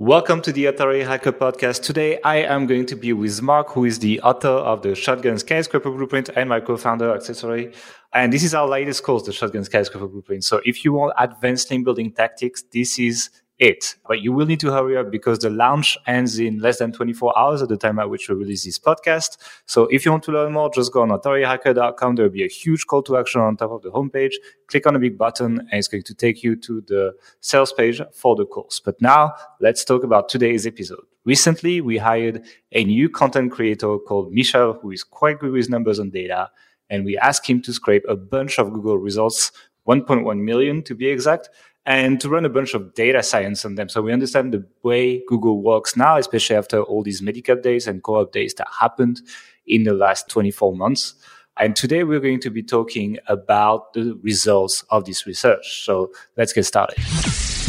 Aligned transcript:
Welcome 0.00 0.40
to 0.42 0.52
the 0.52 0.64
Authority 0.64 1.02
Hacker 1.02 1.30
Podcast. 1.30 1.82
Today, 1.82 2.18
I 2.22 2.36
am 2.36 2.66
going 2.66 2.86
to 2.86 2.96
be 2.96 3.12
with 3.12 3.42
Mark, 3.42 3.68
who 3.68 3.84
is 3.84 3.98
the 3.98 4.18
author 4.22 4.48
of 4.48 4.80
the 4.80 4.94
Shotgun 4.94 5.36
Skyscraper 5.36 5.90
Blueprint 5.90 6.30
and 6.36 6.48
my 6.48 6.58
co-founder, 6.58 7.14
Accessory. 7.14 7.74
And 8.14 8.32
this 8.32 8.42
is 8.42 8.54
our 8.54 8.66
latest 8.66 9.02
course, 9.02 9.24
the 9.24 9.32
Shotgun 9.34 9.62
Skyscraper 9.62 10.08
Blueprint. 10.08 10.42
So 10.42 10.62
if 10.64 10.86
you 10.86 10.94
want 10.94 11.12
advanced 11.18 11.70
link 11.70 11.84
building 11.84 12.12
tactics, 12.12 12.62
this 12.72 12.98
is 12.98 13.28
it. 13.60 13.94
But 14.08 14.22
you 14.22 14.32
will 14.32 14.46
need 14.46 14.58
to 14.60 14.72
hurry 14.72 14.96
up 14.96 15.10
because 15.10 15.38
the 15.38 15.50
launch 15.50 15.96
ends 16.06 16.38
in 16.38 16.58
less 16.58 16.78
than 16.78 16.92
24 16.92 17.38
hours 17.38 17.62
at 17.62 17.68
the 17.68 17.76
time 17.76 17.98
at 17.98 18.10
which 18.10 18.28
we 18.28 18.34
release 18.34 18.64
this 18.64 18.78
podcast. 18.78 19.36
So 19.66 19.84
if 19.86 20.04
you 20.04 20.10
want 20.10 20.24
to 20.24 20.32
learn 20.32 20.52
more, 20.52 20.70
just 20.70 20.92
go 20.92 21.02
on 21.02 21.10
authorityhacker.com. 21.10 22.16
There 22.16 22.24
will 22.24 22.32
be 22.32 22.44
a 22.44 22.48
huge 22.48 22.86
call 22.86 23.02
to 23.02 23.18
action 23.18 23.40
on 23.42 23.56
top 23.56 23.70
of 23.70 23.82
the 23.82 23.90
homepage. 23.90 24.32
Click 24.66 24.86
on 24.86 24.94
the 24.94 25.00
big 25.00 25.18
button 25.18 25.60
and 25.60 25.74
it's 25.74 25.88
going 25.88 26.02
to 26.04 26.14
take 26.14 26.42
you 26.42 26.56
to 26.56 26.80
the 26.88 27.12
sales 27.40 27.72
page 27.72 28.00
for 28.12 28.34
the 28.34 28.46
course. 28.46 28.80
But 28.80 29.00
now 29.00 29.34
let's 29.60 29.84
talk 29.84 30.02
about 30.02 30.28
today's 30.28 30.66
episode. 30.66 31.04
Recently, 31.26 31.82
we 31.82 31.98
hired 31.98 32.42
a 32.72 32.82
new 32.84 33.10
content 33.10 33.52
creator 33.52 33.98
called 33.98 34.32
Michel, 34.32 34.72
who 34.80 34.90
is 34.90 35.04
quite 35.04 35.38
good 35.38 35.52
with 35.52 35.68
numbers 35.68 35.98
and 35.98 36.10
data. 36.10 36.50
And 36.88 37.04
we 37.04 37.18
asked 37.18 37.46
him 37.46 37.60
to 37.62 37.74
scrape 37.74 38.04
a 38.08 38.16
bunch 38.16 38.58
of 38.58 38.72
Google 38.72 38.96
results, 38.96 39.52
1.1 39.86 40.40
million 40.40 40.82
to 40.84 40.94
be 40.94 41.08
exact, 41.08 41.50
and 41.86 42.20
to 42.20 42.28
run 42.28 42.44
a 42.44 42.50
bunch 42.50 42.74
of 42.74 42.94
data 42.94 43.22
science 43.22 43.64
on 43.64 43.74
them. 43.74 43.88
So 43.88 44.02
we 44.02 44.12
understand 44.12 44.52
the 44.52 44.66
way 44.82 45.22
Google 45.26 45.62
works 45.62 45.96
now, 45.96 46.16
especially 46.16 46.56
after 46.56 46.82
all 46.82 47.02
these 47.02 47.22
medic 47.22 47.46
updates 47.46 47.86
and 47.86 48.02
core 48.02 48.26
updates 48.26 48.56
that 48.56 48.68
happened 48.78 49.22
in 49.66 49.84
the 49.84 49.94
last 49.94 50.28
24 50.28 50.76
months. 50.76 51.14
And 51.58 51.74
today 51.76 52.04
we're 52.04 52.20
going 52.20 52.40
to 52.40 52.50
be 52.50 52.62
talking 52.62 53.18
about 53.26 53.92
the 53.92 54.18
results 54.22 54.84
of 54.90 55.04
this 55.04 55.26
research. 55.26 55.84
So 55.84 56.10
let's 56.36 56.52
get 56.52 56.64
started. 56.64 56.96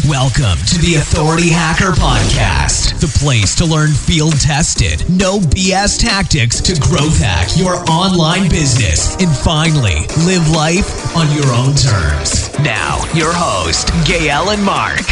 Welcome 0.10 0.58
to 0.66 0.80
the 0.80 0.96
Authority 0.96 1.52
Hacker 1.52 1.92
Podcast, 1.92 3.00
the 3.00 3.20
place 3.20 3.54
to 3.54 3.66
learn 3.66 3.92
field 3.92 4.34
tested, 4.42 5.08
no 5.08 5.38
BS 5.38 6.02
tactics 6.02 6.60
to 6.62 6.74
growth 6.82 7.20
hack 7.20 7.50
your 7.56 7.76
online 7.88 8.50
business 8.50 9.14
and 9.22 9.30
finally 9.30 10.08
live 10.26 10.50
life 10.50 10.90
on 11.16 11.30
your 11.38 11.46
own 11.54 11.78
terms. 11.78 12.50
Now, 12.66 13.06
your 13.14 13.30
host, 13.32 13.94
Gael 14.08 14.50
and 14.50 14.64
Mark. 14.66 15.06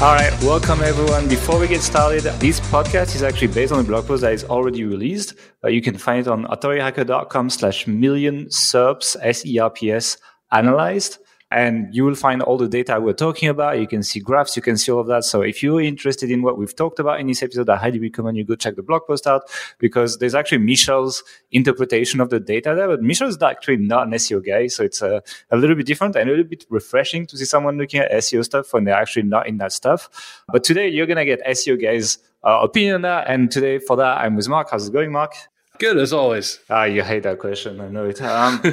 All 0.00 0.14
right, 0.14 0.32
welcome 0.44 0.82
everyone. 0.82 1.26
Before 1.26 1.58
we 1.58 1.66
get 1.66 1.82
started, 1.82 2.22
this 2.38 2.60
podcast 2.60 3.16
is 3.16 3.24
actually 3.24 3.48
based 3.48 3.72
on 3.72 3.80
a 3.80 3.82
blog 3.82 4.06
post 4.06 4.22
that 4.22 4.34
is 4.34 4.44
already 4.44 4.84
released. 4.84 5.34
Uh, 5.64 5.68
you 5.68 5.82
can 5.82 5.98
find 5.98 6.20
it 6.20 6.28
on 6.28 6.44
authorityhacker.com 6.44 7.50
slash 7.50 7.88
million 7.88 8.46
SERPs, 8.50 9.16
S-E-R-P-S, 9.20 10.18
analyzed 10.52 11.18
and 11.50 11.94
you 11.94 12.04
will 12.04 12.14
find 12.16 12.42
all 12.42 12.58
the 12.58 12.68
data 12.68 13.00
we're 13.00 13.12
talking 13.12 13.48
about. 13.48 13.78
You 13.78 13.86
can 13.86 14.02
see 14.02 14.18
graphs, 14.18 14.56
you 14.56 14.62
can 14.62 14.76
see 14.76 14.90
all 14.90 15.00
of 15.00 15.06
that. 15.06 15.24
So 15.24 15.42
if 15.42 15.62
you're 15.62 15.80
interested 15.80 16.30
in 16.30 16.42
what 16.42 16.58
we've 16.58 16.74
talked 16.74 16.98
about 16.98 17.20
in 17.20 17.28
this 17.28 17.42
episode, 17.42 17.68
I 17.68 17.76
highly 17.76 18.00
recommend 18.00 18.36
you 18.36 18.44
go 18.44 18.56
check 18.56 18.74
the 18.74 18.82
blog 18.82 19.02
post 19.06 19.26
out 19.26 19.42
because 19.78 20.18
there's 20.18 20.34
actually 20.34 20.58
Michel's 20.58 21.22
interpretation 21.52 22.20
of 22.20 22.30
the 22.30 22.40
data 22.40 22.74
there. 22.74 22.88
But 22.88 23.02
Michel's 23.02 23.40
actually 23.40 23.76
not 23.76 24.06
an 24.08 24.12
SEO 24.14 24.44
guy, 24.44 24.66
so 24.66 24.82
it's 24.82 25.02
a, 25.02 25.22
a 25.50 25.56
little 25.56 25.76
bit 25.76 25.86
different 25.86 26.16
and 26.16 26.28
a 26.28 26.32
little 26.32 26.48
bit 26.48 26.66
refreshing 26.68 27.26
to 27.26 27.38
see 27.38 27.44
someone 27.44 27.78
looking 27.78 28.00
at 28.00 28.10
SEO 28.10 28.44
stuff 28.44 28.72
when 28.72 28.84
they're 28.84 28.94
actually 28.94 29.22
not 29.22 29.46
in 29.46 29.58
that 29.58 29.72
stuff. 29.72 30.42
But 30.48 30.64
today 30.64 30.88
you're 30.88 31.06
gonna 31.06 31.24
get 31.24 31.44
SEO 31.46 31.80
guys' 31.80 32.18
uh, 32.44 32.60
opinion 32.62 32.96
on 32.96 33.02
that. 33.02 33.28
And 33.28 33.50
today 33.50 33.78
for 33.78 33.96
that, 33.96 34.18
I'm 34.18 34.34
with 34.34 34.48
Mark. 34.48 34.68
How's 34.70 34.88
it 34.88 34.92
going, 34.92 35.12
Mark? 35.12 35.34
Good 35.78 35.98
as 35.98 36.12
always. 36.12 36.60
Ah, 36.70 36.84
you 36.84 37.02
hate 37.02 37.22
that 37.24 37.38
question. 37.38 37.80
I 37.80 37.88
know 37.88 38.06
it. 38.06 38.20
Um, 38.22 38.60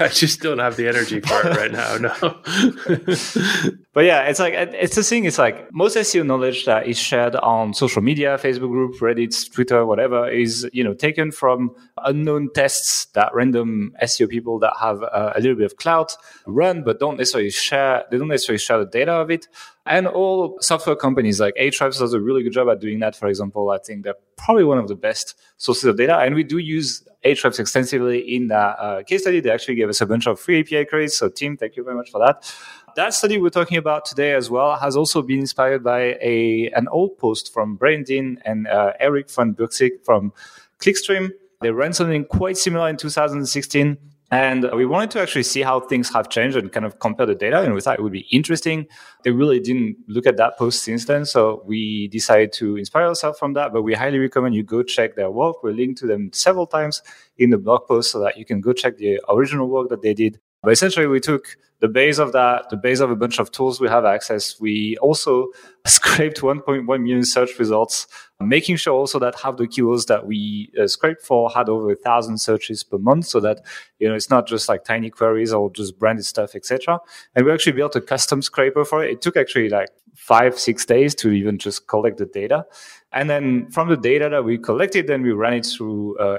I 0.00 0.08
just 0.08 0.40
don't 0.40 0.58
have 0.58 0.76
the 0.76 0.86
energy 0.88 1.20
for 1.20 1.46
it 1.46 1.56
right 1.56 1.72
now. 1.72 1.96
No. 1.98 3.74
but 3.94 4.04
yeah, 4.04 4.22
it's 4.22 4.40
like 4.40 4.54
it's 4.54 4.96
the 4.96 5.04
thing. 5.04 5.24
It's 5.24 5.38
like 5.38 5.72
most 5.72 5.96
SEO 5.96 6.26
knowledge 6.26 6.64
that 6.64 6.88
is 6.88 6.98
shared 6.98 7.36
on 7.36 7.72
social 7.72 8.02
media, 8.02 8.36
Facebook 8.36 8.70
group, 8.70 8.96
Reddit, 8.96 9.52
Twitter, 9.52 9.86
whatever, 9.86 10.28
is 10.28 10.68
you 10.72 10.82
know 10.82 10.94
taken 10.94 11.30
from 11.30 11.70
unknown 12.04 12.50
tests 12.52 13.04
that 13.14 13.32
random 13.32 13.94
SEO 14.02 14.28
people 14.28 14.58
that 14.58 14.72
have 14.80 15.00
uh, 15.04 15.32
a 15.36 15.40
little 15.40 15.56
bit 15.56 15.66
of 15.66 15.76
clout 15.76 16.16
run, 16.44 16.82
but 16.82 16.98
don't 16.98 17.18
necessarily 17.18 17.50
share. 17.50 18.02
They 18.10 18.18
don't 18.18 18.26
necessarily 18.26 18.58
share 18.58 18.80
the 18.80 18.86
data 18.86 19.12
of 19.12 19.30
it. 19.30 19.46
And 19.86 20.08
all 20.08 20.56
software 20.60 20.96
companies 20.96 21.40
like 21.40 21.54
Ahrefs 21.54 21.98
does 21.98 22.14
a 22.14 22.20
really 22.20 22.42
good 22.42 22.52
job 22.52 22.68
at 22.70 22.80
doing 22.80 22.98
that. 23.00 23.14
For 23.14 23.28
example, 23.28 23.70
I 23.70 23.78
think 23.78 24.02
they're 24.02 24.14
probably 24.36 24.64
one 24.64 24.78
of 24.78 24.88
the 24.88 24.94
best 24.96 25.38
sources 25.58 25.84
of 25.84 25.96
data. 25.98 26.16
And 26.18 26.34
we 26.34 26.42
do 26.42 26.58
use 26.58 27.06
Ahrefs 27.24 27.60
extensively 27.60 28.18
in 28.18 28.48
that 28.48 28.78
uh, 28.78 29.02
case 29.02 29.22
study. 29.22 29.40
They 29.40 29.50
actually 29.50 29.74
gave 29.74 29.88
us 29.88 30.00
a 30.00 30.06
bunch 30.06 30.26
of 30.26 30.40
free 30.40 30.60
API 30.60 30.86
credits. 30.86 31.18
So, 31.18 31.28
team, 31.28 31.58
thank 31.58 31.76
you 31.76 31.84
very 31.84 31.96
much 31.96 32.10
for 32.10 32.18
that. 32.18 32.50
That 32.96 33.12
study 33.12 33.38
we're 33.38 33.50
talking 33.50 33.76
about 33.76 34.04
today 34.04 34.34
as 34.34 34.50
well 34.50 34.76
has 34.76 34.96
also 34.96 35.20
been 35.20 35.40
inspired 35.40 35.82
by 35.82 36.16
a 36.20 36.70
an 36.76 36.86
old 36.88 37.18
post 37.18 37.52
from 37.52 37.74
Brian 37.74 38.04
Dean 38.04 38.40
and 38.44 38.68
uh, 38.68 38.92
Eric 39.00 39.28
Van 39.32 39.52
Buskirk 39.52 40.04
from 40.04 40.32
Clickstream. 40.78 41.30
They 41.60 41.72
ran 41.72 41.92
something 41.92 42.24
quite 42.24 42.56
similar 42.56 42.88
in 42.88 42.96
2016 42.96 43.98
and 44.30 44.70
we 44.74 44.86
wanted 44.86 45.10
to 45.12 45.20
actually 45.20 45.42
see 45.42 45.62
how 45.62 45.80
things 45.80 46.12
have 46.12 46.28
changed 46.28 46.56
and 46.56 46.70
kind 46.72 46.86
of 46.86 46.98
compare 47.00 47.26
the 47.26 47.34
data. 47.34 47.62
And 47.62 47.74
we 47.74 47.80
thought 47.80 47.98
it 47.98 48.02
would 48.02 48.12
be 48.12 48.26
interesting. 48.30 48.86
They 49.22 49.32
really 49.32 49.60
didn't 49.60 49.96
look 50.06 50.26
at 50.26 50.36
that 50.38 50.56
post 50.56 50.82
since 50.82 51.04
then. 51.04 51.24
So 51.24 51.62
we 51.66 52.08
decided 52.08 52.52
to 52.54 52.76
inspire 52.76 53.06
ourselves 53.06 53.38
from 53.38 53.54
that. 53.54 53.72
But 53.72 53.82
we 53.82 53.94
highly 53.94 54.18
recommend 54.18 54.54
you 54.54 54.62
go 54.62 54.82
check 54.82 55.16
their 55.16 55.30
work. 55.30 55.62
We're 55.62 55.72
linked 55.72 55.98
to 56.00 56.06
them 56.06 56.30
several 56.32 56.66
times 56.66 57.02
in 57.38 57.50
the 57.50 57.58
blog 57.58 57.86
post 57.86 58.12
so 58.12 58.20
that 58.20 58.36
you 58.36 58.44
can 58.44 58.60
go 58.60 58.72
check 58.72 58.98
the 58.98 59.20
original 59.28 59.68
work 59.68 59.88
that 59.90 60.02
they 60.02 60.14
did. 60.14 60.40
But 60.62 60.72
essentially, 60.72 61.06
we 61.06 61.20
took 61.20 61.56
the 61.80 61.88
base 61.88 62.18
of 62.18 62.32
that, 62.32 62.70
the 62.70 62.76
base 62.76 63.00
of 63.00 63.10
a 63.10 63.16
bunch 63.16 63.38
of 63.38 63.50
tools 63.50 63.80
we 63.80 63.88
have 63.88 64.04
access. 64.04 64.58
We 64.60 64.96
also 64.98 65.48
scraped 65.86 66.40
1.1 66.40 66.86
million 66.86 67.24
search 67.24 67.58
results, 67.58 68.06
making 68.40 68.76
sure 68.76 68.94
also 68.94 69.18
that 69.18 69.34
half 69.40 69.56
the 69.56 69.66
keywords 69.66 70.06
that 70.06 70.26
we 70.26 70.70
uh, 70.80 70.86
scraped 70.86 71.22
for 71.22 71.50
had 71.50 71.68
over 71.68 71.90
a 71.90 71.96
thousand 71.96 72.38
searches 72.38 72.82
per 72.82 72.98
month, 72.98 73.26
so 73.26 73.40
that 73.40 73.60
you 73.98 74.08
know 74.08 74.14
it's 74.14 74.30
not 74.30 74.46
just 74.46 74.68
like 74.68 74.84
tiny 74.84 75.10
queries 75.10 75.52
or 75.52 75.70
just 75.70 75.98
branded 75.98 76.24
stuff, 76.24 76.54
etc. 76.54 77.00
And 77.34 77.44
we 77.44 77.52
actually 77.52 77.72
built 77.72 77.96
a 77.96 78.00
custom 78.00 78.40
scraper 78.40 78.84
for 78.84 79.04
it. 79.04 79.10
It 79.10 79.20
took 79.20 79.36
actually 79.36 79.68
like 79.68 79.90
five, 80.14 80.58
six 80.58 80.86
days 80.86 81.14
to 81.16 81.30
even 81.30 81.58
just 81.58 81.86
collect 81.88 82.18
the 82.18 82.26
data. 82.26 82.64
And 83.12 83.30
then 83.30 83.70
from 83.70 83.88
the 83.88 83.96
data 83.96 84.28
that 84.28 84.44
we 84.44 84.58
collected, 84.58 85.06
then 85.06 85.22
we 85.22 85.32
ran 85.32 85.54
it 85.54 85.66
through 85.66 86.18
uh, 86.18 86.38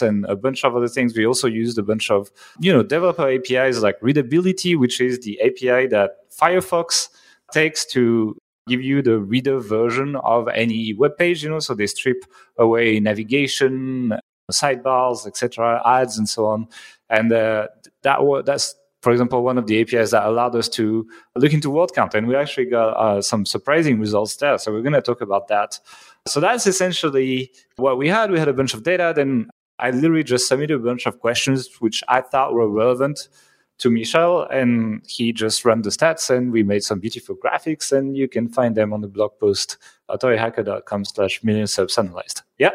and 0.00 0.24
a 0.26 0.36
bunch 0.36 0.64
of 0.64 0.74
other 0.74 0.88
things. 0.88 1.14
We 1.16 1.26
also 1.26 1.48
used 1.48 1.78
a 1.78 1.82
bunch 1.82 2.10
of, 2.10 2.30
you 2.60 2.72
know, 2.72 2.82
developer 2.82 3.28
APIs 3.28 3.80
like 3.80 3.96
readability, 4.00 4.67
which 4.74 5.00
is 5.00 5.20
the 5.20 5.40
API 5.40 5.86
that 5.88 6.30
Firefox 6.30 7.08
takes 7.52 7.84
to 7.86 8.36
give 8.68 8.82
you 8.82 9.02
the 9.02 9.18
reader 9.18 9.58
version 9.58 10.16
of 10.16 10.48
any 10.48 10.94
web 10.94 11.16
page, 11.16 11.42
you 11.42 11.50
know, 11.50 11.58
so 11.58 11.74
they 11.74 11.86
strip 11.86 12.24
away 12.58 13.00
navigation, 13.00 14.12
sidebars, 14.52 15.26
etc., 15.26 15.82
ads, 15.84 16.18
and 16.18 16.28
so 16.28 16.46
on. 16.46 16.68
And 17.08 17.32
uh, 17.32 17.68
that 18.02 18.18
that's 18.44 18.74
for 19.02 19.12
example, 19.12 19.44
one 19.44 19.58
of 19.58 19.66
the 19.66 19.80
APIs 19.80 20.10
that 20.10 20.26
allowed 20.26 20.56
us 20.56 20.68
to 20.68 21.08
look 21.36 21.52
into 21.52 21.70
word 21.70 21.92
count, 21.94 22.14
and 22.14 22.26
we 22.26 22.34
actually 22.34 22.66
got 22.66 22.90
uh, 22.90 23.22
some 23.22 23.46
surprising 23.46 24.00
results 24.00 24.36
there. 24.36 24.58
So 24.58 24.72
we're 24.72 24.82
going 24.82 24.92
to 24.92 25.02
talk 25.02 25.20
about 25.20 25.48
that. 25.48 25.78
So 26.26 26.40
that's 26.40 26.66
essentially 26.66 27.52
what 27.76 27.96
we 27.96 28.08
had. 28.08 28.30
We 28.30 28.38
had 28.38 28.48
a 28.48 28.52
bunch 28.52 28.74
of 28.74 28.82
data. 28.82 29.12
Then 29.14 29.48
I 29.78 29.90
literally 29.92 30.24
just 30.24 30.48
submitted 30.48 30.74
a 30.74 30.80
bunch 30.80 31.06
of 31.06 31.20
questions 31.20 31.68
which 31.78 32.02
I 32.08 32.20
thought 32.20 32.54
were 32.54 32.68
relevant 32.68 33.28
to 33.78 33.90
Michel, 33.90 34.42
and 34.42 35.02
he 35.06 35.32
just 35.32 35.64
ran 35.64 35.82
the 35.82 35.90
stats, 35.90 36.30
and 36.34 36.52
we 36.52 36.62
made 36.62 36.82
some 36.82 36.98
beautiful 36.98 37.36
graphics, 37.36 37.92
and 37.92 38.16
you 38.16 38.28
can 38.28 38.48
find 38.48 38.76
them 38.76 38.92
on 38.92 39.00
the 39.00 39.08
blog 39.08 39.32
post 39.38 39.76
authorityhacker.com 40.10 41.04
slash 41.04 41.42
million 41.44 41.66
SERPs 41.66 41.98
analyzed. 41.98 42.42
Yeah. 42.58 42.70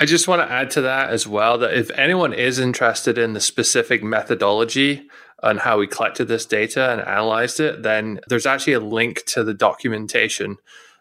I 0.00 0.04
just 0.04 0.28
want 0.28 0.42
to 0.42 0.52
add 0.52 0.70
to 0.72 0.80
that 0.82 1.10
as 1.10 1.26
well 1.26 1.58
that 1.58 1.74
if 1.74 1.90
anyone 1.90 2.32
is 2.32 2.60
interested 2.60 3.18
in 3.18 3.32
the 3.32 3.40
specific 3.40 4.00
methodology 4.02 5.08
on 5.42 5.58
how 5.58 5.78
we 5.78 5.88
collected 5.88 6.26
this 6.26 6.46
data 6.46 6.90
and 6.92 7.00
analyzed 7.00 7.58
it, 7.58 7.82
then 7.82 8.20
there's 8.28 8.46
actually 8.46 8.74
a 8.74 8.80
link 8.80 9.24
to 9.26 9.42
the 9.42 9.54
documentation. 9.54 10.56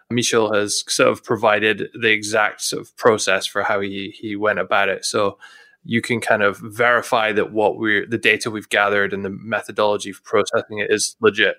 Michel 0.10 0.52
has 0.54 0.84
sort 0.88 1.10
of 1.10 1.24
provided 1.24 1.90
the 1.94 2.10
exact 2.12 2.62
sort 2.62 2.82
of 2.82 2.96
process 2.98 3.46
for 3.46 3.62
how 3.62 3.82
he 3.82 4.16
he 4.18 4.36
went 4.36 4.58
about 4.58 4.90
it. 4.90 5.06
So 5.06 5.38
you 5.88 6.02
can 6.02 6.20
kind 6.20 6.44
of 6.44 6.58
verify 6.60 7.32
that 7.32 7.54
what 7.54 7.80
we're 7.80 8.06
the 8.06 8.18
data 8.18 8.52
we've 8.52 8.68
gathered 8.68 9.14
and 9.14 9.24
the 9.24 9.30
methodology 9.30 10.12
for 10.12 10.22
processing 10.24 10.80
it 10.80 10.92
is 10.92 11.16
legit. 11.22 11.56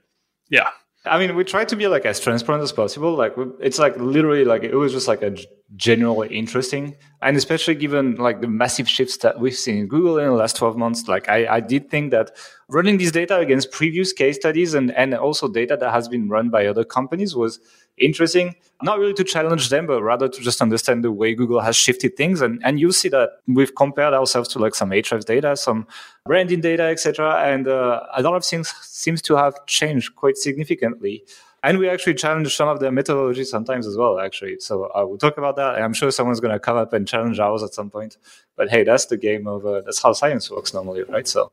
Yeah. 0.51 0.69
I 1.07 1.19
mean, 1.19 1.35
we 1.35 1.45
try 1.45 1.65
to 1.65 1.77
be 1.77 1.87
like 1.87 2.05
as 2.05 2.21
transparent 2.21 2.63
as 2.63 2.73
possible. 2.73 3.15
Like 3.15 3.35
it's 3.61 3.79
like 3.79 3.97
literally 3.97 4.45
like 4.45 4.65
it 4.65 4.75
was 4.75 4.93
just 4.93 5.09
like 5.09 5.23
a 5.23 5.35
generally 5.77 6.29
interesting. 6.29 6.97
And 7.23 7.39
especially 7.39 7.77
given 7.77 8.17
like 8.17 8.43
the 8.43 8.49
massive 8.49 8.87
shifts 8.87 9.17
that 9.19 9.41
we've 9.41 9.55
seen 9.55 9.79
in 9.79 9.87
Google 9.87 10.19
in 10.19 10.27
the 10.27 10.33
last 10.33 10.57
12 10.57 10.77
months, 10.77 11.09
like 11.09 11.29
I, 11.31 11.47
I 11.47 11.61
did 11.61 11.89
think 11.89 12.11
that 12.11 12.33
running 12.69 12.99
this 12.99 13.13
data 13.13 13.39
against 13.39 13.71
previous 13.71 14.13
case 14.13 14.37
studies 14.37 14.75
and, 14.75 14.91
and 14.91 15.15
also 15.15 15.49
data 15.49 15.79
that 15.81 15.91
has 15.91 16.07
been 16.07 16.29
run 16.29 16.51
by 16.51 16.67
other 16.67 16.85
companies 16.85 17.35
was 17.35 17.61
interesting. 18.01 18.55
Not 18.83 18.99
really 18.99 19.15
to 19.15 19.25
challenge 19.25 19.71
them, 19.71 19.87
but 19.87 20.03
rather 20.03 20.29
to 20.29 20.41
just 20.41 20.63
understand 20.63 21.03
the 21.03 21.11
way 21.11 21.35
Google 21.35 21.61
has 21.61 21.77
shifted 21.77 22.17
things. 22.17 22.41
And, 22.41 22.61
and 22.65 22.79
you 22.79 22.93
see 22.93 23.09
that 23.09 23.31
we've 23.47 23.75
compared 23.75 24.15
ourselves 24.15 24.49
to 24.51 24.59
like 24.59 24.75
some 24.75 24.91
Ahrefs 24.91 25.25
data, 25.25 25.57
some 25.57 25.87
Brian 26.27 26.47
Dean 26.47 26.61
data, 26.61 26.85
etc. 26.85 27.43
And 27.43 27.67
uh, 27.67 28.03
a 28.15 28.23
lot 28.23 28.35
of 28.35 28.45
things 28.45 28.69
seems 28.83 29.21
to 29.23 29.37
have 29.37 29.67
changed 29.67 30.15
quite 30.15 30.37
significantly 30.37 31.25
and 31.63 31.79
we 31.79 31.89
actually 31.89 32.15
challenge 32.15 32.55
some 32.55 32.69
of 32.69 32.81
their 32.81 32.91
methodologies 32.91 33.47
sometimes 33.47 33.87
as 33.87 33.97
well 33.97 34.21
actually 34.21 34.59
so 34.61 34.85
uh, 34.95 35.05
we'll 35.07 35.19
talk 35.19 35.39
about 35.39 35.57
that 35.57 35.81
i'm 35.83 35.93
sure 35.93 36.11
someone's 36.11 36.41
going 36.41 36.53
to 36.53 36.59
come 36.59 36.77
up 36.77 36.93
and 36.93 37.09
challenge 37.09 37.39
ours 37.39 37.63
at 37.63 37.75
some 37.75 37.91
point 37.91 38.17
but 38.57 38.69
hey 38.69 38.85
that's 38.85 39.07
the 39.07 39.17
game 39.17 39.47
of 39.47 39.67
uh, 39.67 39.81
that's 39.83 40.03
how 40.03 40.13
science 40.13 40.51
works 40.51 40.73
normally 40.73 41.03
right 41.05 41.27
so 41.27 41.51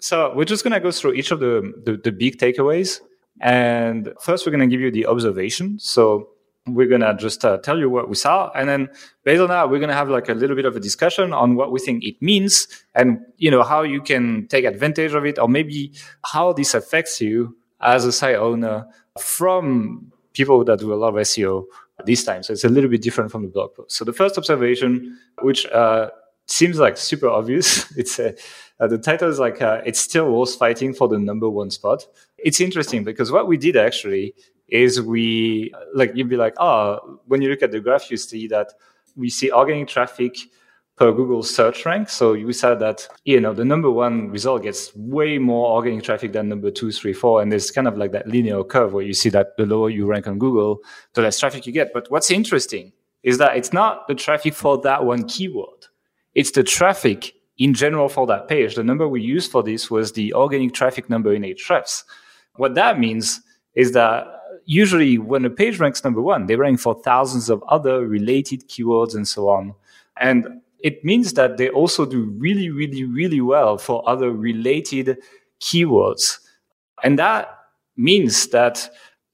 so 0.00 0.34
we're 0.34 0.44
just 0.44 0.64
going 0.64 0.72
to 0.72 0.80
go 0.80 0.90
through 0.90 1.14
each 1.14 1.30
of 1.30 1.40
the, 1.40 1.72
the, 1.84 1.96
the 1.96 2.12
big 2.12 2.36
takeaways 2.38 3.00
and 3.40 4.12
first 4.20 4.46
we're 4.46 4.52
going 4.52 4.68
to 4.68 4.72
give 4.72 4.80
you 4.80 4.90
the 4.90 5.06
observation 5.06 5.78
so 5.78 6.28
we're 6.66 6.88
going 6.88 7.02
to 7.02 7.14
just 7.14 7.44
uh, 7.44 7.58
tell 7.58 7.78
you 7.78 7.90
what 7.90 8.08
we 8.08 8.14
saw 8.14 8.50
and 8.52 8.68
then 8.68 8.88
based 9.24 9.40
on 9.40 9.48
that 9.48 9.68
we're 9.68 9.78
going 9.78 9.88
to 9.88 9.94
have 9.94 10.08
like 10.08 10.28
a 10.28 10.34
little 10.34 10.56
bit 10.56 10.64
of 10.64 10.74
a 10.76 10.80
discussion 10.80 11.32
on 11.32 11.56
what 11.56 11.70
we 11.70 11.78
think 11.78 12.02
it 12.04 12.20
means 12.22 12.68
and 12.94 13.18
you 13.36 13.50
know 13.50 13.62
how 13.62 13.82
you 13.82 14.00
can 14.00 14.46
take 14.48 14.64
advantage 14.64 15.12
of 15.12 15.26
it 15.26 15.38
or 15.38 15.48
maybe 15.48 15.92
how 16.24 16.52
this 16.52 16.74
affects 16.74 17.20
you 17.20 17.54
as 17.80 18.04
a 18.04 18.12
site 18.12 18.36
owner 18.36 18.86
from 19.18 20.10
people 20.32 20.64
that 20.64 20.78
do 20.78 20.92
a 20.92 20.96
lot 20.96 21.08
of 21.08 21.14
SEO 21.14 21.64
this 22.04 22.24
time. 22.24 22.42
So 22.42 22.52
it's 22.52 22.64
a 22.64 22.68
little 22.68 22.90
bit 22.90 23.02
different 23.02 23.30
from 23.30 23.42
the 23.42 23.48
blog 23.48 23.74
post. 23.74 23.92
So 23.96 24.04
the 24.04 24.12
first 24.12 24.36
observation, 24.36 25.18
which 25.42 25.64
uh, 25.66 26.10
seems 26.46 26.78
like 26.78 26.96
super 26.96 27.28
obvious, 27.40 27.90
it's 27.96 28.18
uh, 28.18 28.32
the 28.80 28.98
title 28.98 29.28
is 29.30 29.38
like 29.38 29.62
uh, 29.62 29.80
it's 29.86 30.00
still 30.00 30.30
worth 30.30 30.56
fighting 30.56 30.92
for 30.92 31.08
the 31.08 31.18
number 31.18 31.48
one 31.48 31.70
spot. 31.70 32.06
It's 32.44 32.60
interesting 32.60 33.04
because 33.04 33.32
what 33.32 33.48
we 33.48 33.56
did 33.56 33.76
actually 33.76 34.34
is 34.68 35.00
we 35.00 35.72
like 35.94 36.12
you'd 36.14 36.28
be 36.28 36.36
like, 36.36 36.54
oh, 36.58 37.18
when 37.26 37.42
you 37.42 37.48
look 37.50 37.62
at 37.62 37.72
the 37.72 37.80
graph, 37.80 38.10
you 38.10 38.16
see 38.16 38.46
that 38.48 38.72
we 39.16 39.30
see 39.30 39.50
organic 39.50 39.88
traffic 39.88 40.36
per 40.96 41.10
Google 41.10 41.42
search 41.42 41.84
rank. 41.84 42.08
So 42.08 42.34
you 42.34 42.52
said 42.52 42.78
that, 42.80 43.08
you 43.24 43.40
know, 43.40 43.52
the 43.52 43.64
number 43.64 43.90
one 43.90 44.30
result 44.30 44.62
gets 44.62 44.94
way 44.94 45.38
more 45.38 45.72
organic 45.72 46.04
traffic 46.04 46.32
than 46.32 46.48
number 46.48 46.70
two, 46.70 46.92
three, 46.92 47.12
four. 47.12 47.42
And 47.42 47.50
there's 47.50 47.70
kind 47.70 47.88
of 47.88 47.96
like 47.96 48.12
that 48.12 48.28
linear 48.28 48.62
curve 48.62 48.92
where 48.92 49.04
you 49.04 49.14
see 49.14 49.30
that 49.30 49.56
the 49.56 49.66
lower 49.66 49.90
you 49.90 50.06
rank 50.06 50.28
on 50.28 50.38
Google, 50.38 50.80
the 51.14 51.22
less 51.22 51.40
traffic 51.40 51.66
you 51.66 51.72
get. 51.72 51.92
But 51.92 52.10
what's 52.10 52.30
interesting 52.30 52.92
is 53.22 53.38
that 53.38 53.56
it's 53.56 53.72
not 53.72 54.06
the 54.06 54.14
traffic 54.14 54.54
for 54.54 54.80
that 54.82 55.04
one 55.04 55.26
keyword. 55.26 55.86
It's 56.34 56.52
the 56.52 56.62
traffic 56.62 57.32
in 57.58 57.74
general 57.74 58.08
for 58.08 58.26
that 58.26 58.48
page. 58.48 58.74
The 58.74 58.84
number 58.84 59.08
we 59.08 59.22
used 59.22 59.50
for 59.50 59.62
this 59.62 59.90
was 59.90 60.12
the 60.12 60.34
organic 60.34 60.74
traffic 60.74 61.08
number 61.10 61.32
in 61.32 61.42
Ahrefs. 61.42 62.04
What 62.56 62.74
that 62.74 62.98
means 62.98 63.40
is 63.74 63.92
that 63.92 64.26
usually 64.64 65.18
when 65.18 65.44
a 65.44 65.50
page 65.50 65.78
ranks 65.78 66.04
number 66.04 66.22
one, 66.22 66.46
they 66.46 66.56
rank 66.56 66.80
for 66.80 66.94
thousands 67.02 67.50
of 67.50 67.62
other 67.68 68.06
related 68.06 68.68
keywords 68.68 69.14
and 69.14 69.26
so 69.26 69.48
on. 69.48 69.74
And 70.16 70.60
it 70.80 71.04
means 71.04 71.32
that 71.34 71.56
they 71.56 71.70
also 71.70 72.04
do 72.06 72.24
really, 72.38 72.70
really, 72.70 73.04
really 73.04 73.40
well 73.40 73.78
for 73.78 74.08
other 74.08 74.30
related 74.30 75.18
keywords. 75.60 76.38
And 77.02 77.18
that 77.18 77.48
means 77.96 78.48
that 78.48 78.88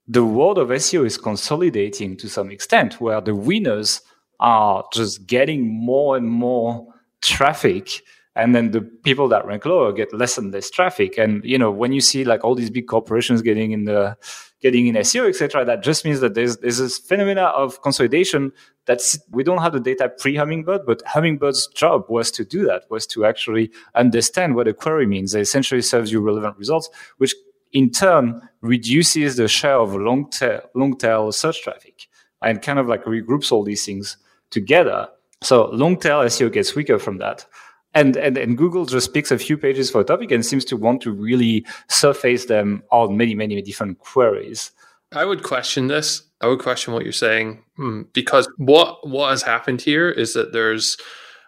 the 0.07 0.25
world 0.25 0.57
of 0.57 0.69
SEO 0.69 1.05
is 1.05 1.17
consolidating 1.17 2.17
to 2.17 2.27
some 2.27 2.51
extent, 2.51 2.99
where 2.99 3.21
the 3.21 3.35
winners 3.35 4.01
are 4.39 4.83
just 4.91 5.27
getting 5.27 5.67
more 5.67 6.17
and 6.17 6.27
more 6.27 6.87
traffic 7.21 8.01
and 8.35 8.55
then 8.55 8.71
the 8.71 8.81
people 8.81 9.27
that 9.27 9.45
rank 9.45 9.65
lower 9.65 9.91
get 9.91 10.13
less 10.13 10.37
and 10.37 10.53
less 10.53 10.69
traffic. 10.69 11.17
And 11.17 11.43
you 11.43 11.57
know 11.57 11.71
when 11.71 11.91
you 11.91 12.01
see 12.01 12.23
like 12.23 12.43
all 12.43 12.55
these 12.55 12.69
big 12.69 12.87
corporations 12.87 13.41
getting 13.41 13.71
in 13.71 13.85
the 13.85 14.17
getting 14.61 14.87
in 14.87 14.95
seo 14.95 15.27
etc 15.27 15.65
that 15.65 15.81
just 15.81 16.05
means 16.05 16.19
that 16.19 16.35
there's 16.35 16.57
there's 16.57 16.77
this 16.77 16.99
phenomena 16.99 17.45
of 17.45 17.81
consolidation 17.81 18.51
that's 18.85 19.19
we 19.31 19.43
don't 19.43 19.57
have 19.57 19.73
the 19.73 19.79
data 19.79 20.07
pre 20.19 20.35
hummingbird 20.35 20.85
but 20.85 21.01
hummingbird's 21.07 21.67
job 21.67 22.05
was 22.09 22.29
to 22.29 22.45
do 22.45 22.63
that 22.63 22.83
was 22.89 23.07
to 23.07 23.25
actually 23.25 23.71
understand 23.95 24.55
what 24.55 24.67
a 24.67 24.73
query 24.73 25.07
means. 25.07 25.33
It 25.33 25.41
essentially 25.41 25.81
serves 25.81 26.11
you 26.11 26.21
relevant 26.21 26.57
results 26.57 26.89
which 27.17 27.35
in 27.73 27.89
turn 27.89 28.41
reduces 28.61 29.37
the 29.37 29.47
share 29.47 29.77
of 29.77 29.95
long 29.95 30.29
tail 30.29 30.61
long 30.75 30.95
tail 30.95 31.31
search 31.31 31.63
traffic 31.63 32.07
and 32.43 32.61
kind 32.61 32.79
of 32.79 32.87
like 32.87 33.03
regroups 33.05 33.51
all 33.51 33.63
these 33.63 33.85
things 33.85 34.17
together. 34.51 35.07
So 35.41 35.69
long 35.71 35.97
tail 35.97 36.19
seo 36.21 36.51
gets 36.51 36.75
weaker 36.75 36.99
from 36.99 37.17
that 37.17 37.45
and, 37.93 38.15
and 38.15 38.37
and 38.37 38.57
Google 38.57 38.85
just 38.85 39.13
picks 39.13 39.31
a 39.31 39.37
few 39.37 39.57
pages 39.57 39.91
for 39.91 40.01
a 40.01 40.03
topic 40.03 40.31
and 40.31 40.45
seems 40.45 40.65
to 40.65 40.77
want 40.77 41.01
to 41.01 41.11
really 41.11 41.65
surface 41.89 42.45
them 42.45 42.83
on 42.91 43.17
many 43.17 43.35
many 43.35 43.61
different 43.61 43.99
queries. 43.99 44.71
I 45.13 45.25
would 45.25 45.43
question 45.43 45.87
this. 45.87 46.23
I 46.39 46.47
would 46.47 46.59
question 46.59 46.93
what 46.93 47.03
you're 47.03 47.11
saying 47.11 47.63
hmm, 47.75 48.03
because 48.13 48.49
what 48.57 49.07
what 49.07 49.29
has 49.29 49.43
happened 49.43 49.81
here 49.81 50.09
is 50.09 50.33
that 50.33 50.53
there's 50.53 50.97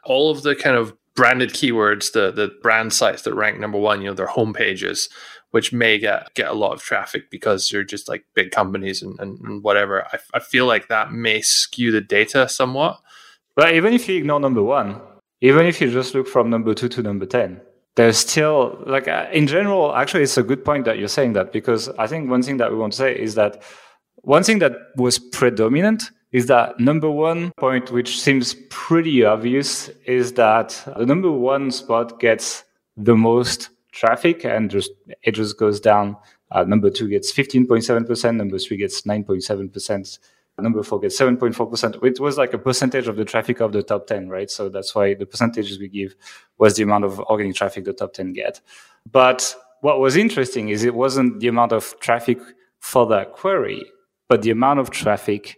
all 0.04 0.32
of 0.32 0.44
the 0.44 0.56
kind 0.56 0.76
of 0.76 0.94
branded 1.16 1.52
keywords, 1.52 2.12
the 2.12 2.32
the 2.32 2.52
brand 2.62 2.94
sites 2.94 3.22
that 3.24 3.34
rank 3.34 3.60
number 3.60 3.78
one, 3.78 4.02
you 4.02 4.08
know, 4.08 4.14
their 4.14 4.28
home 4.28 4.54
pages, 4.54 5.10
which 5.52 5.72
may 5.72 5.98
get 5.98 6.34
get 6.34 6.50
a 6.50 6.54
lot 6.54 6.74
of 6.74 6.82
traffic 6.82 7.30
because 7.32 7.70
they're 7.70 7.84
just 7.84 8.10
like 8.10 8.26
big 8.34 8.52
companies 8.52 9.02
and, 9.02 9.18
and, 9.20 9.40
and 9.40 9.64
whatever. 9.64 10.06
I, 10.12 10.20
I 10.34 10.40
feel 10.40 10.66
like 10.66 10.90
that 10.90 11.12
may 11.14 11.42
skew 11.42 11.92
the 11.92 12.02
data 12.02 12.50
somewhat. 12.50 13.00
But 13.56 13.76
even 13.76 13.94
if 13.94 14.10
you 14.10 14.18
ignore 14.18 14.40
number 14.40 14.64
one, 14.64 15.00
even 15.44 15.66
if 15.66 15.80
you 15.80 15.92
just 15.92 16.16
look 16.16 16.28
from 16.28 16.50
number 16.50 16.74
two 16.74 16.90
to 16.90 17.04
number 17.04 17.26
10 17.26 17.62
there's 17.96 18.18
still 18.18 18.82
like 18.88 19.08
uh, 19.08 19.28
in 19.32 19.46
general 19.46 19.96
actually 19.96 20.24
it's 20.24 20.38
a 20.38 20.44
good 20.44 20.66
point 20.66 20.86
that 20.86 20.98
you're 20.98 21.16
saying 21.20 21.34
that 21.34 21.52
because 21.52 21.90
i 22.00 22.08
think 22.08 22.30
one 22.30 22.42
thing 22.42 22.58
that 22.58 22.72
we 22.72 22.78
want 22.78 22.94
to 22.94 22.98
say 22.98 23.18
is 23.28 23.36
that 23.36 23.62
one 24.24 24.44
thing 24.44 24.60
that 24.60 24.74
was 24.96 25.20
predominant 25.20 26.12
is 26.34 26.48
that 26.48 26.80
number 26.80 27.10
one 27.10 27.52
point 27.58 27.92
which 27.92 28.20
seems 28.20 28.56
pretty 28.70 29.24
obvious 29.24 29.90
is 30.06 30.34
that 30.34 30.70
the 30.98 31.06
number 31.06 31.32
one 31.32 31.70
spot 31.72 32.20
gets 32.20 32.64
the 32.98 33.16
most 33.16 33.70
traffic 33.92 34.44
and 34.44 34.70
just 34.70 34.92
it 35.22 35.32
just 35.32 35.58
goes 35.58 35.80
down. 35.80 36.18
Uh, 36.52 36.64
number 36.64 36.90
two 36.90 37.08
gets 37.08 37.32
15.7% 37.32 38.36
number 38.36 38.60
three 38.60 38.78
gets 38.78 39.04
9.7% 39.04 40.20
number 40.62 40.84
four 40.84 41.00
gets 41.00 41.20
7.4%. 41.20 42.04
It 42.04 42.20
was 42.20 42.38
like 42.38 42.54
a 42.54 42.58
percentage 42.58 43.08
of 43.08 43.16
the 43.16 43.26
traffic 43.26 43.60
of 43.60 43.72
the 43.72 43.82
top 43.82 44.08
10, 44.08 44.30
right? 44.30 44.50
So 44.50 44.70
that's 44.70 44.94
why 44.94 45.16
the 45.16 45.26
percentages 45.26 45.80
we 45.80 45.88
give 45.88 46.16
was 46.58 46.76
the 46.76 46.84
amount 46.84 47.06
of 47.06 47.20
organic 47.22 47.56
traffic 47.56 47.86
the 47.86 47.94
top 47.94 48.14
10 48.14 48.34
get. 48.34 48.62
But 49.12 49.56
what 49.82 50.00
was 50.00 50.16
interesting 50.16 50.70
is 50.70 50.84
it 50.84 50.94
wasn't 50.94 51.40
the 51.40 51.48
amount 51.48 51.72
of 51.72 52.00
traffic 52.00 52.40
for 52.80 53.08
that 53.08 53.34
query, 53.34 53.84
but 54.30 54.44
the 54.44 54.52
amount 54.52 54.80
of 54.80 54.92
traffic 54.92 55.58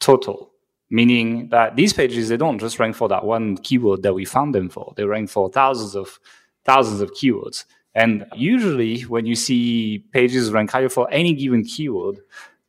total. 0.00 0.50
Meaning 0.90 1.48
that 1.48 1.76
these 1.76 1.94
pages, 1.94 2.28
they 2.28 2.36
don't 2.36 2.58
just 2.58 2.78
rank 2.78 2.94
for 2.96 3.08
that 3.08 3.24
one 3.24 3.56
keyword 3.56 4.02
that 4.02 4.12
we 4.12 4.26
found 4.26 4.54
them 4.54 4.68
for. 4.68 4.92
They 4.94 5.04
rank 5.04 5.30
for 5.30 5.48
thousands 5.48 5.94
of 5.96 6.18
thousands 6.66 7.00
of 7.00 7.12
keywords. 7.12 7.64
And 7.94 8.26
usually 8.34 9.02
when 9.02 9.24
you 9.24 9.34
see 9.34 10.04
pages 10.12 10.50
rank 10.50 10.70
higher 10.70 10.88
for 10.88 11.10
any 11.10 11.34
given 11.34 11.64
keyword, 11.64 12.18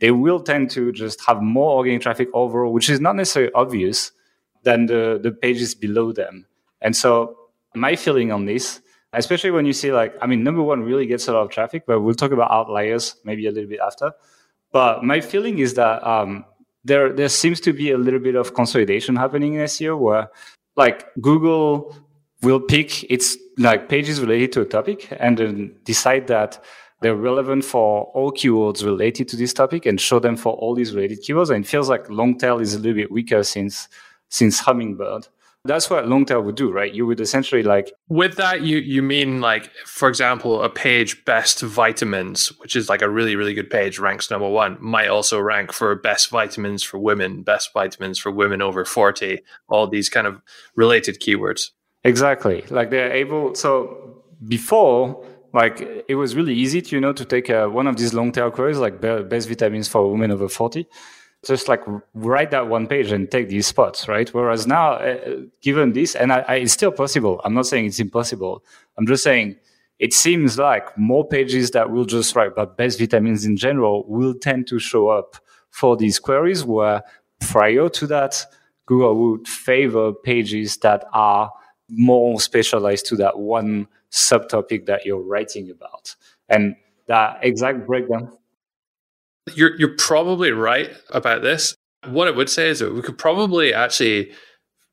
they 0.03 0.11
will 0.11 0.41
tend 0.41 0.69
to 0.69 0.91
just 0.91 1.23
have 1.25 1.41
more 1.41 1.77
organic 1.77 2.01
traffic 2.01 2.27
overall, 2.33 2.73
which 2.73 2.89
is 2.89 2.99
not 2.99 3.15
necessarily 3.15 3.53
obvious 3.53 4.11
than 4.63 4.85
the, 4.85 5.17
the 5.23 5.31
pages 5.31 5.73
below 5.73 6.11
them. 6.11 6.45
And 6.81 6.93
so 6.93 7.37
my 7.73 7.95
feeling 7.95 8.29
on 8.29 8.43
this, 8.43 8.81
especially 9.13 9.51
when 9.51 9.65
you 9.65 9.71
see 9.71 9.93
like, 9.93 10.13
I 10.21 10.27
mean, 10.27 10.43
number 10.43 10.61
one 10.61 10.83
really 10.83 11.05
gets 11.05 11.29
a 11.29 11.31
lot 11.31 11.43
of 11.43 11.51
traffic, 11.51 11.85
but 11.87 12.01
we'll 12.01 12.15
talk 12.15 12.33
about 12.33 12.51
outliers 12.51 13.15
maybe 13.23 13.47
a 13.47 13.51
little 13.51 13.69
bit 13.69 13.79
after. 13.79 14.11
But 14.73 15.05
my 15.05 15.21
feeling 15.21 15.59
is 15.59 15.75
that 15.75 16.05
um, 16.05 16.43
there 16.83 17.13
there 17.13 17.29
seems 17.29 17.61
to 17.61 17.71
be 17.71 17.91
a 17.91 17.97
little 17.97 18.19
bit 18.19 18.35
of 18.35 18.53
consolidation 18.53 19.15
happening 19.15 19.53
in 19.53 19.61
SEO 19.61 19.97
where 19.97 20.27
like 20.75 21.05
Google 21.21 21.95
will 22.41 22.59
pick 22.59 23.09
its 23.09 23.37
like 23.57 23.87
pages 23.87 24.19
related 24.19 24.51
to 24.51 24.61
a 24.63 24.65
topic 24.65 25.07
and 25.17 25.37
then 25.37 25.75
decide 25.85 26.27
that 26.27 26.61
they're 27.03 27.15
relevant 27.15 27.63
for 27.65 28.05
all 28.13 28.31
keywords 28.31 28.83
related 28.83 29.27
to 29.27 29.35
this 29.35 29.53
topic 29.53 29.85
and 29.85 29.99
show 30.01 30.19
them 30.19 30.35
for 30.35 30.53
all 30.53 30.73
these 30.73 30.95
related 30.95 31.21
keywords. 31.21 31.49
And 31.49 31.63
it 31.63 31.67
feels 31.67 31.89
like 31.89 32.09
long 32.09 32.37
tail 32.37 32.59
is 32.59 32.73
a 32.73 32.79
little 32.79 32.95
bit 32.95 33.11
weaker 33.11 33.43
since 33.43 33.87
since 34.29 34.59
hummingbird. 34.59 35.27
That's 35.65 35.89
what 35.89 36.07
long 36.09 36.25
tail 36.25 36.41
would 36.41 36.55
do, 36.55 36.71
right? 36.71 36.93
You 36.93 37.05
would 37.05 37.21
essentially 37.21 37.61
like 37.63 37.93
with 38.09 38.35
that 38.37 38.61
you 38.61 38.77
you 38.77 39.03
mean 39.03 39.41
like 39.41 39.69
for 39.85 40.09
example 40.09 40.63
a 40.63 40.69
page 40.69 41.23
best 41.25 41.61
vitamins, 41.61 42.47
which 42.59 42.75
is 42.75 42.89
like 42.89 43.01
a 43.01 43.09
really 43.09 43.35
really 43.35 43.53
good 43.53 43.69
page 43.69 43.99
ranks 43.99 44.31
number 44.31 44.49
1, 44.49 44.77
might 44.79 45.07
also 45.07 45.39
rank 45.39 45.71
for 45.71 45.93
best 45.95 46.29
vitamins 46.29 46.83
for 46.83 46.97
women, 46.97 47.43
best 47.43 47.71
vitamins 47.73 48.17
for 48.17 48.31
women 48.31 48.61
over 48.61 48.83
40, 48.85 49.39
all 49.67 49.87
these 49.87 50.09
kind 50.09 50.25
of 50.25 50.41
related 50.75 51.21
keywords. 51.21 51.71
Exactly. 52.03 52.63
Like 52.69 52.89
they're 52.89 53.13
able 53.13 53.55
so 53.55 54.23
before 54.47 55.25
like 55.53 56.05
it 56.07 56.15
was 56.15 56.35
really 56.35 56.53
easy 56.53 56.81
to 56.81 56.95
you 56.95 57.01
know 57.01 57.13
to 57.13 57.25
take 57.25 57.49
uh, 57.49 57.67
one 57.67 57.87
of 57.87 57.95
these 57.97 58.13
long 58.13 58.31
tail 58.31 58.51
queries 58.51 58.77
like 58.77 58.99
best 59.01 59.47
vitamins 59.47 59.87
for 59.87 60.11
women 60.11 60.31
over 60.31 60.49
40 60.49 60.87
just 61.45 61.67
like 61.67 61.81
write 62.13 62.51
that 62.51 62.67
one 62.67 62.87
page 62.87 63.11
and 63.11 63.29
take 63.29 63.49
these 63.49 63.67
spots, 63.67 64.07
right? 64.07 64.33
Whereas 64.33 64.65
now, 64.65 64.93
uh, 64.93 65.41
given 65.61 65.91
this, 65.91 66.15
and 66.15 66.31
I, 66.31 66.45
I, 66.47 66.55
it's 66.55 66.73
still 66.73 66.91
possible. 66.91 67.41
I'm 67.43 67.53
not 67.53 67.65
saying 67.67 67.85
it's 67.85 67.99
impossible. 67.99 68.63
I'm 68.97 69.05
just 69.05 69.23
saying 69.23 69.57
it 69.99 70.13
seems 70.13 70.57
like 70.57 70.97
more 70.97 71.27
pages 71.27 71.71
that 71.71 71.91
will 71.91 72.05
just 72.05 72.35
write 72.35 72.53
about 72.53 72.77
best 72.77 72.97
vitamins 72.97 73.45
in 73.45 73.57
general 73.57 74.05
will 74.07 74.33
tend 74.33 74.67
to 74.67 74.79
show 74.79 75.09
up 75.09 75.35
for 75.69 75.97
these 75.97 76.19
queries 76.19 76.63
where 76.63 77.03
prior 77.41 77.89
to 77.89 78.07
that, 78.07 78.45
Google 78.85 79.15
would 79.15 79.47
favor 79.47 80.13
pages 80.13 80.77
that 80.77 81.05
are 81.13 81.51
more 81.89 82.39
specialized 82.39 83.05
to 83.07 83.15
that 83.17 83.39
one 83.39 83.87
subtopic 84.13 84.85
that 84.85 85.05
you're 85.05 85.21
writing 85.21 85.69
about. 85.69 86.15
And 86.47 86.75
that 87.07 87.39
exact 87.41 87.85
breakdown 87.85 88.31
you're 89.55 89.75
you're 89.77 89.95
probably 89.97 90.51
right 90.51 90.91
about 91.09 91.41
this. 91.41 91.75
What 92.05 92.27
I 92.27 92.31
would 92.31 92.49
say 92.49 92.69
is 92.69 92.79
that 92.79 92.93
we 92.93 93.01
could 93.01 93.17
probably 93.17 93.73
actually 93.73 94.31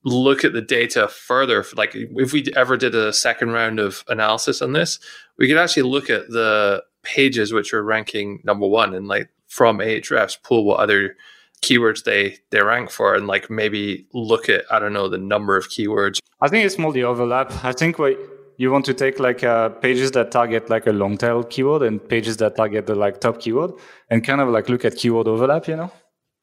look 0.05 0.45
at 0.45 0.53
the 0.53 0.63
data 0.63 1.09
further. 1.09 1.65
Like 1.77 1.93
if 1.95 2.33
we 2.33 2.47
ever 2.57 2.77
did 2.77 2.95
a 2.95 3.13
second 3.13 3.51
round 3.51 3.79
of 3.79 4.05
analysis 4.09 4.63
on 4.63 4.73
this, 4.73 4.99
we 5.37 5.49
could 5.49 5.59
actually 5.59 5.83
look 5.85 6.09
at 6.09 6.29
the 6.29 6.83
pages 7.03 7.53
which 7.53 7.73
are 7.73 7.83
ranking 7.83 8.41
number 8.45 8.67
one 8.67 8.95
and 8.95 9.09
like 9.09 9.31
from 9.49 9.79
Ahrefs 9.79 10.37
pull 10.43 10.65
what 10.65 10.81
other 10.81 11.17
keywords 11.63 12.05
they 12.05 12.37
they 12.51 12.63
rank 12.63 12.91
for 12.91 13.15
and 13.15 13.27
like 13.27 13.51
maybe 13.51 14.07
look 14.15 14.49
at 14.49 14.65
I 14.71 14.79
don't 14.79 14.93
know 14.93 15.09
the 15.09 15.19
number 15.19 15.57
of 15.57 15.69
keywords. 15.69 16.19
I 16.41 16.49
think 16.49 16.65
it's 16.65 16.79
more 16.79 16.93
the 16.93 17.05
overlap. 17.05 17.65
I 17.65 17.73
think 17.73 17.99
what 17.99 18.19
you 18.61 18.71
want 18.71 18.85
to 18.85 18.93
take 18.93 19.19
like 19.19 19.43
uh, 19.43 19.71
pages 19.71 20.11
that 20.11 20.31
target 20.31 20.69
like 20.69 20.87
a 20.87 20.93
long 20.93 21.17
tail 21.17 21.43
keyword 21.43 21.83
and 21.83 22.07
pages 22.07 22.37
that 22.37 22.57
target 22.57 22.87
the 22.87 22.95
like 22.95 23.19
top 23.19 23.41
keyword 23.41 23.73
and 24.11 24.23
kind 24.23 24.39
of 24.43 24.51
like 24.51 24.69
look 24.69 24.85
at 24.85 24.97
keyword 24.97 25.27
overlap 25.27 25.67
you 25.67 25.77
know? 25.77 25.91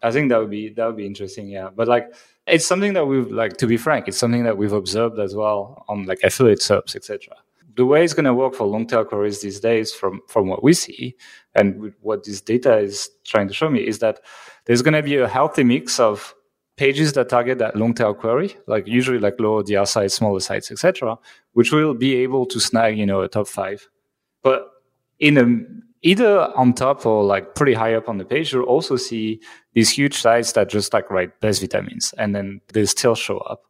I 0.01 0.09
think 0.12 0.29
that 0.29 0.39
would 0.39 0.50
be 0.50 0.69
that 0.69 0.86
would 0.88 0.97
be 0.97 1.05
interesting 1.05 1.47
yeah. 1.47 1.69
But 1.75 1.88
like 1.88 2.12
it's 2.47 2.65
something 2.65 2.93
that 2.93 3.05
we've 3.05 3.29
like 3.29 3.57
to 3.57 3.67
be 3.67 3.77
frank 3.77 4.07
it's 4.07 4.17
something 4.17 4.45
that 4.45 4.57
we've 4.57 4.74
observed 4.74 5.19
as 5.19 5.36
well 5.36 5.86
on 5.89 6.05
like 6.05 6.19
affiliate 6.24 6.63
subs 6.63 6.95
etc 6.95 7.36
the 7.75 7.86
way 7.86 8.03
it's 8.03 8.15
going 8.15 8.25
to 8.25 8.33
work 8.33 8.55
for 8.55 8.65
long 8.65 8.88
tail 8.88 9.05
queries 9.05 9.41
these 9.41 9.59
days 9.59 9.93
from 9.93 10.21
from 10.27 10.47
what 10.47 10.63
we 10.63 10.74
see 10.74 11.15
and 11.53 11.93
what 12.01 12.24
this 12.24 12.41
data 12.41 12.79
is 12.79 13.12
trying 13.25 13.47
to 13.47 13.53
show 13.53 13.69
me 13.69 13.81
is 13.91 14.00
that 14.00 14.21
there's 14.65 14.81
going 14.81 14.95
to 14.95 15.03
be 15.03 15.17
a 15.17 15.27
healthy 15.27 15.63
mix 15.63 16.00
of 16.00 16.33
pages 16.77 17.13
that 17.13 17.29
target 17.29 17.57
that 17.57 17.75
long 17.75 17.93
tail 17.93 18.13
query, 18.13 18.55
like 18.67 18.88
usually 18.88 19.19
like 19.19 19.39
lower 19.39 19.63
DR 19.63 19.86
sites, 19.86 20.13
smaller 20.13 20.39
sites, 20.39 20.72
etc., 20.72 21.17
which 21.53 21.72
will 21.72 21.93
be 21.93 22.15
able 22.15 22.46
to 22.46 22.60
snag, 22.60 22.98
you 22.98 23.05
know, 23.05 23.22
a 23.22 23.27
top 23.27 23.48
five. 23.48 23.89
But 24.43 24.69
in 25.19 25.38
a 25.38 25.46
either 26.03 26.51
on 26.55 26.74
top 26.74 27.05
or 27.05 27.24
like 27.24 27.55
pretty 27.55 27.74
high 27.74 27.96
up 27.96 28.07
on 28.07 28.17
the 28.17 28.25
page, 28.25 28.53
you'll 28.53 28.63
also 28.63 28.96
see 28.96 29.41
these 29.74 29.89
huge 29.89 30.13
sites 30.13 30.53
that 30.53 30.69
just 30.69 30.93
like 30.93 31.10
write 31.10 31.39
best 31.41 31.60
vitamins 31.60 32.13
and 32.17 32.36
then 32.36 32.62
they 32.74 32.86
still 32.86 33.15
show 33.15 33.39
up 33.39 33.63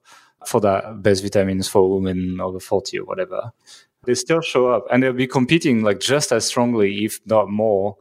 for 0.45 0.59
that 0.61 1.01
best 1.01 1.23
vitamins 1.23 1.67
for 1.67 1.89
women 1.89 2.39
over 2.41 2.59
40 2.59 2.99
or 2.99 3.05
whatever. 3.05 3.51
They 4.03 4.13
still 4.13 4.41
show 4.41 4.67
up 4.67 4.85
and 4.91 5.01
they'll 5.01 5.13
be 5.13 5.27
competing 5.27 5.83
like 5.83 5.99
just 5.99 6.31
as 6.31 6.45
strongly, 6.45 7.05
if 7.05 7.19
not 7.25 7.49
more, 7.49 7.97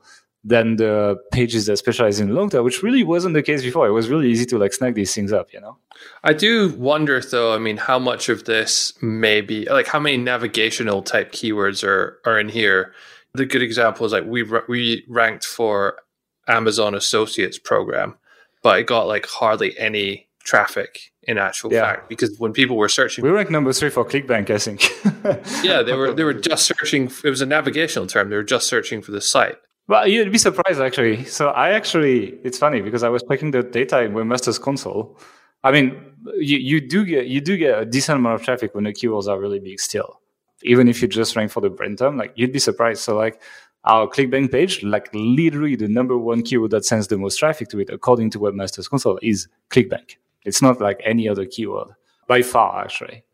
than 0.46 0.76
the 0.76 1.16
pages 1.32 1.66
that 1.66 1.76
specialize 1.76 2.20
in 2.20 2.32
long 2.32 2.48
tail, 2.48 2.62
which 2.62 2.80
really 2.80 3.02
wasn't 3.02 3.34
the 3.34 3.42
case 3.42 3.62
before. 3.62 3.88
It 3.88 3.90
was 3.90 4.08
really 4.08 4.30
easy 4.30 4.46
to 4.46 4.58
like 4.58 4.72
snag 4.72 4.94
these 4.94 5.12
things 5.12 5.32
up, 5.32 5.52
you 5.52 5.60
know. 5.60 5.76
I 6.22 6.34
do 6.34 6.72
wonder 6.76 7.20
though. 7.20 7.52
I 7.52 7.58
mean, 7.58 7.76
how 7.76 7.98
much 7.98 8.28
of 8.28 8.44
this 8.44 8.92
may 9.02 9.40
be 9.40 9.66
like 9.68 9.88
how 9.88 9.98
many 9.98 10.16
navigational 10.16 11.02
type 11.02 11.32
keywords 11.32 11.82
are 11.82 12.20
are 12.24 12.38
in 12.38 12.48
here? 12.48 12.94
The 13.34 13.44
good 13.44 13.60
example 13.60 14.06
is 14.06 14.12
like 14.12 14.24
we 14.24 14.44
we 14.68 15.04
ranked 15.08 15.44
for 15.44 15.98
Amazon 16.46 16.94
Associates 16.94 17.58
program, 17.58 18.16
but 18.62 18.78
it 18.78 18.86
got 18.86 19.08
like 19.08 19.26
hardly 19.26 19.76
any 19.76 20.28
traffic 20.44 21.10
in 21.24 21.38
actual 21.38 21.72
yeah. 21.72 21.82
fact 21.82 22.08
because 22.08 22.38
when 22.38 22.52
people 22.52 22.76
were 22.76 22.88
searching 22.88 23.24
we 23.24 23.30
ranked 23.30 23.50
number 23.50 23.72
three 23.72 23.90
for 23.90 24.04
clickbank 24.04 24.48
i 24.48 24.58
think 24.58 24.84
yeah 25.64 25.82
they 25.82 25.92
were 25.92 26.14
they 26.14 26.22
were 26.22 26.32
just 26.50 26.64
searching 26.64 27.10
it 27.24 27.30
was 27.30 27.40
a 27.40 27.46
navigational 27.46 28.06
term 28.06 28.30
they 28.30 28.36
were 28.36 28.44
just 28.44 28.68
searching 28.68 29.02
for 29.02 29.10
the 29.10 29.20
site 29.20 29.56
well, 29.88 30.06
you'd 30.06 30.32
be 30.32 30.38
surprised 30.38 30.80
actually. 30.80 31.24
So 31.24 31.48
I 31.48 31.70
actually, 31.70 32.38
it's 32.42 32.58
funny 32.58 32.80
because 32.80 33.02
I 33.02 33.08
was 33.08 33.22
checking 33.28 33.50
the 33.50 33.62
data 33.62 34.02
in 34.02 34.12
Webmaster's 34.12 34.58
Console. 34.58 35.18
I 35.62 35.72
mean, 35.72 36.00
you, 36.38 36.58
you 36.58 36.80
do 36.80 37.04
get 37.04 37.26
you 37.26 37.40
do 37.40 37.56
get 37.56 37.80
a 37.80 37.84
decent 37.84 38.18
amount 38.18 38.40
of 38.40 38.44
traffic 38.44 38.74
when 38.74 38.84
the 38.84 38.92
keywords 38.92 39.28
are 39.28 39.38
really 39.38 39.60
big 39.60 39.80
still. 39.80 40.20
Even 40.62 40.88
if 40.88 41.02
you 41.02 41.08
just 41.08 41.36
rank 41.36 41.50
for 41.50 41.60
the 41.60 41.70
brand 41.70 41.98
term, 41.98 42.16
like 42.16 42.32
you'd 42.34 42.52
be 42.52 42.58
surprised. 42.58 43.02
So 43.02 43.16
like 43.16 43.40
our 43.84 44.08
ClickBank 44.08 44.50
page, 44.50 44.82
like 44.82 45.08
literally 45.14 45.76
the 45.76 45.88
number 45.88 46.18
one 46.18 46.42
keyword 46.42 46.72
that 46.72 46.84
sends 46.84 47.06
the 47.06 47.18
most 47.18 47.36
traffic 47.36 47.68
to 47.68 47.80
it, 47.80 47.90
according 47.90 48.30
to 48.30 48.38
Webmaster's 48.38 48.88
Console, 48.88 49.18
is 49.22 49.48
ClickBank. 49.70 50.16
It's 50.44 50.62
not 50.62 50.80
like 50.80 51.00
any 51.04 51.28
other 51.28 51.46
keyword 51.46 51.90
by 52.26 52.42
far, 52.42 52.82
actually. 52.82 53.24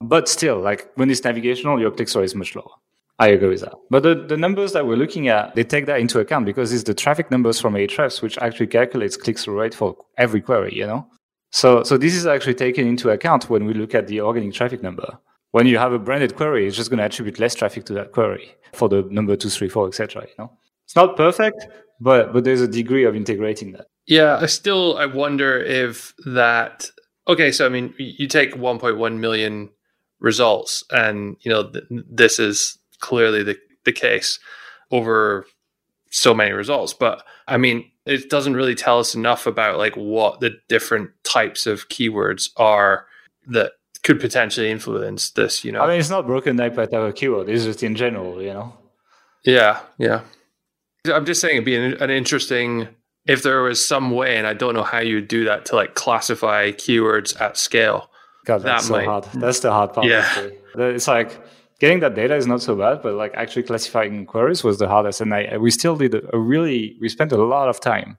But 0.00 0.28
still, 0.28 0.60
like 0.60 0.90
when 0.96 1.10
it's 1.10 1.22
navigational, 1.22 1.80
your 1.80 1.92
click 1.92 2.14
is 2.16 2.34
much 2.34 2.56
lower. 2.56 2.70
I 3.18 3.28
agree 3.28 3.48
with 3.48 3.60
that. 3.60 3.74
But 3.90 4.02
the, 4.02 4.14
the 4.14 4.36
numbers 4.36 4.72
that 4.72 4.86
we're 4.86 4.96
looking 4.96 5.28
at, 5.28 5.54
they 5.54 5.64
take 5.64 5.86
that 5.86 6.00
into 6.00 6.18
account 6.18 6.46
because 6.46 6.72
it's 6.72 6.84
the 6.84 6.94
traffic 6.94 7.30
numbers 7.30 7.60
from 7.60 7.74
Ahrefs, 7.74 8.22
which 8.22 8.38
actually 8.38 8.66
calculates 8.66 9.16
click-through 9.16 9.60
rate 9.60 9.74
for 9.74 9.96
every 10.18 10.40
query, 10.40 10.74
you 10.74 10.86
know? 10.86 11.06
So, 11.50 11.82
so 11.82 11.98
this 11.98 12.14
is 12.14 12.26
actually 12.26 12.54
taken 12.54 12.86
into 12.86 13.10
account 13.10 13.50
when 13.50 13.66
we 13.66 13.74
look 13.74 13.94
at 13.94 14.06
the 14.06 14.22
organic 14.22 14.54
traffic 14.54 14.82
number. 14.82 15.18
When 15.50 15.66
you 15.66 15.76
have 15.76 15.92
a 15.92 15.98
branded 15.98 16.34
query, 16.34 16.66
it's 16.66 16.76
just 16.76 16.88
going 16.88 16.98
to 16.98 17.04
attribute 17.04 17.38
less 17.38 17.54
traffic 17.54 17.84
to 17.86 17.92
that 17.94 18.12
query 18.12 18.54
for 18.72 18.88
the 18.88 19.02
number 19.10 19.36
two, 19.36 19.50
three, 19.50 19.68
four, 19.68 19.86
etc. 19.86 20.22
You 20.22 20.34
know, 20.38 20.52
it's 20.84 20.96
not 20.96 21.14
perfect, 21.14 21.66
but 22.00 22.32
but 22.32 22.44
there's 22.44 22.62
a 22.62 22.68
degree 22.68 23.04
of 23.04 23.14
integrating 23.14 23.72
that. 23.72 23.86
Yeah, 24.06 24.38
I 24.40 24.46
still 24.46 24.96
I 24.96 25.06
wonder 25.06 25.58
if 25.58 26.14
that. 26.24 26.90
Okay, 27.28 27.52
so 27.52 27.66
I 27.66 27.68
mean, 27.68 27.94
you 27.98 28.26
take 28.26 28.54
1.1 28.54 29.18
million 29.18 29.70
results, 30.20 30.82
and 30.90 31.36
you 31.40 31.50
know 31.50 31.70
th- 31.70 31.84
this 31.90 32.38
is 32.38 32.78
clearly 33.02 33.42
the, 33.42 33.58
the 33.84 33.92
case 33.92 34.38
over 34.90 35.46
so 36.10 36.32
many 36.32 36.52
results. 36.52 36.94
But 36.94 37.22
I 37.46 37.58
mean, 37.58 37.90
it 38.06 38.30
doesn't 38.30 38.54
really 38.54 38.74
tell 38.74 38.98
us 38.98 39.14
enough 39.14 39.46
about 39.46 39.76
like 39.76 39.94
what 39.96 40.40
the 40.40 40.52
different 40.68 41.10
types 41.24 41.66
of 41.66 41.88
keywords 41.88 42.48
are 42.56 43.06
that 43.48 43.72
could 44.02 44.20
potentially 44.20 44.70
influence 44.70 45.30
this, 45.30 45.64
you 45.64 45.70
know. 45.72 45.82
I 45.82 45.88
mean, 45.88 46.00
it's 46.00 46.10
not 46.10 46.26
broken 46.26 46.56
down 46.56 46.74
by 46.74 46.86
type 46.86 46.94
of 46.94 47.14
keyword, 47.14 47.48
it's 47.48 47.64
just 47.64 47.82
in 47.82 47.94
general, 47.94 48.42
you 48.42 48.52
know. 48.52 48.74
Yeah, 49.44 49.80
yeah. 49.98 50.22
I'm 51.06 51.24
just 51.24 51.40
saying 51.40 51.56
it'd 51.56 51.64
be 51.64 51.76
an, 51.76 51.94
an 51.94 52.10
interesting 52.10 52.88
if 53.26 53.42
there 53.42 53.62
was 53.62 53.84
some 53.84 54.10
way, 54.10 54.36
and 54.36 54.46
I 54.46 54.54
don't 54.54 54.74
know 54.74 54.82
how 54.82 54.98
you 54.98 55.16
would 55.16 55.28
do 55.28 55.44
that 55.44 55.66
to 55.66 55.76
like 55.76 55.94
classify 55.94 56.72
keywords 56.72 57.40
at 57.40 57.56
scale. 57.56 58.10
God, 58.44 58.62
that's 58.62 58.88
that 58.88 58.88
so 58.88 58.92
might, 58.94 59.04
hard. 59.04 59.24
That's 59.34 59.60
the 59.60 59.70
hard 59.70 59.92
part. 59.92 60.06
Yeah. 60.06 60.26
Actually. 60.26 60.58
It's 60.74 61.06
like 61.06 61.40
getting 61.82 61.98
that 61.98 62.14
data 62.14 62.36
is 62.36 62.46
not 62.46 62.62
so 62.62 62.76
bad, 62.76 63.02
but 63.02 63.14
like 63.14 63.34
actually 63.34 63.64
classifying 63.64 64.24
queries 64.24 64.62
was 64.62 64.78
the 64.78 64.86
hardest. 64.86 65.20
And 65.20 65.34
I, 65.34 65.56
we 65.58 65.72
still 65.72 65.96
did 65.96 66.14
a 66.32 66.38
really, 66.38 66.96
we 67.00 67.08
spent 67.08 67.32
a 67.32 67.36
lot 67.36 67.68
of 67.68 67.80
time 67.80 68.18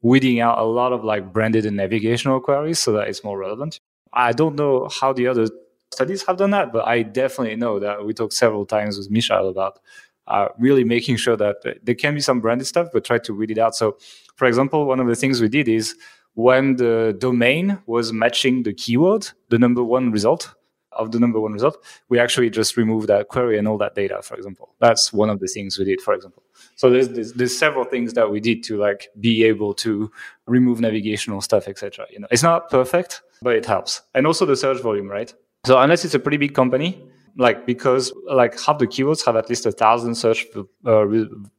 weeding 0.00 0.38
out 0.38 0.58
a 0.58 0.62
lot 0.62 0.92
of 0.92 1.02
like 1.02 1.32
branded 1.32 1.66
and 1.66 1.76
navigational 1.76 2.38
queries 2.38 2.78
so 2.78 2.92
that 2.92 3.08
it's 3.08 3.24
more 3.24 3.36
relevant. 3.36 3.80
I 4.12 4.30
don't 4.30 4.54
know 4.54 4.88
how 5.00 5.12
the 5.12 5.26
other 5.26 5.48
studies 5.92 6.22
have 6.26 6.36
done 6.36 6.52
that, 6.52 6.72
but 6.72 6.86
I 6.86 7.02
definitely 7.02 7.56
know 7.56 7.80
that 7.80 8.06
we 8.06 8.14
talked 8.14 8.32
several 8.32 8.64
times 8.64 8.96
with 8.96 9.10
Michel 9.10 9.48
about 9.48 9.80
uh, 10.28 10.46
really 10.56 10.84
making 10.84 11.16
sure 11.16 11.36
that 11.36 11.56
there 11.82 11.96
can 11.96 12.14
be 12.14 12.20
some 12.20 12.40
branded 12.40 12.68
stuff, 12.68 12.90
but 12.92 13.04
try 13.04 13.18
to 13.18 13.34
weed 13.34 13.50
it 13.50 13.58
out. 13.58 13.74
So, 13.74 13.98
for 14.36 14.46
example, 14.46 14.86
one 14.86 15.00
of 15.00 15.08
the 15.08 15.16
things 15.16 15.40
we 15.40 15.48
did 15.48 15.66
is 15.66 15.96
when 16.34 16.76
the 16.76 17.16
domain 17.18 17.80
was 17.86 18.12
matching 18.12 18.62
the 18.62 18.72
keyword, 18.72 19.30
the 19.48 19.58
number 19.58 19.82
one 19.82 20.12
result, 20.12 20.54
of 20.92 21.12
the 21.12 21.20
number 21.20 21.40
one 21.40 21.52
result, 21.52 21.84
we 22.08 22.18
actually 22.18 22.50
just 22.50 22.76
remove 22.76 23.06
that 23.06 23.28
query 23.28 23.58
and 23.58 23.68
all 23.68 23.78
that 23.78 23.94
data, 23.94 24.20
for 24.22 24.34
example. 24.34 24.74
That's 24.80 25.12
one 25.12 25.30
of 25.30 25.40
the 25.40 25.46
things 25.46 25.78
we 25.78 25.84
did, 25.84 26.00
for 26.00 26.14
example. 26.14 26.42
So 26.76 26.90
there's, 26.90 27.08
there's, 27.10 27.32
there's 27.34 27.56
several 27.56 27.84
things 27.84 28.12
that 28.14 28.30
we 28.30 28.40
did 28.40 28.62
to 28.64 28.76
like 28.76 29.08
be 29.20 29.44
able 29.44 29.74
to 29.74 30.10
remove 30.46 30.80
navigational 30.80 31.40
stuff, 31.40 31.68
etc. 31.68 32.06
You 32.10 32.20
know, 32.20 32.28
it's 32.30 32.42
not 32.42 32.70
perfect, 32.70 33.22
but 33.42 33.54
it 33.54 33.66
helps. 33.66 34.02
And 34.14 34.26
also 34.26 34.44
the 34.46 34.56
search 34.56 34.82
volume, 34.82 35.08
right? 35.08 35.32
So 35.64 35.78
unless 35.78 36.04
it's 36.04 36.14
a 36.14 36.18
pretty 36.18 36.38
big 36.38 36.54
company, 36.54 37.02
like 37.36 37.66
because 37.66 38.12
like 38.26 38.58
half 38.60 38.78
the 38.78 38.86
keywords 38.86 39.24
have 39.24 39.36
at 39.36 39.48
least 39.48 39.66
a 39.66 39.72
thousand 39.72 40.14
search 40.14 40.46
uh, 40.84 41.04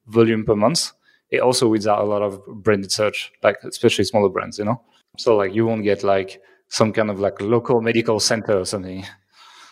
volume 0.08 0.46
per 0.46 0.56
month, 0.56 0.92
it 1.30 1.40
also 1.40 1.68
weeds 1.68 1.88
out 1.88 2.00
a 2.00 2.04
lot 2.04 2.22
of 2.22 2.46
branded 2.48 2.92
search, 2.92 3.32
like 3.42 3.58
especially 3.64 4.04
smaller 4.04 4.30
brands, 4.30 4.60
you 4.60 4.66
know. 4.66 4.82
So 5.18 5.38
like 5.38 5.54
you 5.54 5.66
won't 5.66 5.84
get 5.84 6.04
like 6.04 6.42
some 6.68 6.94
kind 6.94 7.10
of 7.10 7.20
like 7.20 7.42
local 7.42 7.82
medical 7.82 8.20
center 8.20 8.60
or 8.60 8.66
something. 8.66 9.06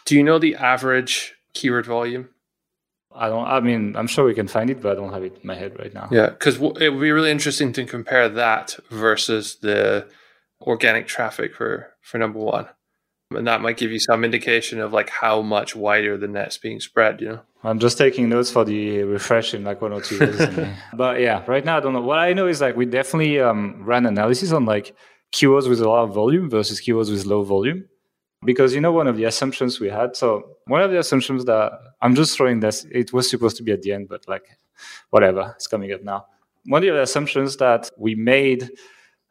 Do 0.09 0.15
you 0.15 0.23
know 0.23 0.39
the 0.39 0.55
average 0.55 1.35
keyword 1.53 1.85
volume? 1.85 2.29
I 3.13 3.29
don't. 3.29 3.45
I 3.45 3.59
mean, 3.59 3.95
I'm 3.95 4.07
sure 4.07 4.25
we 4.25 4.33
can 4.33 4.47
find 4.47 4.71
it, 4.71 4.81
but 4.81 4.93
I 4.93 4.95
don't 4.95 5.13
have 5.13 5.23
it 5.23 5.37
in 5.39 5.45
my 5.45 5.53
head 5.53 5.77
right 5.77 5.93
now. 5.93 6.07
Yeah, 6.11 6.31
because 6.31 6.55
it 6.55 6.89
would 6.89 6.99
be 6.99 7.11
really 7.11 7.29
interesting 7.29 7.71
to 7.73 7.85
compare 7.85 8.27
that 8.27 8.75
versus 8.89 9.57
the 9.57 10.07
organic 10.61 11.05
traffic 11.05 11.53
for 11.53 11.93
for 12.01 12.17
number 12.17 12.39
one, 12.39 12.67
and 13.29 13.45
that 13.45 13.61
might 13.61 13.77
give 13.77 13.91
you 13.91 13.99
some 13.99 14.23
indication 14.23 14.79
of 14.79 14.93
like 14.93 15.11
how 15.11 15.43
much 15.43 15.75
wider 15.75 16.17
the 16.17 16.27
net's 16.27 16.57
being 16.57 16.79
spread. 16.79 17.21
You 17.21 17.29
know. 17.29 17.41
I'm 17.63 17.77
just 17.77 17.99
taking 17.99 18.29
notes 18.29 18.49
for 18.49 18.65
the 18.65 19.03
refresh 19.03 19.53
in 19.53 19.63
like 19.63 19.79
one 19.79 19.93
or 19.93 20.01
two 20.01 20.17
years. 20.17 20.41
but 20.95 21.19
yeah, 21.19 21.43
right 21.45 21.63
now 21.63 21.77
I 21.77 21.81
don't 21.81 21.93
know. 21.93 22.01
What 22.01 22.17
I 22.17 22.33
know 22.33 22.47
is 22.47 22.61
like 22.61 22.75
we 22.75 22.87
definitely 22.87 23.39
um, 23.41 23.83
ran 23.85 24.07
analysis 24.07 24.53
on 24.53 24.65
like 24.65 24.95
keywords 25.31 25.69
with 25.69 25.81
a 25.81 25.87
lot 25.87 26.05
of 26.05 26.15
volume 26.15 26.49
versus 26.49 26.81
keywords 26.81 27.11
with 27.11 27.27
low 27.27 27.43
volume. 27.43 27.85
Because 28.45 28.73
you 28.73 28.81
know 28.81 28.91
one 28.91 29.07
of 29.07 29.17
the 29.17 29.25
assumptions 29.25 29.79
we 29.79 29.89
had. 29.89 30.15
So 30.15 30.57
one 30.65 30.81
of 30.81 30.91
the 30.91 30.99
assumptions 30.99 31.45
that 31.45 31.73
I'm 32.01 32.15
just 32.15 32.37
throwing 32.37 32.61
this, 32.61 32.85
it 32.91 33.11
was 33.11 33.29
supposed 33.29 33.57
to 33.57 33.63
be 33.63 33.71
at 33.73 33.81
the 33.81 33.91
end, 33.91 34.07
but 34.07 34.27
like 34.27 34.45
whatever, 35.09 35.53
it's 35.55 35.67
coming 35.67 35.91
up 35.91 36.03
now. 36.03 36.25
One 36.65 36.83
of 36.83 36.93
the 36.93 37.01
assumptions 37.01 37.57
that 37.57 37.89
we 37.97 38.15
made 38.15 38.69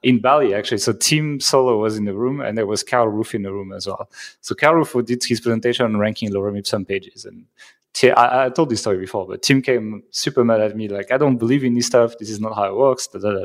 in 0.02 0.20
Bali 0.20 0.54
actually. 0.54 0.78
So 0.78 0.92
Tim 0.92 1.38
Soulo 1.38 1.80
was 1.80 1.96
in 1.96 2.04
the 2.04 2.14
room, 2.14 2.40
and 2.40 2.56
there 2.56 2.66
was 2.66 2.82
Kyle 2.82 3.08
Roof 3.08 3.34
in 3.34 3.42
the 3.42 3.52
room 3.52 3.72
as 3.72 3.86
well. 3.86 4.10
So 4.40 4.54
Kyle 4.54 4.74
Roof 4.74 4.94
did 5.04 5.24
his 5.24 5.40
presentation 5.40 5.84
on 5.84 5.96
ranking 5.96 6.30
lorem 6.30 6.58
ipsum 6.58 6.84
pages, 6.84 7.24
and 7.24 7.46
I, 8.04 8.46
I, 8.46 8.48
told 8.50 8.70
this 8.70 8.80
story 8.80 8.98
before, 8.98 9.26
but 9.26 9.42
Tim 9.42 9.60
came 9.60 10.02
super 10.10 10.44
mad 10.44 10.60
at 10.60 10.76
me, 10.76 10.88
like, 10.88 11.10
I 11.10 11.18
don't 11.18 11.36
believe 11.36 11.64
in 11.64 11.74
this 11.74 11.86
stuff. 11.86 12.16
This 12.18 12.30
is 12.30 12.40
not 12.40 12.54
how 12.54 12.64
it 12.64 12.76
works. 12.76 13.08
Da, 13.08 13.18
da, 13.18 13.32
da, 13.32 13.44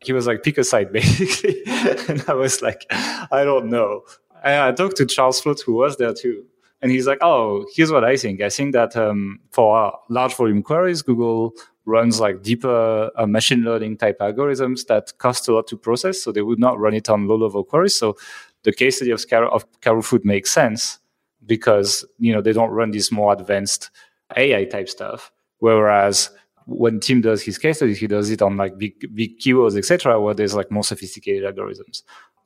he 0.00 0.12
was 0.12 0.26
like, 0.26 0.42
pick 0.42 0.58
a 0.58 0.64
side, 0.64 0.92
basically. 0.92 1.62
and 1.66 2.22
I 2.28 2.34
was 2.34 2.60
like, 2.60 2.84
I 2.90 3.42
don't 3.44 3.70
know. 3.70 4.02
I 4.46 4.72
talked 4.72 4.96
to 4.98 5.06
Charles 5.06 5.40
Floate, 5.40 5.60
who 5.60 5.74
was 5.74 5.96
there 5.96 6.14
too. 6.14 6.44
And 6.82 6.92
he's 6.92 7.06
like, 7.06 7.18
oh, 7.22 7.66
here's 7.74 7.90
what 7.90 8.04
I 8.04 8.16
think. 8.16 8.42
I 8.42 8.50
think 8.50 8.72
that 8.72 8.96
um, 8.96 9.40
for 9.50 9.92
large 10.08 10.34
volume 10.34 10.62
queries, 10.62 11.02
Google 11.02 11.54
runs 11.86 12.20
like 12.20 12.42
deeper 12.42 13.10
uh, 13.16 13.26
machine 13.26 13.62
learning 13.62 13.96
type 13.96 14.18
algorithms 14.18 14.86
that 14.86 15.16
cost 15.18 15.48
a 15.48 15.54
lot 15.54 15.66
to 15.68 15.76
process. 15.76 16.22
So 16.22 16.32
they 16.32 16.42
would 16.42 16.58
not 16.58 16.78
run 16.78 16.94
it 16.94 17.08
on 17.08 17.26
low 17.26 17.36
level 17.36 17.64
queries. 17.64 17.94
So 17.94 18.16
the 18.64 18.72
case 18.72 18.96
study 18.96 19.12
of, 19.12 19.20
Scar- 19.20 19.48
of 19.48 19.64
Kyle 19.80 19.94
Roof 19.94 20.12
makes 20.24 20.50
sense 20.50 20.98
because 21.46 22.04
you 22.18 22.32
know 22.32 22.42
they 22.42 22.52
don't 22.52 22.70
run 22.70 22.90
this 22.90 23.12
more 23.12 23.32
advanced 23.32 23.90
AI 24.36 24.64
type 24.64 24.88
stuff. 24.88 25.32
Whereas 25.58 26.30
when 26.66 27.00
Tim 27.00 27.20
does 27.20 27.42
his 27.42 27.58
case 27.58 27.76
studies, 27.76 27.98
he 27.98 28.08
does 28.08 28.28
it 28.30 28.42
on 28.42 28.56
like 28.56 28.76
big 28.76 29.14
big 29.14 29.38
keywords, 29.38 29.78
etc., 29.78 30.20
where 30.20 30.34
there's 30.34 30.54
like 30.54 30.70
more 30.70 30.84
sophisticated 30.84 31.44
algorithms. 31.44 32.02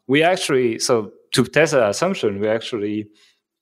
We 0.06 0.22
actually 0.22 0.78
so 0.78 1.12
to 1.32 1.44
test 1.44 1.72
that 1.72 1.88
assumption, 1.88 2.40
we 2.40 2.48
actually 2.48 3.08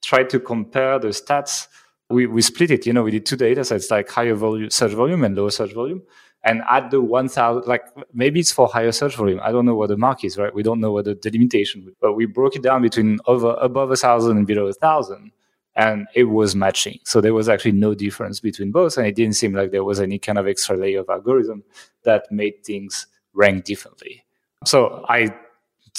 tried 0.03 0.29
to 0.31 0.39
compare 0.39 0.99
the 0.99 1.09
stats. 1.09 1.67
We 2.09 2.25
we 2.25 2.41
split 2.41 2.71
it. 2.71 2.85
You 2.85 2.93
know, 2.93 3.03
we 3.03 3.11
did 3.11 3.25
two 3.25 3.35
data 3.35 3.63
sets 3.63 3.91
like 3.91 4.09
higher 4.09 4.35
volume 4.35 4.69
search 4.69 4.93
volume 4.93 5.23
and 5.23 5.35
lower 5.35 5.51
search 5.51 5.73
volume. 5.73 6.01
And 6.43 6.63
at 6.69 6.89
the 6.89 7.01
1000, 7.01 7.67
like 7.67 7.83
maybe 8.13 8.39
it's 8.39 8.51
for 8.51 8.67
higher 8.67 8.93
search 8.93 9.15
volume. 9.15 9.41
I 9.43 9.51
don't 9.51 9.65
know 9.65 9.75
what 9.75 9.89
the 9.89 9.97
mark 9.97 10.23
is, 10.23 10.37
right? 10.37 10.53
We 10.53 10.63
don't 10.63 10.79
know 10.79 10.93
what 10.93 11.05
the 11.05 11.15
delimitation, 11.15 11.93
but 11.99 12.13
we 12.13 12.25
broke 12.25 12.55
it 12.55 12.63
down 12.63 12.81
between 12.81 13.19
over 13.25 13.57
above 13.59 13.91
a 13.91 13.97
thousand 13.97 14.37
and 14.37 14.47
below 14.47 14.67
a 14.67 14.73
thousand. 14.73 15.31
And 15.75 16.07
it 16.15 16.25
was 16.25 16.55
matching. 16.55 16.99
So 17.05 17.21
there 17.21 17.33
was 17.33 17.47
actually 17.47 17.73
no 17.73 17.93
difference 17.93 18.39
between 18.39 18.71
both. 18.71 18.97
And 18.97 19.05
it 19.05 19.15
didn't 19.15 19.35
seem 19.35 19.53
like 19.53 19.71
there 19.71 19.83
was 19.83 19.99
any 19.99 20.17
kind 20.17 20.37
of 20.37 20.47
extra 20.47 20.75
layer 20.75 21.01
of 21.01 21.09
algorithm 21.09 21.63
that 22.03 22.25
made 22.31 22.65
things 22.65 23.07
rank 23.33 23.65
differently. 23.65 24.23
So 24.65 25.05
I 25.07 25.33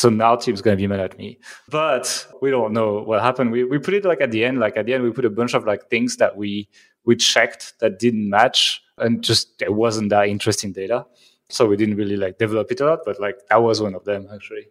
so 0.00 0.09
now 0.09 0.35
Tim's 0.35 0.62
going 0.62 0.78
to 0.78 0.80
be 0.80 0.87
mad 0.87 1.00
at 1.00 1.19
me. 1.19 1.38
But 1.69 2.26
we 2.40 2.50
don't 2.50 2.73
know 2.73 3.02
what 3.02 3.21
happened. 3.21 3.52
We, 3.52 3.64
we 3.64 3.78
put 3.78 3.92
it 3.92 4.07
like 4.07 4.23
at 4.23 4.30
the 4.30 4.47
end, 4.47 4.59
like 4.59 4.78
at 4.78 4.87
the 4.87 4.95
end, 4.95 5.04
we 5.04 5.11
put 5.11 5.26
a 5.26 5.30
bunch 5.30 5.52
of 5.52 5.66
like 5.66 5.90
things 5.90 6.16
that 6.16 6.38
we, 6.38 6.69
we 7.04 7.16
checked 7.16 7.75
that 7.80 7.99
didn't 7.99 8.30
match 8.30 8.83
and 8.97 9.23
just 9.23 9.61
it 9.61 9.75
wasn't 9.75 10.09
that 10.09 10.28
interesting 10.28 10.73
data. 10.73 11.04
So 11.50 11.66
we 11.66 11.76
didn't 11.76 11.97
really 11.97 12.16
like 12.16 12.38
develop 12.38 12.73
it 12.73 12.80
a 12.80 12.87
lot, 12.87 13.00
but 13.04 13.21
like 13.21 13.37
that 13.50 13.62
was 13.62 13.83
one 13.83 13.95
of 13.95 14.04
them 14.04 14.26
actually. 14.33 14.69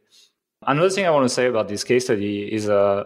Another 0.65 0.89
thing 0.89 1.05
I 1.05 1.11
want 1.11 1.25
to 1.25 1.33
say 1.33 1.45
about 1.45 1.67
this 1.67 1.83
case 1.83 2.05
study 2.05 2.51
is 2.51 2.67
uh, 2.67 3.03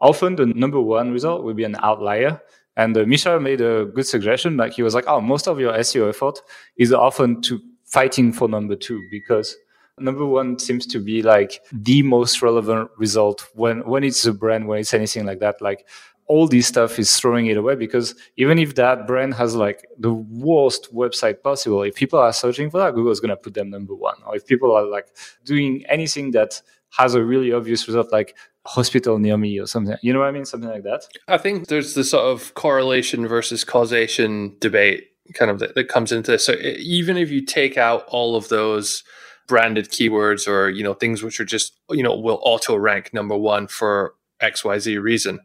often 0.00 0.34
the 0.34 0.46
number 0.46 0.80
one 0.80 1.12
result 1.12 1.44
will 1.44 1.54
be 1.54 1.64
an 1.64 1.76
outlier. 1.84 2.40
And 2.76 2.96
uh, 2.96 3.04
Misha 3.04 3.38
made 3.38 3.60
a 3.60 3.84
good 3.84 4.06
suggestion. 4.06 4.56
Like 4.56 4.72
he 4.72 4.82
was 4.82 4.94
like, 4.94 5.04
"Oh, 5.06 5.20
most 5.20 5.46
of 5.48 5.60
your 5.60 5.72
SEO 5.74 6.08
effort 6.08 6.40
is 6.76 6.92
often 6.92 7.42
to 7.42 7.60
fighting 7.84 8.32
for 8.32 8.48
number 8.48 8.76
two 8.76 9.00
because 9.10 9.56
number 10.00 10.26
one 10.26 10.58
seems 10.58 10.86
to 10.86 10.98
be 10.98 11.22
like 11.22 11.62
the 11.72 12.02
most 12.02 12.42
relevant 12.42 12.90
result 12.96 13.48
when 13.54 13.86
when 13.86 14.04
it's 14.04 14.24
a 14.24 14.32
brand, 14.32 14.66
when 14.66 14.80
it's 14.80 14.94
anything 14.94 15.26
like 15.26 15.40
that. 15.40 15.60
Like 15.60 15.86
all 16.30 16.46
this 16.46 16.68
stuff 16.68 16.98
is 16.98 17.16
throwing 17.16 17.46
it 17.46 17.56
away 17.56 17.74
because 17.74 18.14
even 18.36 18.56
if 18.56 18.76
that 18.76 19.04
brand 19.06 19.34
has 19.34 19.56
like 19.56 19.84
the 19.98 20.12
worst 20.12 20.94
website 20.94 21.42
possible, 21.42 21.82
if 21.82 21.96
people 21.96 22.20
are 22.20 22.32
searching 22.32 22.70
for 22.70 22.78
that, 22.78 22.94
Google 22.94 23.10
is 23.10 23.18
going 23.18 23.30
to 23.30 23.36
put 23.36 23.54
them 23.54 23.68
number 23.68 23.96
one. 23.96 24.14
Or 24.24 24.36
if 24.36 24.46
people 24.46 24.70
are 24.74 24.86
like 24.86 25.08
doing 25.44 25.84
anything 25.88 26.30
that 26.30 26.62
has 26.96 27.14
a 27.14 27.24
really 27.24 27.52
obvious 27.52 27.86
result, 27.88 28.12
like 28.12 28.36
hospital 28.64 29.18
near 29.18 29.36
me 29.36 29.58
or 29.58 29.66
something, 29.66 29.96
you 30.02 30.12
know 30.12 30.20
what 30.20 30.28
I 30.28 30.30
mean? 30.30 30.44
Something 30.44 30.70
like 30.70 30.84
that. 30.84 31.02
I 31.26 31.36
think 31.36 31.66
there's 31.66 31.94
the 31.94 32.04
sort 32.04 32.24
of 32.24 32.54
correlation 32.54 33.26
versus 33.26 33.64
causation 33.64 34.56
debate 34.60 35.08
kind 35.34 35.50
of 35.50 35.58
that, 35.58 35.74
that 35.74 35.88
comes 35.88 36.12
into 36.12 36.30
this. 36.30 36.46
So 36.46 36.54
even 36.60 37.16
if 37.16 37.30
you 37.30 37.44
take 37.44 37.76
out 37.76 38.04
all 38.06 38.36
of 38.36 38.48
those 38.48 39.02
branded 39.50 39.90
keywords 39.90 40.46
or, 40.46 40.70
you 40.70 40.84
know, 40.84 40.94
things 40.94 41.24
which 41.24 41.40
are 41.40 41.44
just, 41.44 41.76
you 41.90 42.04
know, 42.04 42.16
will 42.16 42.38
auto 42.42 42.76
rank 42.76 43.12
number 43.12 43.36
one 43.36 43.66
for 43.66 44.14
XYZ 44.40 45.02
reason, 45.02 45.40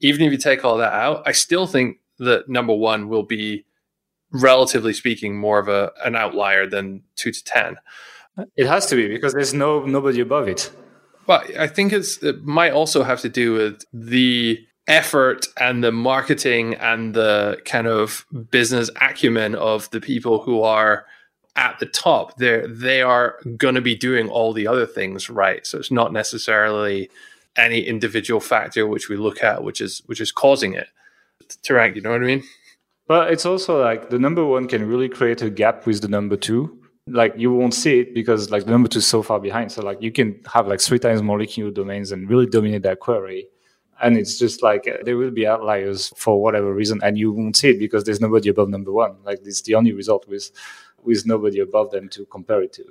even 0.00 0.22
if 0.22 0.32
you 0.32 0.38
take 0.38 0.64
all 0.64 0.78
that 0.78 0.94
out, 0.94 1.22
I 1.26 1.32
still 1.32 1.66
think 1.66 1.98
that 2.18 2.48
number 2.48 2.74
one 2.74 3.08
will 3.10 3.22
be, 3.22 3.66
relatively 4.32 4.94
speaking, 4.94 5.36
more 5.36 5.58
of 5.58 5.68
a 5.68 5.92
an 6.04 6.16
outlier 6.16 6.66
than 6.66 7.02
two 7.16 7.32
to 7.32 7.44
ten. 7.44 7.76
It 8.56 8.66
has 8.66 8.86
to 8.86 8.96
be 8.96 9.08
because 9.08 9.34
there's 9.34 9.52
no 9.52 9.84
nobody 9.84 10.20
above 10.20 10.48
it. 10.48 10.72
But 11.26 11.54
I 11.58 11.66
think 11.66 11.92
it's 11.92 12.22
it 12.22 12.42
might 12.44 12.72
also 12.72 13.02
have 13.02 13.20
to 13.20 13.28
do 13.28 13.52
with 13.52 13.84
the 13.92 14.66
effort 14.86 15.46
and 15.58 15.84
the 15.84 15.92
marketing 15.92 16.74
and 16.74 17.14
the 17.14 17.60
kind 17.64 17.86
of 17.86 18.24
business 18.50 18.88
acumen 19.00 19.54
of 19.54 19.90
the 19.90 20.00
people 20.00 20.40
who 20.42 20.62
are 20.62 21.04
at 21.56 21.78
the 21.78 21.86
top. 21.86 22.36
They 22.38 22.64
they 22.68 23.02
are 23.02 23.36
going 23.56 23.74
to 23.74 23.80
be 23.80 23.96
doing 23.96 24.28
all 24.28 24.52
the 24.52 24.66
other 24.66 24.86
things 24.86 25.28
right. 25.30 25.66
So 25.66 25.78
it's 25.78 25.90
not 25.90 26.12
necessarily 26.12 27.10
any 27.56 27.80
individual 27.80 28.40
factor 28.40 28.86
which 28.86 29.08
we 29.08 29.16
look 29.16 29.42
at, 29.42 29.64
which 29.64 29.80
is 29.80 30.02
which 30.06 30.20
is 30.20 30.32
causing 30.32 30.74
it 30.74 30.88
to 31.62 31.74
rank. 31.74 31.96
You 31.96 32.02
know 32.02 32.10
what 32.10 32.22
I 32.22 32.26
mean? 32.26 32.44
But 33.06 33.32
it's 33.32 33.44
also 33.44 33.82
like 33.82 34.10
the 34.10 34.18
number 34.18 34.44
one 34.44 34.68
can 34.68 34.86
really 34.86 35.08
create 35.08 35.42
a 35.42 35.50
gap 35.50 35.86
with 35.86 36.00
the 36.00 36.08
number 36.08 36.36
two. 36.36 36.78
Like 37.08 37.34
you 37.36 37.52
won't 37.52 37.74
see 37.74 37.98
it 38.00 38.14
because 38.14 38.50
like 38.50 38.66
the 38.66 38.70
number 38.70 38.88
two 38.88 38.98
is 39.00 39.06
so 39.06 39.22
far 39.22 39.40
behind. 39.40 39.72
So 39.72 39.82
like 39.82 40.00
you 40.00 40.12
can 40.12 40.40
have 40.52 40.68
like 40.68 40.80
three 40.80 41.00
times 41.00 41.22
more 41.22 41.38
linking 41.38 41.72
domains 41.72 42.12
and 42.12 42.30
really 42.30 42.46
dominate 42.46 42.82
that 42.82 43.00
query. 43.00 43.48
And 44.00 44.16
it's 44.16 44.38
just 44.38 44.62
like 44.62 44.88
uh, 44.88 44.98
there 45.04 45.16
will 45.16 45.32
be 45.32 45.46
outliers 45.46 46.12
for 46.16 46.40
whatever 46.40 46.72
reason, 46.72 47.00
and 47.02 47.18
you 47.18 47.32
won't 47.32 47.56
see 47.56 47.70
it 47.70 47.78
because 47.78 48.04
there's 48.04 48.20
nobody 48.20 48.48
above 48.48 48.70
number 48.70 48.92
one. 48.92 49.16
Like 49.24 49.40
it's 49.44 49.60
the 49.62 49.74
only 49.74 49.92
result 49.92 50.26
with 50.26 50.50
with 51.04 51.26
nobody 51.26 51.60
above 51.60 51.90
them 51.90 52.08
to 52.10 52.24
compare 52.26 52.62
it 52.62 52.72
to. 52.74 52.84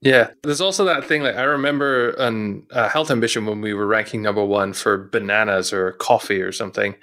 Yeah, 0.00 0.30
there's 0.42 0.60
also 0.60 0.84
that 0.86 1.04
thing. 1.04 1.22
Like 1.22 1.36
I 1.36 1.42
remember 1.42 2.14
on 2.18 2.66
uh, 2.72 2.88
Health 2.88 3.10
Ambition 3.10 3.46
when 3.46 3.60
we 3.60 3.72
were 3.72 3.86
ranking 3.86 4.20
number 4.20 4.44
one 4.44 4.72
for 4.72 4.98
bananas 4.98 5.72
or 5.72 5.92
coffee 5.92 6.42
or 6.42 6.50
something. 6.50 6.96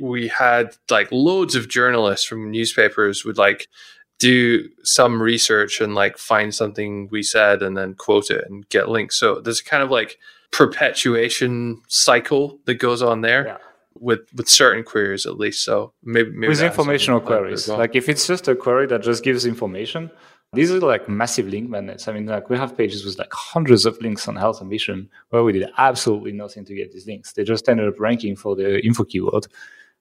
We 0.00 0.28
had 0.28 0.76
like 0.88 1.10
loads 1.10 1.56
of 1.56 1.68
journalists 1.68 2.26
from 2.26 2.50
newspapers 2.50 3.24
would 3.24 3.38
like 3.38 3.68
do 4.20 4.68
some 4.84 5.20
research 5.20 5.80
and 5.80 5.96
like 5.96 6.16
find 6.16 6.54
something 6.54 7.08
we 7.10 7.24
said 7.24 7.60
and 7.60 7.76
then 7.76 7.94
quote 7.94 8.30
it 8.30 8.44
and 8.48 8.68
get 8.68 8.88
links. 8.88 9.18
So 9.18 9.40
there's 9.40 9.60
kind 9.60 9.82
of 9.82 9.90
like 9.90 10.18
perpetuation 10.52 11.82
cycle 11.88 12.60
that 12.66 12.74
goes 12.74 13.02
on 13.02 13.22
there. 13.22 13.46
Yeah 13.46 13.63
with 13.98 14.20
with 14.34 14.48
certain 14.48 14.84
queries 14.84 15.26
at 15.26 15.38
least. 15.38 15.64
So 15.64 15.92
maybe, 16.02 16.30
maybe 16.30 16.48
with 16.48 16.62
informational 16.62 17.20
queries, 17.20 17.68
well. 17.68 17.78
like 17.78 17.94
if 17.94 18.08
it's 18.08 18.26
just 18.26 18.48
a 18.48 18.54
query 18.56 18.86
that 18.88 19.02
just 19.02 19.22
gives 19.22 19.46
information, 19.46 20.10
these 20.54 20.70
are 20.70 20.80
like 20.80 21.08
massive 21.08 21.48
link 21.48 21.68
magnets. 21.68 22.08
I 22.08 22.12
mean, 22.12 22.26
like 22.26 22.48
we 22.48 22.56
have 22.56 22.76
pages 22.76 23.04
with 23.04 23.18
like 23.18 23.32
hundreds 23.32 23.86
of 23.86 24.00
links 24.00 24.28
on 24.28 24.36
Health 24.36 24.62
Ambition 24.62 25.08
where 25.30 25.42
we 25.42 25.52
did 25.52 25.68
absolutely 25.78 26.32
nothing 26.32 26.64
to 26.64 26.74
get 26.74 26.92
these 26.92 27.06
links. 27.06 27.32
They 27.32 27.44
just 27.44 27.68
ended 27.68 27.88
up 27.88 28.00
ranking 28.00 28.36
for 28.36 28.56
the 28.56 28.84
info 28.84 29.04
keyword. 29.04 29.46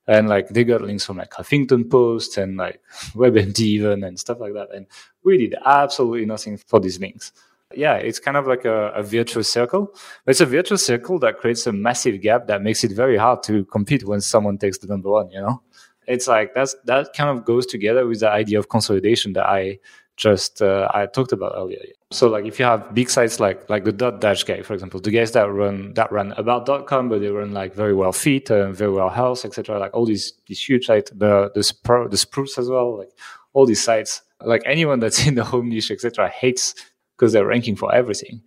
And 0.06 0.28
like 0.28 0.50
they 0.50 0.66
got 0.66 0.82
links 0.82 1.06
from 1.06 1.18
like 1.18 1.32
Huffington 1.32 1.90
Post 1.90 2.38
and 2.38 2.58
like 2.58 2.82
WebMD 3.14 3.60
even 3.60 4.04
and 4.04 4.20
stuff 4.20 4.40
like 4.40 4.54
that. 4.54 4.74
And 4.74 4.86
we 5.24 5.38
did 5.38 5.56
absolutely 5.66 6.26
nothing 6.26 6.58
for 6.58 6.80
these 6.80 7.00
links. 7.00 7.32
Yeah, 7.76 7.96
it's 7.96 8.20
kind 8.20 8.38
of 8.38 8.48
like 8.48 8.66
a, 8.66 8.90
a 8.90 9.04
virtuous 9.04 9.52
circle. 9.52 9.94
It's 10.28 10.42
a 10.42 10.46
virtuous 10.46 10.86
circle 10.86 11.20
that 11.20 11.40
creates 11.40 11.66
a 11.68 11.72
massive 11.72 12.22
gap 12.22 12.48
that 12.48 12.62
makes 12.62 12.84
it 12.84 12.92
very 12.92 13.18
hard 13.18 13.44
to 13.44 13.66
compete 13.66 14.06
when 14.06 14.22
someone 14.22 14.58
takes 14.58 14.78
the 14.78 14.88
number 14.88 15.10
one, 15.10 15.30
you 15.32 15.40
know? 15.42 15.62
It's 16.08 16.28
like 16.28 16.54
that's 16.54 16.76
that 16.86 17.14
kind 17.14 17.30
of 17.30 17.46
goes 17.46 17.66
together 17.66 18.06
with 18.06 18.20
the 18.20 18.30
idea 18.30 18.60
of 18.60 18.68
consolidation 18.68 19.34
that 19.34 19.46
I 19.46 19.80
just 20.16 20.62
uh, 20.62 20.90
I 20.94 21.06
talked 21.08 21.32
about 21.32 21.54
earlier. 21.56 21.80
So 22.12 22.28
like 22.28 22.46
if 22.46 22.60
you 22.60 22.66
have 22.66 22.94
big 22.94 23.10
sites 23.10 23.40
like 23.40 23.70
like 23.70 23.84
the 23.84 23.94
Dotdash 23.94 24.46
guy, 24.46 24.62
for 24.62 24.74
example, 24.74 25.00
the 25.00 25.12
guys 25.12 25.32
that 25.32 25.50
run 25.50 25.94
that 25.96 26.12
run 26.12 26.34
about.com, 26.34 27.10
but 27.10 27.22
they 27.22 27.30
run 27.30 27.52
like 27.52 27.76
Verywell 27.76 28.16
Fit, 28.16 28.52
uh, 28.52 28.68
Verywell 28.72 29.14
Health, 29.14 29.46
etc. 29.46 29.80
Like 29.80 29.94
all 29.94 30.06
these 30.06 30.34
these 30.46 30.62
huge 30.62 30.86
sites, 30.86 31.12
the 31.12 31.52
the 31.56 31.62
Spro, 31.62 32.10
the 32.10 32.18
spruce 32.18 32.58
as 32.58 32.70
well, 32.70 32.98
like 32.98 33.12
all 33.54 33.66
these 33.66 33.84
sites. 33.84 34.22
Like 34.42 34.62
anyone 34.66 35.00
that's 35.00 35.26
in 35.28 35.36
the 35.36 35.44
home 35.44 35.70
niche, 35.70 35.92
etc., 35.92 36.30
hates 36.30 36.76
because 37.24 37.34
they're 37.34 37.48
ranking 37.48 37.78
for 37.78 37.94
everything. 37.96 38.42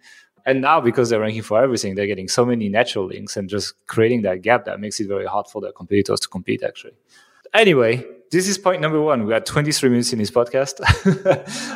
And 0.45 0.61
now 0.61 0.81
because 0.81 1.11
they're 1.11 1.21
ranking 1.21 1.43
for 1.43 1.61
everything, 1.61 1.95
they're 1.95 2.07
getting 2.07 2.29
so 2.29 2.45
many 2.45 2.69
natural 2.69 3.07
links 3.07 3.37
and 3.37 3.49
just 3.49 3.75
creating 3.87 4.23
that 4.23 4.43
gap 4.43 4.67
that 4.67 4.79
makes 4.79 5.01
it 5.01 5.09
very 5.09 5.27
hard 5.27 5.47
for 5.49 5.61
their 5.61 5.73
competitors 5.73 6.21
to 6.21 6.29
compete 6.29 6.63
actually 6.63 6.93
Anyway, 7.55 8.05
this 8.31 8.49
is 8.49 8.59
point 8.59 8.83
number 8.83 9.01
one. 9.01 9.25
We 9.25 9.33
had 9.33 9.47
23 9.47 9.89
minutes 9.89 10.13
in 10.13 10.19
this 10.19 10.31
podcast. 10.31 10.81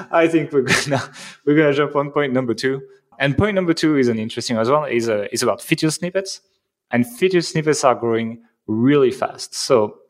I 0.13 0.29
think 0.29 0.53
we're 0.53 0.63
gonna 0.63 1.03
we're 1.47 1.57
gonna 1.57 1.73
jump 1.73 1.97
on 1.97 2.11
point 2.11 2.33
number 2.35 2.53
two. 2.53 2.83
And 3.19 3.37
point 3.37 3.55
number 3.55 3.73
two 3.73 3.97
is 3.97 4.09
an 4.09 4.19
interesting 4.19 4.59
as 4.59 4.69
well. 4.69 4.85
is 4.85 5.09
uh, 5.09 5.27
is 5.33 5.43
about 5.43 5.63
feature 5.63 5.91
snippets, 5.91 6.41
and 6.91 7.07
feature 7.07 7.41
snippets 7.41 7.83
are 7.85 7.95
growing 7.95 8.43
really 8.67 9.11
fast. 9.11 9.55
So 9.55 10.01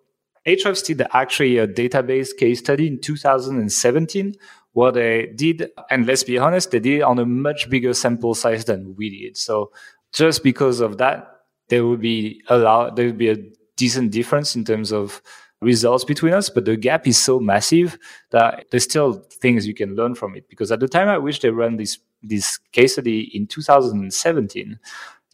Ahrefs 0.47 0.85
did 0.85 1.03
actually 1.13 1.59
a 1.59 1.69
database 1.69 2.37
case 2.37 2.59
study 2.61 2.87
in 2.87 3.01
2017 3.01 4.35
where 4.73 4.93
they 4.93 5.27
did, 5.35 5.71
and 5.91 6.07
let's 6.07 6.23
be 6.25 6.39
honest, 6.39 6.71
they 6.71 6.81
did 6.81 7.03
on 7.03 7.19
a 7.19 7.27
much 7.27 7.69
bigger 7.69 7.93
sample 7.93 8.35
size 8.35 8.65
than 8.65 8.95
we 8.97 9.11
did. 9.11 9.37
So 9.37 9.73
just 10.13 10.43
because 10.43 10.81
of 10.81 10.99
that, 10.99 11.27
there 11.69 11.87
would 11.87 12.01
be 12.01 12.43
a 12.49 12.59
lot, 12.59 12.97
there 12.97 13.07
would 13.07 13.19
be 13.19 13.31
a 13.31 13.37
decent 13.77 14.13
difference 14.13 14.55
in 14.55 14.65
terms 14.65 14.93
of 14.93 15.23
results 15.61 16.05
between 16.05 16.33
us, 16.33 16.51
but 16.51 16.65
the 16.65 16.77
gap 16.77 17.07
is 17.07 17.19
so 17.19 17.39
massive 17.39 17.99
that 18.31 18.67
there's 18.71 18.85
still 18.85 19.25
things 19.41 19.67
you 19.67 19.75
can 19.75 19.95
learn 19.95 20.15
from 20.15 20.35
it. 20.35 20.49
Because 20.49 20.73
at 20.73 20.81
the 20.81 20.89
time 20.89 21.09
at 21.09 21.23
which 21.23 21.41
they 21.41 21.51
ran 21.51 21.77
this 21.77 21.99
this 22.23 22.59
case 22.73 22.93
study 22.95 23.31
in 23.35 23.47
2017, 23.47 24.79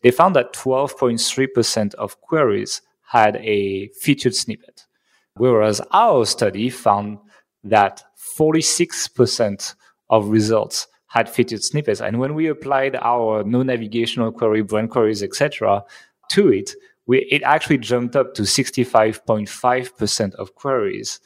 they 0.02 0.10
found 0.10 0.36
that 0.36 0.52
12.3% 0.52 1.94
of 1.94 2.20
queries 2.20 2.82
had 3.08 3.36
a 3.36 3.88
featured 4.00 4.34
snippet, 4.34 4.86
whereas 5.34 5.80
our 5.92 6.24
study 6.24 6.70
found 6.70 7.18
that 7.64 8.04
46% 8.36 9.74
of 10.10 10.28
results 10.28 10.86
had 11.06 11.28
featured 11.28 11.62
snippets. 11.62 12.00
And 12.00 12.18
when 12.18 12.34
we 12.34 12.48
applied 12.48 12.96
our 12.96 13.42
no 13.44 13.62
navigational 13.62 14.32
query, 14.32 14.62
brand 14.62 14.90
queries, 14.90 15.22
etc., 15.22 15.84
to 16.30 16.52
it, 16.52 16.72
we, 17.06 17.26
it 17.30 17.42
actually 17.42 17.78
jumped 17.78 18.16
up 18.16 18.34
to 18.34 18.42
65.5% 18.42 20.34
of 20.34 20.54
queries. 20.54 21.20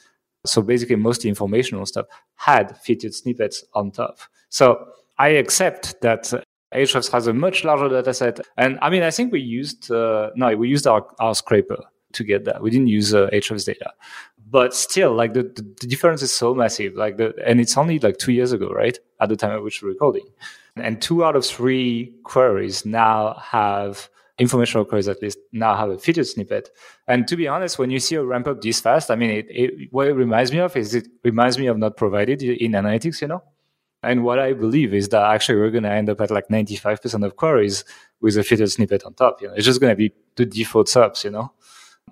So 0.45 0.61
basically, 0.61 0.95
most 0.95 1.25
informational 1.25 1.85
stuff 1.85 2.05
had 2.35 2.77
featured 2.77 3.13
snippets 3.13 3.63
on 3.73 3.91
top. 3.91 4.19
So 4.49 4.87
I 5.17 5.29
accept 5.29 6.01
that 6.01 6.31
Ahrefs 6.73 7.11
has 7.11 7.27
a 7.27 7.33
much 7.33 7.63
larger 7.63 7.89
data 7.89 8.13
set. 8.13 8.39
And 8.57 8.79
I 8.81 8.89
mean, 8.89 9.03
I 9.03 9.11
think 9.11 9.31
we 9.31 9.41
used, 9.41 9.91
uh, 9.91 10.29
no, 10.35 10.55
we 10.55 10.69
used 10.69 10.87
our, 10.87 11.05
our 11.19 11.35
scraper 11.35 11.77
to 12.13 12.23
get 12.23 12.45
that. 12.45 12.61
We 12.61 12.69
didn't 12.69 12.87
use 12.87 13.13
uh, 13.13 13.29
Ahrefs 13.33 13.65
data. 13.65 13.91
But 14.51 14.75
still, 14.75 15.13
like 15.13 15.33
the, 15.33 15.43
the, 15.43 15.87
difference 15.87 16.21
is 16.21 16.33
so 16.33 16.53
massive. 16.53 16.95
Like 16.95 17.15
the, 17.15 17.33
and 17.45 17.61
it's 17.61 17.77
only 17.77 17.99
like 17.99 18.17
two 18.17 18.33
years 18.33 18.51
ago, 18.51 18.69
right? 18.69 18.97
At 19.21 19.29
the 19.29 19.37
time 19.37 19.51
at 19.51 19.63
which 19.63 19.81
we're 19.81 19.89
recording. 19.89 20.25
And 20.75 21.01
two 21.01 21.23
out 21.23 21.37
of 21.37 21.45
three 21.45 22.13
queries 22.23 22.85
now 22.85 23.35
have 23.35 24.09
informational 24.37 24.83
queries 24.83 25.07
at 25.07 25.21
least 25.21 25.37
now 25.53 25.75
have 25.75 25.89
a 25.89 25.97
featured 25.97 26.27
snippet. 26.27 26.69
And 27.07 27.27
to 27.29 27.37
be 27.37 27.47
honest, 27.47 27.79
when 27.79 27.91
you 27.91 27.99
see 27.99 28.15
a 28.15 28.23
ramp 28.23 28.47
up 28.47 28.61
this 28.61 28.81
fast, 28.81 29.09
I 29.09 29.15
mean, 29.15 29.29
it, 29.29 29.45
it, 29.49 29.87
what 29.91 30.07
it 30.07 30.13
reminds 30.13 30.51
me 30.51 30.59
of 30.59 30.75
is 30.75 30.95
it 30.95 31.07
reminds 31.23 31.57
me 31.57 31.67
of 31.67 31.77
not 31.77 31.95
provided 31.95 32.41
in 32.41 32.71
analytics, 32.73 33.21
you 33.21 33.27
know? 33.27 33.43
And 34.03 34.23
what 34.23 34.39
I 34.39 34.53
believe 34.53 34.93
is 34.93 35.09
that 35.09 35.23
actually 35.31 35.59
we're 35.59 35.69
going 35.69 35.83
to 35.83 35.91
end 35.91 36.09
up 36.09 36.19
at 36.21 36.31
like 36.31 36.47
95% 36.47 37.23
of 37.23 37.35
queries 37.35 37.85
with 38.19 38.35
a 38.35 38.43
featured 38.43 38.71
snippet 38.71 39.03
on 39.03 39.13
top. 39.13 39.41
You 39.41 39.47
know, 39.47 39.53
it's 39.53 39.65
just 39.65 39.79
going 39.79 39.91
to 39.91 39.95
be 39.95 40.11
the 40.35 40.45
default 40.45 40.89
subs, 40.89 41.23
you 41.23 41.29
know, 41.29 41.53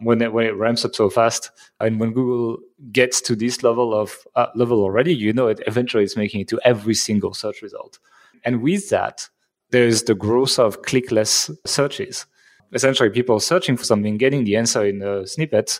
when 0.02 0.21
it, 0.21 0.34
when 0.34 0.45
it 0.45 0.56
ramps 0.56 0.86
up 0.86 0.95
so 0.95 1.10
fast. 1.10 1.52
And 1.80 1.99
when 1.99 2.13
Google 2.13 2.60
gets 2.91 3.21
to 3.21 3.36
this 3.36 3.63
level 3.63 3.93
of 3.93 4.15
uh, 4.36 4.47
level 4.56 4.82
already, 4.82 5.13
you 5.13 5.34
know, 5.34 5.47
it 5.47 5.62
eventually 5.67 6.04
it's 6.04 6.17
making 6.17 6.41
it 6.41 6.47
to 6.49 6.60
every 6.63 6.93
single 6.93 7.34
search 7.34 7.62
result. 7.62 7.99
And 8.45 8.62
with 8.62 8.89
that, 8.89 9.28
there's 9.71 10.04
the 10.04 10.15
growth 10.15 10.58
of 10.58 10.82
clickless 10.82 11.56
searches. 11.65 12.25
Essentially, 12.73 13.10
people 13.10 13.39
searching 13.39 13.78
for 13.78 13.84
something, 13.84 14.17
getting 14.17 14.43
the 14.43 14.56
answer 14.56 14.86
in 14.86 15.02
a 15.02 15.25
snippet 15.25 15.80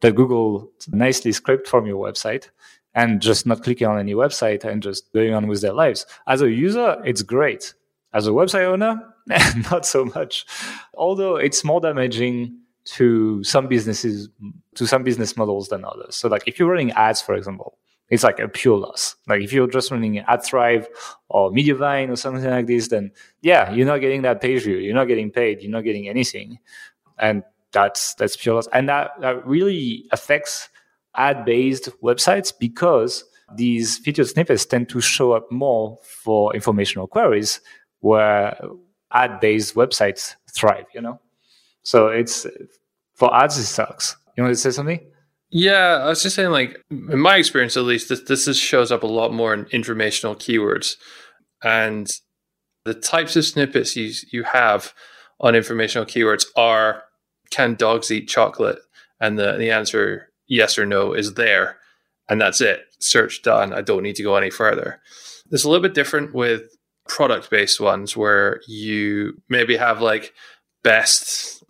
that 0.00 0.14
Google 0.14 0.70
nicely 0.88 1.32
scraped 1.32 1.68
from 1.68 1.86
your 1.86 2.04
website 2.04 2.50
and 2.94 3.20
just 3.20 3.46
not 3.46 3.62
clicking 3.62 3.86
on 3.86 3.98
any 3.98 4.14
website 4.14 4.64
and 4.64 4.82
just 4.82 5.12
going 5.12 5.34
on 5.34 5.46
with 5.46 5.60
their 5.60 5.72
lives. 5.72 6.06
As 6.26 6.42
a 6.42 6.50
user, 6.50 7.00
it's 7.04 7.22
great. 7.22 7.74
As 8.12 8.26
a 8.26 8.30
website 8.30 8.64
owner, 8.66 9.00
not 9.70 9.86
so 9.86 10.04
much. 10.04 10.46
Although 10.94 11.36
it's 11.36 11.64
more 11.64 11.80
damaging 11.80 12.58
to 12.84 13.42
some 13.44 13.66
businesses, 13.66 14.28
to 14.74 14.86
some 14.86 15.02
business 15.02 15.36
models 15.36 15.68
than 15.68 15.84
others. 15.84 16.16
So, 16.16 16.28
like 16.28 16.42
if 16.46 16.58
you're 16.58 16.70
running 16.70 16.92
ads, 16.92 17.22
for 17.22 17.34
example, 17.34 17.78
it's 18.10 18.22
like 18.22 18.38
a 18.38 18.48
pure 18.48 18.78
loss. 18.78 19.16
Like 19.26 19.42
if 19.42 19.52
you're 19.52 19.66
just 19.66 19.90
running 19.90 20.22
AdThrive 20.28 20.86
or 21.28 21.50
Mediavine 21.50 22.10
or 22.10 22.16
something 22.16 22.44
like 22.48 22.66
this, 22.66 22.88
then 22.88 23.10
yeah, 23.42 23.72
you're 23.72 23.86
not 23.86 23.98
getting 23.98 24.22
that 24.22 24.40
page 24.40 24.64
view. 24.64 24.76
You're 24.76 24.94
not 24.94 25.06
getting 25.06 25.30
paid. 25.30 25.62
You're 25.62 25.70
not 25.70 25.84
getting 25.84 26.08
anything, 26.08 26.58
and 27.18 27.42
that's 27.72 28.14
that's 28.14 28.36
pure 28.36 28.56
loss. 28.56 28.68
And 28.72 28.88
that 28.88 29.12
that 29.20 29.46
really 29.46 30.06
affects 30.12 30.68
ad-based 31.16 31.88
websites 32.02 32.52
because 32.58 33.24
these 33.56 33.98
featured 33.98 34.28
snippets 34.28 34.66
tend 34.66 34.88
to 34.90 35.00
show 35.00 35.32
up 35.32 35.50
more 35.50 35.98
for 36.02 36.54
informational 36.54 37.06
queries, 37.06 37.60
where 38.00 38.56
ad-based 39.12 39.74
websites 39.74 40.34
thrive. 40.52 40.86
You 40.94 41.00
know, 41.00 41.20
so 41.84 42.08
it's 42.08 42.46
for 43.14 43.34
ads 43.34 43.56
it 43.56 43.64
sucks. 43.64 44.16
You 44.36 44.42
want 44.42 44.54
to 44.54 44.60
say 44.60 44.70
something? 44.70 45.00
Yeah, 45.50 46.00
I 46.02 46.08
was 46.08 46.22
just 46.22 46.34
saying, 46.34 46.50
like 46.50 46.82
in 46.90 47.20
my 47.20 47.36
experience, 47.36 47.76
at 47.76 47.84
least, 47.84 48.08
this 48.08 48.22
this 48.22 48.48
is, 48.48 48.58
shows 48.58 48.90
up 48.90 49.04
a 49.04 49.06
lot 49.06 49.32
more 49.32 49.54
in 49.54 49.66
informational 49.66 50.34
keywords, 50.34 50.96
and 51.62 52.10
the 52.84 52.94
types 52.94 53.36
of 53.36 53.44
snippets 53.44 53.94
you 53.94 54.12
you 54.32 54.42
have 54.42 54.92
on 55.38 55.54
informational 55.54 56.06
keywords 56.06 56.44
are 56.56 57.04
can 57.50 57.74
dogs 57.74 58.10
eat 58.10 58.28
chocolate, 58.28 58.78
and 59.20 59.38
the 59.38 59.56
the 59.56 59.70
answer 59.70 60.32
yes 60.48 60.76
or 60.76 60.86
no 60.86 61.12
is 61.12 61.34
there, 61.34 61.76
and 62.28 62.40
that's 62.40 62.60
it. 62.60 62.80
Search 62.98 63.42
done. 63.42 63.72
I 63.72 63.82
don't 63.82 64.02
need 64.02 64.16
to 64.16 64.24
go 64.24 64.34
any 64.34 64.50
further. 64.50 65.00
It's 65.52 65.64
a 65.64 65.68
little 65.68 65.82
bit 65.82 65.94
different 65.94 66.34
with 66.34 66.62
product 67.06 67.50
based 67.50 67.80
ones 67.80 68.16
where 68.16 68.60
you 68.66 69.40
maybe 69.48 69.76
have 69.76 70.00
like 70.00 70.32
best 70.82 71.63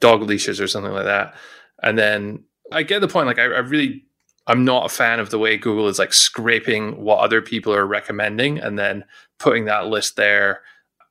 dog 0.00 0.22
leashes 0.22 0.60
or 0.60 0.68
something 0.68 0.92
like 0.92 1.04
that, 1.04 1.34
and 1.82 1.98
then 1.98 2.44
I 2.72 2.82
get 2.82 3.00
the 3.00 3.08
point. 3.08 3.26
Like, 3.26 3.38
I, 3.38 3.44
I 3.44 3.60
really, 3.60 4.04
I'm 4.46 4.64
not 4.64 4.86
a 4.86 4.94
fan 4.94 5.20
of 5.20 5.30
the 5.30 5.38
way 5.38 5.56
Google 5.56 5.88
is 5.88 5.98
like 5.98 6.12
scraping 6.12 7.02
what 7.02 7.18
other 7.18 7.42
people 7.42 7.74
are 7.74 7.86
recommending 7.86 8.58
and 8.58 8.78
then 8.78 9.04
putting 9.38 9.66
that 9.66 9.86
list 9.86 10.16
there 10.16 10.62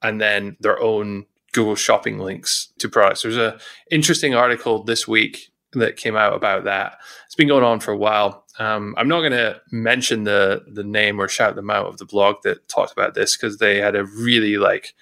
and 0.02 0.20
then 0.22 0.58
their 0.60 0.80
own 0.82 1.26
Google 1.54 1.76
shopping 1.76 2.20
links 2.20 2.72
to 2.80 2.90
products. 2.90 3.22
There's 3.22 3.38
a 3.38 3.58
interesting 3.90 4.36
article 4.36 4.84
this 4.84 5.08
week 5.08 5.52
that 5.74 5.98
came 5.98 6.16
out 6.16 6.34
about 6.34 6.66
that. 6.66 6.98
It's 7.26 7.36
been 7.36 7.48
going 7.48 7.64
on 7.64 7.80
for 7.80 7.92
a 7.92 7.98
while. 7.98 8.46
Um, 8.60 8.94
I'm 8.98 9.08
not 9.08 9.20
going 9.20 9.32
to 9.32 9.62
mention 9.72 10.24
the 10.24 10.64
the 10.68 10.84
name 10.84 11.20
or 11.20 11.28
shout 11.28 11.56
them 11.56 11.70
out 11.70 11.88
of 11.88 11.98
the 11.98 12.06
blog 12.06 12.38
that 12.44 12.68
talked 12.68 12.92
about 12.92 13.14
this 13.14 13.36
because 13.36 13.58
they 13.58 13.78
had 13.78 13.96
a 13.96 14.06
really 14.06 14.58
like 14.58 14.94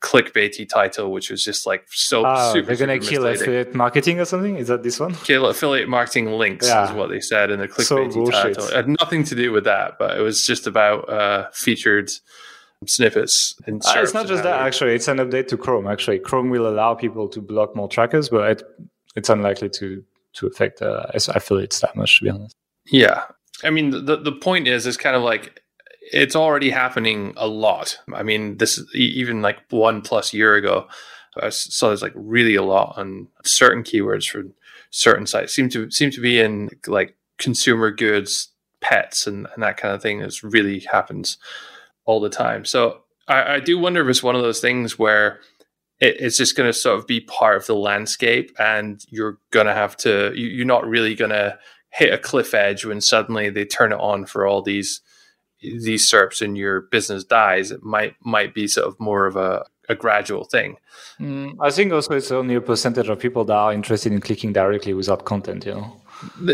clickbaity 0.00 0.68
title, 0.68 1.12
which 1.12 1.30
was 1.30 1.44
just 1.44 1.66
like 1.66 1.84
so 1.90 2.24
oh, 2.26 2.52
super. 2.52 2.66
They're 2.74 2.86
gonna 2.86 2.98
kill 2.98 3.26
affiliate 3.26 3.74
marketing 3.74 4.18
or 4.20 4.24
something. 4.24 4.56
Is 4.56 4.68
that 4.68 4.82
this 4.82 4.98
one? 4.98 5.14
Kill 5.14 5.46
affiliate 5.46 5.88
marketing 5.88 6.26
links 6.32 6.66
yeah. 6.66 6.88
is 6.88 6.92
what 6.92 7.10
they 7.10 7.20
said 7.20 7.50
in 7.50 7.60
the 7.60 7.68
clickbaity 7.68 8.12
so 8.12 8.30
title. 8.30 8.64
It 8.64 8.74
had 8.74 8.88
nothing 8.88 9.24
to 9.24 9.34
do 9.34 9.52
with 9.52 9.64
that, 9.64 9.98
but 9.98 10.18
it 10.18 10.22
was 10.22 10.46
just 10.46 10.66
about 10.66 11.08
uh, 11.08 11.50
featured 11.52 12.10
snippets. 12.86 13.54
Uh, 13.68 13.72
it's 13.96 14.14
not 14.14 14.26
just 14.26 14.42
that. 14.42 14.60
Actually, 14.60 14.94
it's 14.94 15.08
an 15.08 15.18
update 15.18 15.48
to 15.48 15.56
Chrome. 15.56 15.86
Actually, 15.86 16.18
Chrome 16.18 16.50
will 16.50 16.66
allow 16.66 16.94
people 16.94 17.28
to 17.28 17.40
block 17.40 17.76
more 17.76 17.88
trackers, 17.88 18.28
but 18.28 18.50
it, 18.50 18.62
it's 19.16 19.28
unlikely 19.28 19.68
to 19.70 20.02
to 20.32 20.46
affect 20.46 20.80
uh, 20.80 21.06
affiliates 21.12 21.80
that 21.80 21.96
much. 21.96 22.18
To 22.18 22.24
be 22.24 22.30
honest. 22.30 22.56
Yeah, 22.86 23.24
I 23.62 23.70
mean 23.70 23.90
the 23.90 24.16
the 24.16 24.32
point 24.32 24.66
is 24.66 24.86
is 24.86 24.96
kind 24.96 25.14
of 25.14 25.22
like 25.22 25.62
it's 26.12 26.36
already 26.36 26.70
happening 26.70 27.32
a 27.36 27.46
lot. 27.46 27.98
I 28.12 28.22
mean, 28.22 28.58
this 28.58 28.82
even 28.94 29.42
like 29.42 29.58
one 29.70 30.02
plus 30.02 30.32
year 30.34 30.54
ago, 30.54 30.88
I 31.40 31.50
saw 31.50 31.88
there's 31.88 32.02
like 32.02 32.12
really 32.14 32.54
a 32.54 32.62
lot 32.62 32.94
on 32.96 33.28
certain 33.44 33.82
keywords 33.82 34.28
for 34.28 34.44
certain 34.90 35.26
sites. 35.26 35.54
Seem 35.54 35.68
to 35.70 35.90
seem 35.90 36.10
to 36.10 36.20
be 36.20 36.40
in 36.40 36.70
like 36.86 37.16
consumer 37.38 37.90
goods, 37.90 38.48
pets, 38.80 39.26
and, 39.26 39.46
and 39.54 39.62
that 39.62 39.76
kind 39.76 39.94
of 39.94 40.02
thing. 40.02 40.20
Is 40.20 40.42
really 40.42 40.80
happens 40.80 41.38
all 42.04 42.20
the 42.20 42.30
time. 42.30 42.64
So 42.64 43.02
I, 43.28 43.54
I 43.54 43.60
do 43.60 43.78
wonder 43.78 44.02
if 44.02 44.08
it's 44.08 44.22
one 44.22 44.36
of 44.36 44.42
those 44.42 44.60
things 44.60 44.98
where 44.98 45.40
it, 46.00 46.16
it's 46.20 46.36
just 46.36 46.56
going 46.56 46.68
to 46.68 46.72
sort 46.72 46.98
of 46.98 47.06
be 47.06 47.20
part 47.20 47.56
of 47.56 47.66
the 47.66 47.76
landscape, 47.76 48.50
and 48.58 49.04
you're 49.08 49.38
going 49.50 49.66
to 49.66 49.74
have 49.74 49.96
to. 49.98 50.32
You, 50.34 50.48
you're 50.48 50.66
not 50.66 50.86
really 50.86 51.14
going 51.14 51.30
to 51.30 51.58
hit 51.92 52.12
a 52.12 52.18
cliff 52.18 52.54
edge 52.54 52.84
when 52.84 53.00
suddenly 53.00 53.50
they 53.50 53.64
turn 53.64 53.92
it 53.92 54.00
on 54.00 54.24
for 54.24 54.46
all 54.46 54.62
these 54.62 55.00
these 55.60 56.10
SERPs 56.10 56.42
and 56.42 56.56
your 56.56 56.82
business 56.82 57.24
dies, 57.24 57.70
it 57.70 57.82
might 57.82 58.14
might 58.24 58.54
be 58.54 58.66
sort 58.66 58.86
of 58.86 58.98
more 58.98 59.26
of 59.26 59.36
a, 59.36 59.64
a 59.88 59.94
gradual 59.94 60.44
thing. 60.44 60.76
Mm, 61.18 61.56
I 61.60 61.70
think 61.70 61.92
also 61.92 62.14
it's 62.14 62.30
only 62.30 62.54
a 62.54 62.60
percentage 62.60 63.08
of 63.08 63.18
people 63.18 63.44
that 63.44 63.54
are 63.54 63.72
interested 63.72 64.12
in 64.12 64.20
clicking 64.20 64.52
directly 64.52 64.94
without 64.94 65.24
content. 65.24 65.66
You 65.66 65.74
know. 65.74 66.02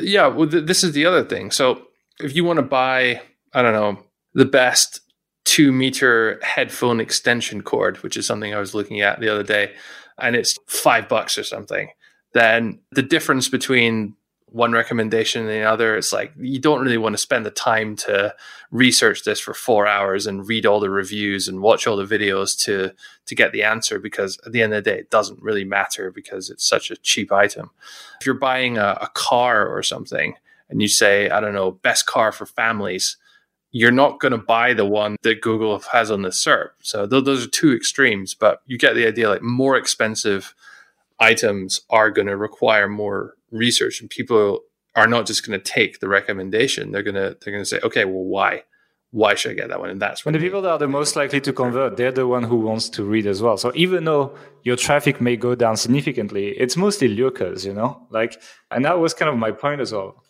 Yeah, 0.02 0.28
well, 0.28 0.48
th- 0.48 0.66
this 0.66 0.84
is 0.84 0.92
the 0.92 1.06
other 1.06 1.24
thing. 1.24 1.50
So 1.50 1.86
if 2.20 2.34
you 2.34 2.44
want 2.44 2.58
to 2.58 2.62
buy, 2.62 3.22
I 3.52 3.62
don't 3.62 3.72
know, 3.72 3.98
the 4.34 4.44
best 4.44 5.00
two 5.44 5.72
meter 5.72 6.40
headphone 6.42 7.00
extension 7.00 7.62
cord, 7.62 7.98
which 7.98 8.16
is 8.16 8.26
something 8.26 8.52
I 8.52 8.58
was 8.58 8.74
looking 8.74 9.00
at 9.00 9.20
the 9.20 9.28
other 9.28 9.44
day, 9.44 9.72
and 10.18 10.34
it's 10.34 10.58
five 10.66 11.08
bucks 11.08 11.38
or 11.38 11.44
something, 11.44 11.90
then 12.32 12.80
the 12.92 13.02
difference 13.02 13.48
between 13.48 14.14
one 14.50 14.72
recommendation 14.72 15.42
and 15.42 15.50
the 15.50 15.64
other. 15.64 15.96
It's 15.96 16.12
like 16.12 16.32
you 16.38 16.58
don't 16.58 16.82
really 16.82 16.98
want 16.98 17.14
to 17.14 17.18
spend 17.18 17.44
the 17.44 17.50
time 17.50 17.96
to 17.96 18.34
research 18.70 19.24
this 19.24 19.40
for 19.40 19.54
four 19.54 19.86
hours 19.86 20.26
and 20.26 20.48
read 20.48 20.66
all 20.66 20.80
the 20.80 20.90
reviews 20.90 21.48
and 21.48 21.60
watch 21.60 21.86
all 21.86 21.96
the 21.96 22.04
videos 22.04 22.56
to 22.64 22.92
to 23.26 23.34
get 23.34 23.52
the 23.52 23.62
answer 23.62 23.98
because 23.98 24.38
at 24.46 24.52
the 24.52 24.62
end 24.62 24.72
of 24.72 24.84
the 24.84 24.90
day 24.90 24.98
it 24.98 25.10
doesn't 25.10 25.42
really 25.42 25.64
matter 25.64 26.10
because 26.10 26.48
it's 26.48 26.66
such 26.66 26.90
a 26.90 26.96
cheap 26.96 27.32
item. 27.32 27.70
If 28.20 28.26
you're 28.26 28.36
buying 28.36 28.78
a, 28.78 28.96
a 29.00 29.10
car 29.14 29.66
or 29.66 29.82
something 29.82 30.34
and 30.68 30.80
you 30.80 30.88
say, 30.88 31.28
I 31.30 31.40
don't 31.40 31.54
know, 31.54 31.72
best 31.72 32.06
car 32.06 32.32
for 32.32 32.46
families, 32.46 33.16
you're 33.72 33.90
not 33.90 34.20
going 34.20 34.32
to 34.32 34.38
buy 34.38 34.72
the 34.72 34.86
one 34.86 35.16
that 35.22 35.42
Google 35.42 35.78
has 35.92 36.10
on 36.10 36.22
the 36.22 36.30
SERP. 36.30 36.70
So 36.80 37.06
th- 37.06 37.24
those 37.24 37.44
are 37.44 37.50
two 37.50 37.74
extremes, 37.74 38.34
but 38.34 38.62
you 38.66 38.78
get 38.78 38.94
the 38.94 39.06
idea 39.06 39.28
like 39.28 39.42
more 39.42 39.76
expensive 39.76 40.54
items 41.18 41.80
are 41.90 42.10
going 42.10 42.26
to 42.26 42.36
require 42.36 42.88
more 42.88 43.34
research 43.50 44.00
and 44.00 44.10
people 44.10 44.60
are 44.94 45.06
not 45.06 45.26
just 45.26 45.46
going 45.46 45.58
to 45.58 45.64
take 45.64 46.00
the 46.00 46.08
recommendation. 46.08 46.92
They're 46.92 47.02
going 47.02 47.14
to 47.14 47.36
they're 47.40 47.52
going 47.52 47.62
to 47.62 47.68
say 47.68 47.80
okay 47.82 48.04
well 48.04 48.24
why? 48.24 48.64
Why 49.12 49.34
should 49.34 49.52
i 49.52 49.54
get 49.54 49.68
that 49.68 49.80
one? 49.80 49.90
And 49.90 50.02
that's 50.02 50.24
when 50.24 50.34
the 50.34 50.40
people 50.40 50.62
that 50.62 50.70
are 50.70 50.78
the 50.78 50.88
most 50.88 51.16
likely 51.16 51.40
to 51.42 51.52
convert 51.52 51.96
they're 51.96 52.12
the 52.12 52.26
one 52.26 52.42
who 52.42 52.56
wants 52.56 52.88
to 52.90 53.04
read 53.04 53.26
as 53.26 53.40
well. 53.40 53.56
So 53.56 53.72
even 53.74 54.04
though 54.04 54.36
your 54.62 54.76
traffic 54.76 55.20
may 55.20 55.36
go 55.36 55.54
down 55.54 55.76
significantly 55.76 56.48
it's 56.48 56.76
mostly 56.76 57.08
lurkers 57.08 57.64
you 57.64 57.72
know? 57.72 58.06
Like 58.10 58.40
and 58.70 58.84
that 58.84 58.98
was 58.98 59.14
kind 59.14 59.30
of 59.30 59.36
my 59.36 59.52
point 59.52 59.80
as 59.80 59.92
well. 59.92 60.22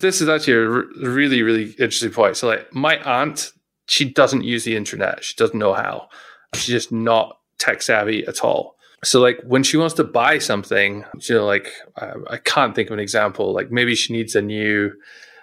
This 0.00 0.20
is 0.20 0.28
actually 0.28 0.54
a 0.54 0.70
r- 0.70 0.84
really 1.02 1.42
really 1.42 1.70
interesting 1.72 2.10
point. 2.10 2.36
So 2.36 2.48
like 2.48 2.72
my 2.72 2.98
aunt 3.02 3.52
she 3.86 4.08
doesn't 4.08 4.44
use 4.44 4.64
the 4.64 4.76
internet. 4.76 5.22
She 5.24 5.34
doesn't 5.34 5.58
know 5.58 5.74
how. 5.74 6.08
She's 6.54 6.66
just 6.66 6.92
not 6.92 7.38
tech 7.58 7.82
savvy 7.82 8.26
at 8.26 8.42
all 8.42 8.71
so 9.04 9.20
like 9.20 9.40
when 9.42 9.62
she 9.62 9.76
wants 9.76 9.94
to 9.94 10.04
buy 10.04 10.38
something 10.38 11.04
you 11.28 11.34
know 11.34 11.44
like 11.44 11.72
I, 11.96 12.12
I 12.30 12.36
can't 12.38 12.74
think 12.74 12.88
of 12.90 12.94
an 12.94 13.00
example. 13.00 13.52
Like 13.52 13.70
maybe 13.70 13.94
she 13.94 14.12
needs 14.12 14.34
a 14.34 14.42
new 14.42 14.92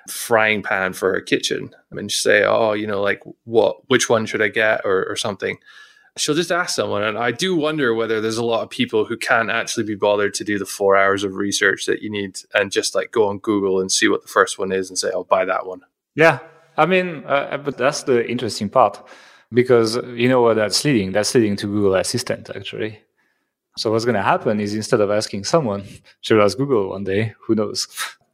frying 0.07 0.63
pan 0.63 0.93
for 0.93 1.13
her 1.13 1.21
kitchen 1.21 1.75
I 1.91 1.95
mean, 1.95 2.07
she 2.07 2.19
say 2.19 2.43
oh 2.43 2.73
you 2.73 2.87
know 2.87 3.01
like 3.01 3.21
what 3.43 3.77
which 3.89 4.09
one 4.09 4.25
should 4.25 4.41
i 4.41 4.47
get? 4.47 4.81
or, 4.85 5.05
or 5.05 5.15
something. 5.15 5.57
She'll 6.17 6.35
just 6.35 6.51
ask 6.51 6.75
someone 6.75 7.03
and 7.03 7.17
i 7.17 7.31
do 7.31 7.55
wonder 7.55 7.93
whether 7.93 8.19
there's 8.19 8.37
a 8.37 8.43
lot 8.43 8.63
of 8.63 8.69
people 8.69 9.05
who 9.05 9.15
can't 9.15 9.49
actually 9.49 9.85
be 9.85 9.95
bothered 9.95 10.33
to 10.33 10.43
do 10.43 10.57
the 10.59 10.65
four 10.65 10.97
hours 10.97 11.23
of 11.23 11.35
research 11.35 11.85
that 11.85 12.01
you 12.01 12.09
need 12.09 12.39
and 12.53 12.71
just 12.71 12.93
like 12.93 13.11
go 13.11 13.29
on 13.29 13.37
google 13.39 13.79
and 13.79 13.91
see 13.91 14.09
what 14.09 14.21
the 14.21 14.27
first 14.27 14.57
one 14.59 14.71
is 14.71 14.89
and 14.89 14.97
say 14.97 15.09
i'll 15.13 15.23
buy 15.23 15.45
that 15.45 15.65
one. 15.65 15.81
Yeah. 16.15 16.39
I 16.75 16.85
mean 16.87 17.23
uh, 17.25 17.57
but 17.57 17.77
that's 17.77 18.03
the 18.03 18.27
interesting 18.29 18.69
part 18.69 19.01
because 19.53 19.97
you 20.07 20.27
know 20.27 20.41
what 20.41 20.55
that's 20.55 20.83
leading 20.83 21.11
that's 21.11 21.33
leading 21.35 21.55
to 21.57 21.67
google 21.67 21.95
assistant 21.95 22.49
actually 22.53 22.99
so 23.79 23.93
what's 23.93 24.03
going 24.03 24.15
to 24.15 24.21
happen 24.21 24.59
is 24.59 24.75
instead 24.75 24.99
of 24.99 25.09
asking 25.09 25.45
someone, 25.45 25.85
she'll 26.19 26.41
ask 26.41 26.57
Google 26.57 26.89
one 26.89 27.05
day. 27.05 27.33
Who 27.43 27.55
knows? 27.55 27.87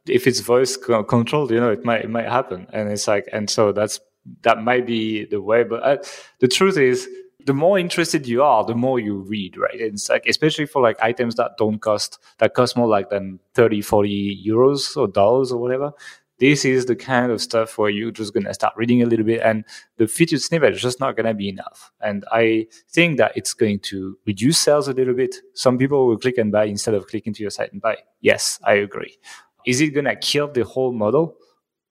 If 0.08 0.26
it's 0.26 0.40
voice 0.40 0.76
controlled, 0.76 1.52
you 1.52 1.60
know, 1.60 1.70
it 1.70 1.84
might 1.84 2.04
it 2.04 2.10
might 2.10 2.26
happen. 2.26 2.66
And 2.72 2.90
it's 2.90 3.06
like, 3.06 3.28
and 3.32 3.48
so 3.48 3.70
that's 3.70 4.00
that 4.42 4.62
might 4.64 4.86
be 4.86 5.24
the 5.24 5.40
way. 5.40 5.62
But 5.62 5.82
uh, 5.84 5.98
the 6.40 6.48
truth 6.48 6.76
is, 6.76 7.08
the 7.44 7.54
more 7.54 7.78
interested 7.78 8.26
you 8.26 8.42
are, 8.42 8.64
the 8.64 8.74
more 8.74 8.98
you 8.98 9.18
read, 9.18 9.56
right? 9.56 9.80
It's 9.80 10.08
like, 10.08 10.26
especially 10.26 10.66
for 10.66 10.82
like 10.82 11.00
items 11.00 11.36
that 11.36 11.52
don't 11.58 11.78
cost, 11.78 12.18
that 12.38 12.54
cost 12.54 12.76
more 12.76 12.88
like 12.88 13.10
than 13.10 13.38
30, 13.54 13.82
40 13.82 14.44
euros 14.44 14.96
or 14.96 15.06
dollars 15.06 15.52
or 15.52 15.60
whatever 15.60 15.92
this 16.38 16.64
is 16.64 16.86
the 16.86 16.96
kind 16.96 17.32
of 17.32 17.40
stuff 17.40 17.78
where 17.78 17.88
you're 17.88 18.10
just 18.10 18.34
going 18.34 18.44
to 18.44 18.54
start 18.54 18.74
reading 18.76 19.02
a 19.02 19.06
little 19.06 19.24
bit 19.24 19.40
and 19.42 19.64
the 19.96 20.06
featured 20.06 20.42
snippet 20.42 20.74
is 20.74 20.82
just 20.82 21.00
not 21.00 21.16
going 21.16 21.26
to 21.26 21.34
be 21.34 21.48
enough. 21.48 21.90
And 22.00 22.24
I 22.30 22.66
think 22.90 23.16
that 23.18 23.32
it's 23.36 23.54
going 23.54 23.80
to 23.80 24.18
reduce 24.26 24.58
sales 24.58 24.88
a 24.88 24.92
little 24.92 25.14
bit. 25.14 25.36
Some 25.54 25.78
people 25.78 26.06
will 26.06 26.18
click 26.18 26.38
and 26.38 26.52
buy 26.52 26.64
instead 26.64 26.94
of 26.94 27.06
clicking 27.06 27.32
to 27.34 27.42
your 27.42 27.50
site 27.50 27.72
and 27.72 27.80
buy. 27.80 27.98
Yes, 28.20 28.58
I 28.64 28.74
agree. 28.74 29.16
Is 29.64 29.80
it 29.80 29.90
going 29.90 30.04
to 30.04 30.16
kill 30.16 30.48
the 30.48 30.64
whole 30.64 30.92
model? 30.92 31.36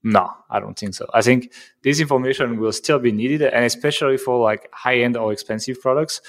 No, 0.03 0.29
I 0.51 0.60
don't 0.60 0.77
think 0.77 0.93
so. 0.93 1.08
I 1.15 1.23
think 1.23 1.51
this 1.81 1.99
information 1.99 2.60
will 2.60 2.71
still 2.71 2.99
be 2.99 3.12
needed, 3.12 3.41
and 3.41 3.65
especially 3.65 4.17
for 4.17 4.39
like 4.39 4.69
high 4.71 4.99
end 4.99 5.17
or 5.17 5.34
expensive 5.34 5.81
products, 5.81 6.21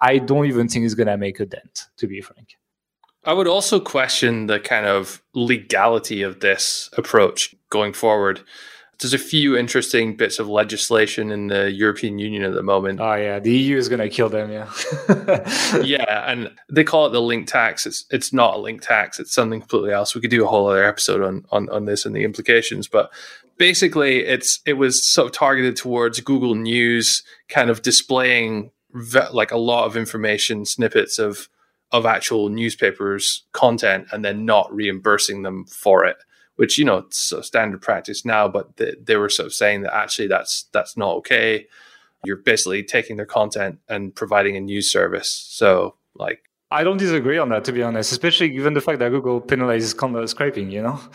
I 0.00 0.18
don't 0.18 0.46
even 0.46 0.68
think 0.68 0.84
it's 0.84 0.94
going 0.94 1.08
to 1.08 1.16
make 1.16 1.40
a 1.40 1.46
dent, 1.46 1.86
to 1.96 2.06
be 2.06 2.20
frank. 2.20 2.56
I 3.26 3.32
would 3.32 3.48
also 3.48 3.80
question 3.80 4.46
the 4.46 4.60
kind 4.60 4.86
of 4.86 5.22
legality 5.34 6.22
of 6.22 6.40
this 6.40 6.90
approach 6.96 7.54
going 7.70 7.92
forward. 7.92 8.40
There's 9.00 9.14
a 9.14 9.18
few 9.18 9.56
interesting 9.56 10.16
bits 10.16 10.38
of 10.38 10.48
legislation 10.48 11.30
in 11.30 11.48
the 11.48 11.70
European 11.70 12.18
Union 12.18 12.44
at 12.44 12.54
the 12.54 12.62
moment. 12.62 13.00
Oh 13.00 13.14
yeah, 13.14 13.40
the 13.40 13.50
EU 13.50 13.76
is 13.76 13.88
going 13.88 14.00
to 14.00 14.08
kill 14.08 14.28
them. 14.28 14.52
Yeah, 14.52 14.70
yeah, 15.82 16.30
and 16.30 16.50
they 16.70 16.84
call 16.84 17.06
it 17.06 17.10
the 17.10 17.20
link 17.20 17.48
tax. 17.48 17.86
It's 17.86 18.06
it's 18.10 18.32
not 18.32 18.54
a 18.54 18.58
link 18.58 18.82
tax. 18.82 19.18
It's 19.18 19.34
something 19.34 19.60
completely 19.60 19.92
else. 19.92 20.14
We 20.14 20.20
could 20.20 20.30
do 20.30 20.44
a 20.44 20.48
whole 20.48 20.68
other 20.68 20.84
episode 20.84 21.22
on 21.22 21.44
on, 21.50 21.68
on 21.70 21.86
this 21.86 22.06
and 22.06 22.14
the 22.14 22.24
implications. 22.24 22.86
But 22.86 23.10
basically, 23.58 24.20
it's 24.24 24.60
it 24.64 24.74
was 24.74 25.02
sort 25.02 25.26
of 25.26 25.32
targeted 25.32 25.76
towards 25.76 26.20
Google 26.20 26.54
News, 26.54 27.24
kind 27.48 27.70
of 27.70 27.82
displaying 27.82 28.70
ve- 28.92 29.28
like 29.32 29.50
a 29.50 29.58
lot 29.58 29.86
of 29.86 29.96
information 29.96 30.64
snippets 30.64 31.18
of 31.18 31.48
of 31.94 32.04
actual 32.04 32.48
newspapers 32.48 33.44
content 33.52 34.08
and 34.10 34.24
then 34.24 34.44
not 34.44 34.74
reimbursing 34.74 35.42
them 35.42 35.64
for 35.64 36.04
it 36.04 36.16
which 36.56 36.78
you 36.78 36.84
know 36.84 36.98
it's 36.98 37.32
a 37.32 37.42
standard 37.42 37.80
practice 37.80 38.24
now 38.24 38.48
but 38.48 38.76
they, 38.76 38.94
they 39.02 39.16
were 39.16 39.28
sort 39.28 39.46
of 39.46 39.54
saying 39.54 39.82
that 39.82 39.94
actually 39.94 40.28
that's 40.28 40.64
that's 40.72 40.96
not 40.96 41.14
okay. 41.16 41.66
You're 42.24 42.36
basically 42.36 42.82
taking 42.82 43.16
their 43.16 43.26
content 43.26 43.80
and 43.88 44.14
providing 44.14 44.56
a 44.56 44.60
news 44.60 44.90
service. 44.90 45.30
So 45.30 45.96
like 46.14 46.42
i 46.70 46.82
don't 46.82 46.96
disagree 46.96 47.38
on 47.38 47.50
that 47.50 47.64
to 47.64 47.72
be 47.72 47.82
honest 47.82 48.10
especially 48.10 48.48
given 48.48 48.72
the 48.72 48.80
fact 48.80 48.98
that 48.98 49.10
google 49.10 49.40
penalizes 49.40 49.96
content 49.96 50.30
scraping 50.30 50.70
you 50.70 50.82
know? 50.82 50.98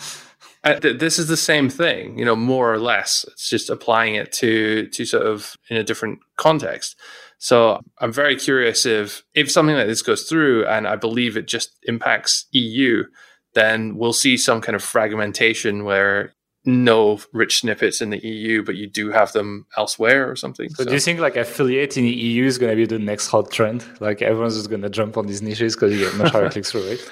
Th- 0.82 1.00
this 1.00 1.18
is 1.18 1.28
the 1.28 1.38
same 1.38 1.70
thing 1.70 2.20
you 2.20 2.26
know 2.26 2.36
more 2.36 2.74
or 2.74 2.80
less. 2.80 3.26
It's 3.30 3.50
just 3.50 3.70
applying 3.70 4.16
it 4.16 4.32
to 4.34 4.88
to 4.88 5.06
sort 5.06 5.26
of 5.26 5.56
in 5.70 5.78
a 5.78 5.84
different 5.84 6.20
context 6.36 6.98
so 7.40 7.82
I'm 8.00 8.12
very 8.12 8.36
curious 8.36 8.86
if 8.86 9.24
if 9.34 9.50
something 9.50 9.76
like 9.76 9.88
this 9.88 10.02
goes 10.02 10.24
through, 10.24 10.66
and 10.68 10.88
I 10.88 10.98
believe 10.98 11.38
it 11.38 11.48
just 11.48 11.76
impacts 11.84 12.46
EU, 12.52 13.06
then 13.54 13.96
we'll 13.96 14.14
see 14.14 14.36
some 14.36 14.60
kind 14.60 14.76
of 14.76 14.84
fragmentation 14.84 15.86
where 15.86 16.36
no 16.66 17.20
rich 17.32 17.60
snippets 17.60 18.02
in 18.02 18.10
the 18.10 18.20
EU, 18.20 18.62
but 18.62 18.76
you 18.76 18.88
do 18.88 19.10
have 19.10 19.32
them 19.32 19.66
elsewhere 19.78 20.30
or 20.30 20.36
something. 20.36 20.70
So, 20.72 20.84
so. 20.84 20.90
do 20.90 20.94
you 20.94 21.00
think 21.00 21.22
like 21.22 21.38
affiliate 21.38 21.96
in 21.96 22.04
the 22.04 22.12
EU 22.12 22.44
is 22.44 22.58
going 22.58 22.72
to 22.72 22.76
be 22.76 22.86
the 22.86 23.00
next 23.00 23.28
hot 23.28 23.50
trend? 23.50 23.86
Like 24.02 24.22
everyone's 24.22 24.58
just 24.58 24.70
going 24.70 24.82
to 24.82 24.90
jump 24.90 25.16
on 25.16 25.26
these 25.26 25.42
niches 25.42 25.76
because 25.76 25.94
you 25.94 26.00
get 26.00 26.16
much 26.16 26.34
higher 26.34 26.50
click 26.52 26.66
through, 26.66 26.90
right? 26.90 27.12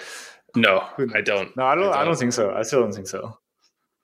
No, 0.58 0.86
I 1.16 1.22
don't. 1.22 1.56
No, 1.56 1.66
I 1.66 1.76
don't, 1.76 1.86
I 1.86 1.88
don't. 1.88 1.96
I 1.96 2.04
don't 2.04 2.18
think 2.18 2.34
so. 2.34 2.54
I 2.54 2.64
still 2.64 2.82
don't 2.82 2.94
think 2.94 3.08
so. 3.08 3.38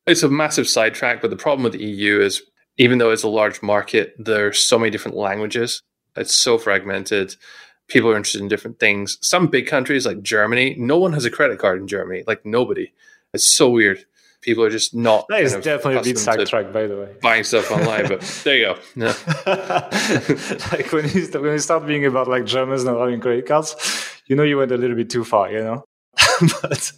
It's 0.08 0.24
a 0.24 0.30
massive 0.30 0.70
sidetrack, 0.70 1.22
but 1.22 1.32
the 1.32 1.36
problem 1.36 1.64
with 1.64 1.74
the 1.74 1.84
EU 1.84 2.22
is 2.22 2.42
even 2.78 2.98
though 2.98 3.12
it's 3.12 3.24
a 3.24 3.28
large 3.28 3.62
market, 3.62 4.14
there's 4.18 4.66
so 4.66 4.80
many 4.80 4.90
different 4.90 5.18
languages 5.18 5.82
it's 6.16 6.36
so 6.36 6.58
fragmented. 6.58 7.36
People 7.88 8.12
are 8.12 8.16
interested 8.16 8.42
in 8.42 8.48
different 8.48 8.80
things. 8.80 9.18
Some 9.22 9.48
big 9.48 9.68
countries 9.68 10.06
like 10.06 10.22
Germany, 10.22 10.76
no 10.78 10.98
one 10.98 11.14
has 11.14 11.26
a 11.26 11.32
credit 11.32 11.60
card 11.60 11.80
in 11.80 11.88
Germany. 11.88 12.24
Like 12.26 12.46
nobody. 12.46 12.92
It's 13.34 13.54
so 13.54 13.70
weird. 13.70 14.06
People 14.42 14.64
are 14.64 14.70
just 14.70 14.94
not. 14.94 15.26
That 15.30 15.42
is 15.42 15.54
definitely 15.54 15.98
a 15.98 16.04
big 16.04 16.18
sidetrack, 16.18 16.74
by 16.74 16.86
the 16.86 16.98
way. 16.98 17.16
Buying 17.22 17.46
stuff 17.46 17.72
online, 17.72 18.10
but 18.10 18.22
there 18.44 18.58
you 18.58 18.66
go. 18.66 18.78
Like 20.72 20.92
when 20.92 21.10
you, 21.10 21.26
when 21.40 21.54
you 21.54 21.60
start 21.60 21.88
being 21.88 22.06
about 22.06 22.28
like 22.28 22.46
Germans 22.46 22.84
not 22.84 23.00
having 23.00 23.22
credit 23.22 23.46
cards, 23.46 23.76
you 24.28 24.36
know 24.36 24.44
you 24.44 24.58
went 24.58 24.72
a 24.72 24.78
little 24.78 24.98
bit 24.98 25.10
too 25.10 25.24
far, 25.24 25.50
you 25.50 25.60
know. 25.60 25.86
but 26.62 26.92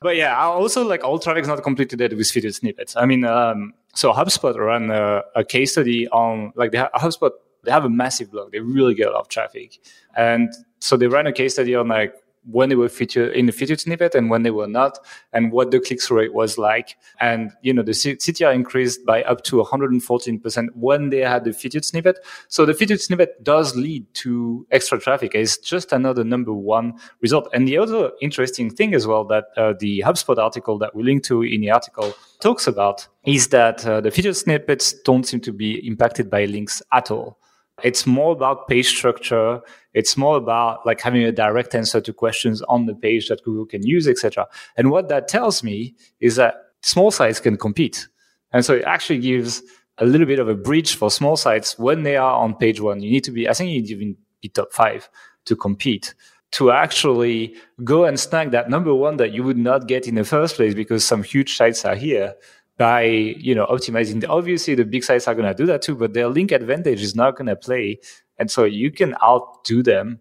but 0.00 0.16
yeah, 0.16 0.38
also 0.40 0.86
like 0.86 1.02
all 1.02 1.18
traffic 1.18 1.42
is 1.42 1.48
not 1.48 1.62
completely 1.62 1.96
dead 1.96 2.12
with 2.12 2.30
featured 2.30 2.54
snippets. 2.54 2.96
I 2.96 3.06
mean, 3.06 3.24
um, 3.24 3.74
so 3.94 4.12
HubSpot 4.12 4.56
ran 4.56 4.90
a, 4.90 5.22
a, 5.34 5.44
case 5.44 5.72
study 5.72 6.08
on 6.08 6.52
like 6.54 6.70
the 6.70 6.88
HubSpot 6.94 7.32
they 7.68 7.72
have 7.72 7.84
a 7.84 7.90
massive 7.90 8.30
blog. 8.30 8.50
They 8.50 8.60
really 8.60 8.94
get 8.94 9.08
a 9.08 9.10
lot 9.10 9.20
of 9.20 9.28
traffic. 9.28 9.78
And 10.16 10.50
so 10.80 10.96
they 10.96 11.06
ran 11.06 11.26
a 11.26 11.32
case 11.32 11.52
study 11.52 11.74
on 11.74 11.88
like 11.88 12.14
when 12.50 12.70
they 12.70 12.74
were 12.74 12.88
featured 12.88 13.34
in 13.34 13.44
the 13.44 13.52
featured 13.52 13.78
snippet 13.78 14.14
and 14.14 14.30
when 14.30 14.42
they 14.42 14.50
were 14.50 14.66
not, 14.66 14.98
and 15.34 15.52
what 15.52 15.70
the 15.70 15.78
click 15.78 16.00
through 16.00 16.18
rate 16.18 16.32
was 16.32 16.56
like. 16.56 16.96
And 17.20 17.52
you 17.60 17.74
know, 17.74 17.82
the 17.82 17.92
CTR 17.92 18.54
increased 18.54 19.04
by 19.04 19.22
up 19.24 19.44
to 19.44 19.56
114% 19.56 20.68
when 20.74 21.10
they 21.10 21.18
had 21.18 21.44
the 21.44 21.52
featured 21.52 21.84
snippet. 21.84 22.18
So 22.48 22.64
the 22.64 22.72
featured 22.72 23.02
snippet 23.02 23.44
does 23.44 23.76
lead 23.76 24.06
to 24.14 24.66
extra 24.70 24.98
traffic. 24.98 25.34
It's 25.34 25.58
just 25.58 25.92
another 25.92 26.24
number 26.24 26.54
one 26.54 26.94
result. 27.20 27.48
And 27.52 27.68
the 27.68 27.76
other 27.76 28.12
interesting 28.22 28.70
thing 28.70 28.94
as 28.94 29.06
well 29.06 29.24
that 29.24 29.44
uh, 29.58 29.74
the 29.78 30.02
HubSpot 30.06 30.38
article 30.38 30.78
that 30.78 30.94
we 30.94 31.02
link 31.02 31.24
to 31.24 31.42
in 31.42 31.60
the 31.60 31.70
article 31.70 32.14
talks 32.40 32.66
about 32.66 33.06
is 33.24 33.48
that 33.48 33.84
uh, 33.86 34.00
the 34.00 34.10
featured 34.10 34.36
snippets 34.36 34.94
don't 35.04 35.26
seem 35.26 35.40
to 35.40 35.52
be 35.52 35.86
impacted 35.86 36.30
by 36.30 36.46
links 36.46 36.80
at 36.92 37.10
all. 37.10 37.38
It's 37.82 38.06
more 38.06 38.32
about 38.32 38.68
page 38.68 38.88
structure. 38.88 39.60
It's 39.94 40.16
more 40.16 40.36
about 40.36 40.84
like 40.84 41.00
having 41.00 41.22
a 41.22 41.32
direct 41.32 41.74
answer 41.74 42.00
to 42.00 42.12
questions 42.12 42.62
on 42.62 42.86
the 42.86 42.94
page 42.94 43.28
that 43.28 43.42
Google 43.44 43.66
can 43.66 43.86
use, 43.86 44.08
etc. 44.08 44.46
And 44.76 44.90
what 44.90 45.08
that 45.08 45.28
tells 45.28 45.62
me 45.62 45.94
is 46.20 46.36
that 46.36 46.54
small 46.82 47.10
sites 47.10 47.40
can 47.40 47.56
compete. 47.56 48.08
And 48.52 48.64
so 48.64 48.74
it 48.74 48.84
actually 48.84 49.18
gives 49.18 49.62
a 49.98 50.06
little 50.06 50.26
bit 50.26 50.38
of 50.38 50.48
a 50.48 50.54
bridge 50.54 50.96
for 50.96 51.10
small 51.10 51.36
sites 51.36 51.78
when 51.78 52.02
they 52.02 52.16
are 52.16 52.34
on 52.34 52.54
page 52.54 52.80
one. 52.80 53.00
You 53.00 53.10
need 53.10 53.24
to 53.24 53.32
be, 53.32 53.48
I 53.48 53.52
think 53.52 53.70
you 53.70 53.82
need 53.82 53.88
to 53.88 54.16
be 54.42 54.48
top 54.48 54.72
five 54.72 55.08
to 55.46 55.56
compete. 55.56 56.14
to 56.50 56.70
actually 56.70 57.54
go 57.84 58.04
and 58.04 58.18
snag 58.18 58.52
that 58.52 58.70
number 58.70 58.94
one 58.94 59.18
that 59.18 59.32
you 59.32 59.42
would 59.42 59.58
not 59.58 59.86
get 59.86 60.08
in 60.08 60.14
the 60.14 60.24
first 60.24 60.56
place 60.56 60.74
because 60.74 61.04
some 61.04 61.22
huge 61.22 61.56
sites 61.56 61.84
are 61.84 61.94
here 61.94 62.34
by 62.78 63.02
you 63.02 63.54
know 63.54 63.66
optimizing 63.66 64.24
obviously 64.28 64.74
the 64.74 64.84
big 64.84 65.04
sites 65.04 65.28
are 65.28 65.34
going 65.34 65.46
to 65.46 65.54
do 65.54 65.66
that 65.66 65.82
too 65.82 65.94
but 65.94 66.14
their 66.14 66.28
link 66.28 66.52
advantage 66.52 67.02
is 67.02 67.14
not 67.14 67.36
going 67.36 67.46
to 67.46 67.56
play 67.56 67.98
and 68.38 68.50
so 68.50 68.64
you 68.64 68.90
can 68.90 69.14
outdo 69.22 69.82
them 69.82 70.20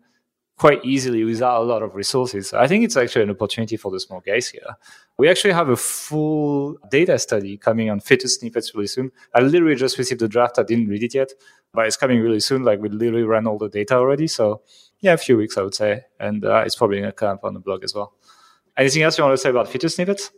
quite 0.58 0.84
easily 0.84 1.24
without 1.24 1.62
a 1.62 1.64
lot 1.64 1.84
of 1.84 1.94
resources. 1.96 2.52
I 2.52 2.68
think 2.68 2.84
it's 2.84 2.98
actually 2.98 3.24
an 3.24 3.30
opportunity 3.30 3.78
for 3.78 3.92
the 3.92 4.00
small 4.00 4.22
guys 4.22 4.48
here. 4.50 4.76
We 5.18 5.30
actually 5.30 5.54
have 5.54 5.70
a 5.70 5.76
full 5.76 6.78
data 6.90 7.20
study 7.20 7.58
coming 7.58 7.90
on 7.90 8.00
featured 8.00 8.32
snippets 8.32 8.74
really 8.74 8.88
soon. 8.88 9.12
I 9.36 9.42
literally 9.42 9.76
just 9.76 9.98
received 9.98 10.20
the 10.20 10.28
draft. 10.28 10.58
I 10.58 10.64
didn't 10.64 10.88
read 10.88 11.04
it 11.04 11.14
yet, 11.14 11.32
but 11.74 11.86
it's 11.86 11.98
coming 11.98 12.20
really 12.20 12.40
soon. 12.40 12.64
Like 12.64 12.82
we 12.82 12.90
literally 12.90 13.24
ran 13.24 13.46
all 13.46 13.60
the 13.60 13.70
data 13.70 13.96
already. 13.96 14.28
So 14.28 14.62
yeah, 15.00 15.14
a 15.14 15.18
few 15.18 15.38
weeks, 15.38 15.58
I 15.58 15.62
would 15.62 15.76
say. 15.76 16.06
And 16.20 16.44
uh, 16.44 16.64
it's 16.66 16.76
probably 16.76 16.98
going 16.98 17.10
to 17.10 17.14
come 17.14 17.36
up 17.36 17.44
on 17.44 17.54
the 17.54 17.60
blog 17.60 17.84
as 17.84 17.94
well. 17.94 18.14
Anything 18.76 19.04
else 19.04 19.18
you 19.18 19.24
want 19.24 19.34
to 19.34 19.42
say 19.42 19.50
about 19.50 19.70
featured 19.70 19.92
snippets? 19.92 20.32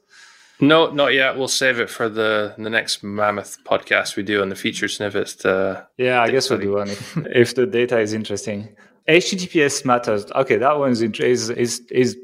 No, 0.61 0.91
not 0.91 1.13
yet. 1.13 1.37
We'll 1.37 1.47
save 1.47 1.79
it 1.79 1.89
for 1.89 2.09
the 2.09 2.53
the 2.57 2.69
next 2.69 3.01
mammoth 3.01 3.57
podcast 3.63 4.17
we 4.17 4.23
do 4.23 4.41
on 4.41 4.49
the 4.49 4.55
feature 4.55 4.87
snippets. 4.87 5.35
To 5.37 5.87
yeah, 5.97 6.21
I 6.21 6.29
guess 6.29 6.45
study. 6.45 6.67
we'll 6.67 6.85
do 6.85 6.89
one 6.89 6.89
if, 6.89 7.17
if 7.27 7.55
the 7.55 7.65
data 7.65 7.99
is 7.99 8.13
interesting. 8.13 8.75
HTTPS 9.07 9.85
matters. 9.85 10.29
Okay, 10.33 10.57
that 10.57 10.77
one 10.77 10.91
is 10.91 11.01
is 11.01 11.49
is 11.49 11.79
is 11.91 12.17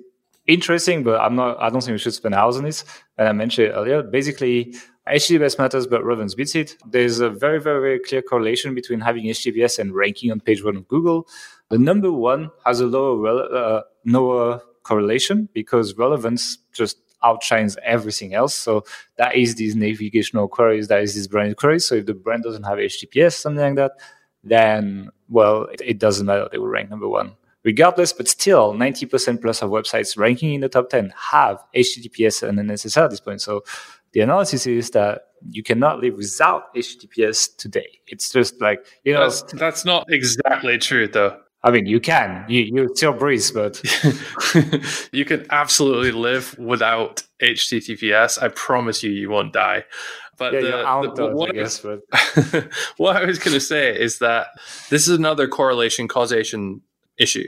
interesting, 0.47 1.03
but 1.03 1.21
I'm 1.21 1.35
not. 1.35 1.57
I 1.61 1.69
don't 1.69 1.81
think 1.81 1.93
we 1.93 1.97
should 1.97 2.13
spend 2.13 2.35
hours 2.35 2.57
on 2.57 2.63
this. 2.63 2.83
And 3.17 3.29
I 3.29 3.31
mentioned 3.31 3.69
it 3.69 3.71
earlier. 3.71 4.03
Basically, 4.03 4.75
HTTPS 5.07 5.57
matters, 5.57 5.87
but 5.87 6.03
relevance 6.03 6.35
beats 6.35 6.55
it. 6.55 6.75
There's 6.85 7.19
a 7.19 7.29
very, 7.29 7.61
very, 7.61 7.79
very 7.79 7.99
clear 7.99 8.21
correlation 8.21 8.75
between 8.75 8.99
having 8.99 9.25
HTTPS 9.25 9.79
and 9.79 9.95
ranking 9.95 10.31
on 10.31 10.41
page 10.41 10.63
one 10.63 10.75
of 10.75 10.87
Google. 10.87 11.27
The 11.69 11.77
number 11.77 12.11
one 12.11 12.51
has 12.65 12.81
a 12.81 12.85
lower 12.85 13.55
uh, 13.55 13.81
lower 14.05 14.61
correlation 14.83 15.49
because 15.53 15.95
relevance 15.95 16.57
just 16.73 16.97
outshines 17.23 17.78
everything 17.84 18.34
else. 18.34 18.54
So 18.54 18.84
that 19.17 19.36
is 19.36 19.56
these 19.56 19.75
navigational 19.75 20.47
queries, 20.47 20.88
that 20.89 21.01
is 21.01 21.15
these 21.15 21.28
brand 21.28 21.58
queries. 21.58 21.86
So 21.86 21.95
if 21.95 22.06
the 22.06 22.13
brand 22.13 22.43
doesn't 22.43 22.63
have 22.63 22.78
HTTPS, 22.78 23.34
something 23.34 23.63
like 23.63 23.75
that, 23.75 23.91
then 24.43 25.10
well, 25.30 25.63
it, 25.63 25.82
it 25.84 25.99
doesn't 25.99 26.25
matter. 26.25 26.47
They 26.51 26.58
will 26.58 26.67
rank 26.67 26.89
number 26.89 27.08
one 27.08 27.36
regardless. 27.65 28.13
But 28.13 28.30
still, 28.30 28.73
90% 28.73 29.41
plus 29.41 29.62
of 29.62 29.71
websites 29.71 30.17
ranking 30.17 30.54
in 30.54 30.62
the 30.62 30.69
top 30.69 30.89
10 30.89 31.13
have 31.32 31.62
HTTPS 31.75 32.47
and 32.47 32.58
an 32.60 32.67
SSL 32.67 33.06
at 33.06 33.10
this 33.10 33.19
point. 33.19 33.41
So 33.41 33.65
the 34.13 34.21
analysis 34.21 34.65
is 34.65 34.91
that 34.91 35.23
you 35.49 35.62
cannot 35.62 35.99
live 35.99 36.15
without 36.15 36.73
HTTPS 36.73 37.58
today. 37.58 37.99
It's 38.08 38.32
just 38.32 38.62
like, 38.62 38.86
you 39.04 39.13
know. 39.13 39.21
That's, 39.21 39.41
that's 39.54 39.84
not 39.84 40.06
exactly 40.10 40.78
true, 40.78 41.10
though. 41.10 41.38
I 41.65 41.71
mean, 41.71 41.88
you 41.88 41.99
can. 41.99 42.45
You, 42.47 42.62
you 42.62 42.95
still 42.95 43.12
breathe, 43.12 43.43
but. 43.51 43.82
you 45.12 45.25
can 45.25 45.47
absolutely 45.49 46.12
live 46.12 46.56
without 46.60 47.23
HTTPS. 47.41 48.41
I 48.41 48.49
promise 48.49 49.01
you, 49.01 49.10
you 49.10 49.32
won't 49.32 49.51
die. 49.51 49.84
But 50.38 50.54
yeah, 50.54 50.62
the, 50.62 51.13
the, 51.15 51.28
what, 51.36 51.49
I 51.49 51.54
guess, 51.54 51.80
but... 51.80 52.01
what 52.97 53.15
I 53.15 53.25
was 53.25 53.39
going 53.39 53.56
to 53.56 53.60
say 53.60 53.99
is 53.99 54.19
that 54.19 54.47
this 54.91 55.08
is 55.08 55.17
another 55.17 55.47
correlation 55.47 56.08
causation 56.08 56.82
issue. 57.17 57.47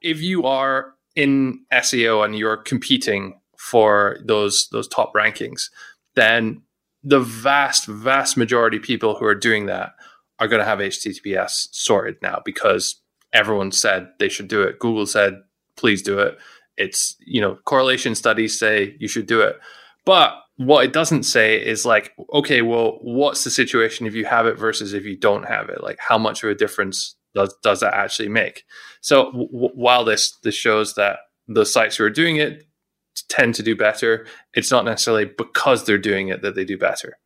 If 0.00 0.22
you 0.22 0.44
are 0.44 0.94
in 1.14 1.64
SEO 1.70 2.24
and 2.24 2.38
you're 2.38 2.56
competing 2.56 3.38
for 3.58 4.18
those 4.24 4.68
those 4.70 4.88
top 4.88 5.12
rankings, 5.14 5.68
then 6.14 6.62
the 7.02 7.20
vast 7.20 7.86
vast 7.86 8.36
majority 8.36 8.78
of 8.78 8.82
people 8.82 9.16
who 9.16 9.26
are 9.26 9.34
doing 9.34 9.66
that 9.66 9.94
are 10.38 10.48
going 10.48 10.60
to 10.60 10.64
have 10.64 10.78
HTTPS 10.78 11.68
sorted 11.72 12.16
now 12.22 12.40
because 12.44 13.02
everyone 13.32 13.72
said 13.72 14.08
they 14.18 14.28
should 14.28 14.48
do 14.48 14.62
it. 14.62 14.78
Google 14.78 15.06
said 15.06 15.42
please 15.76 16.02
do 16.02 16.18
it. 16.18 16.38
It's 16.76 17.16
you 17.20 17.40
know 17.40 17.58
correlation 17.64 18.14
studies 18.14 18.58
say 18.58 18.96
you 18.98 19.08
should 19.08 19.26
do 19.26 19.40
it, 19.40 19.58
but 20.04 20.34
what 20.58 20.84
it 20.84 20.92
doesn't 20.92 21.22
say 21.22 21.64
is 21.64 21.86
like, 21.86 22.12
okay, 22.32 22.62
well, 22.62 22.98
what's 23.00 23.44
the 23.44 23.50
situation 23.50 24.06
if 24.06 24.14
you 24.14 24.24
have 24.24 24.44
it 24.46 24.58
versus 24.58 24.92
if 24.92 25.04
you 25.04 25.16
don't 25.16 25.44
have 25.44 25.68
it? 25.68 25.82
Like, 25.82 25.98
how 26.00 26.18
much 26.18 26.42
of 26.42 26.50
a 26.50 26.54
difference 26.54 27.14
does 27.34 27.54
does 27.62 27.80
that 27.80 27.94
actually 27.94 28.28
make? 28.28 28.64
So 29.00 29.26
w- 29.26 29.70
while 29.74 30.04
this 30.04 30.36
this 30.42 30.56
shows 30.56 30.94
that 30.94 31.20
the 31.46 31.64
sites 31.64 31.96
who 31.96 32.04
are 32.04 32.10
doing 32.10 32.36
it 32.36 32.64
tend 33.28 33.54
to 33.54 33.62
do 33.62 33.76
better, 33.76 34.26
it's 34.52 34.70
not 34.70 34.84
necessarily 34.84 35.26
because 35.26 35.84
they're 35.84 35.96
doing 35.96 36.28
it 36.28 36.42
that 36.42 36.56
they 36.56 36.64
do 36.64 36.76
better. 36.76 37.18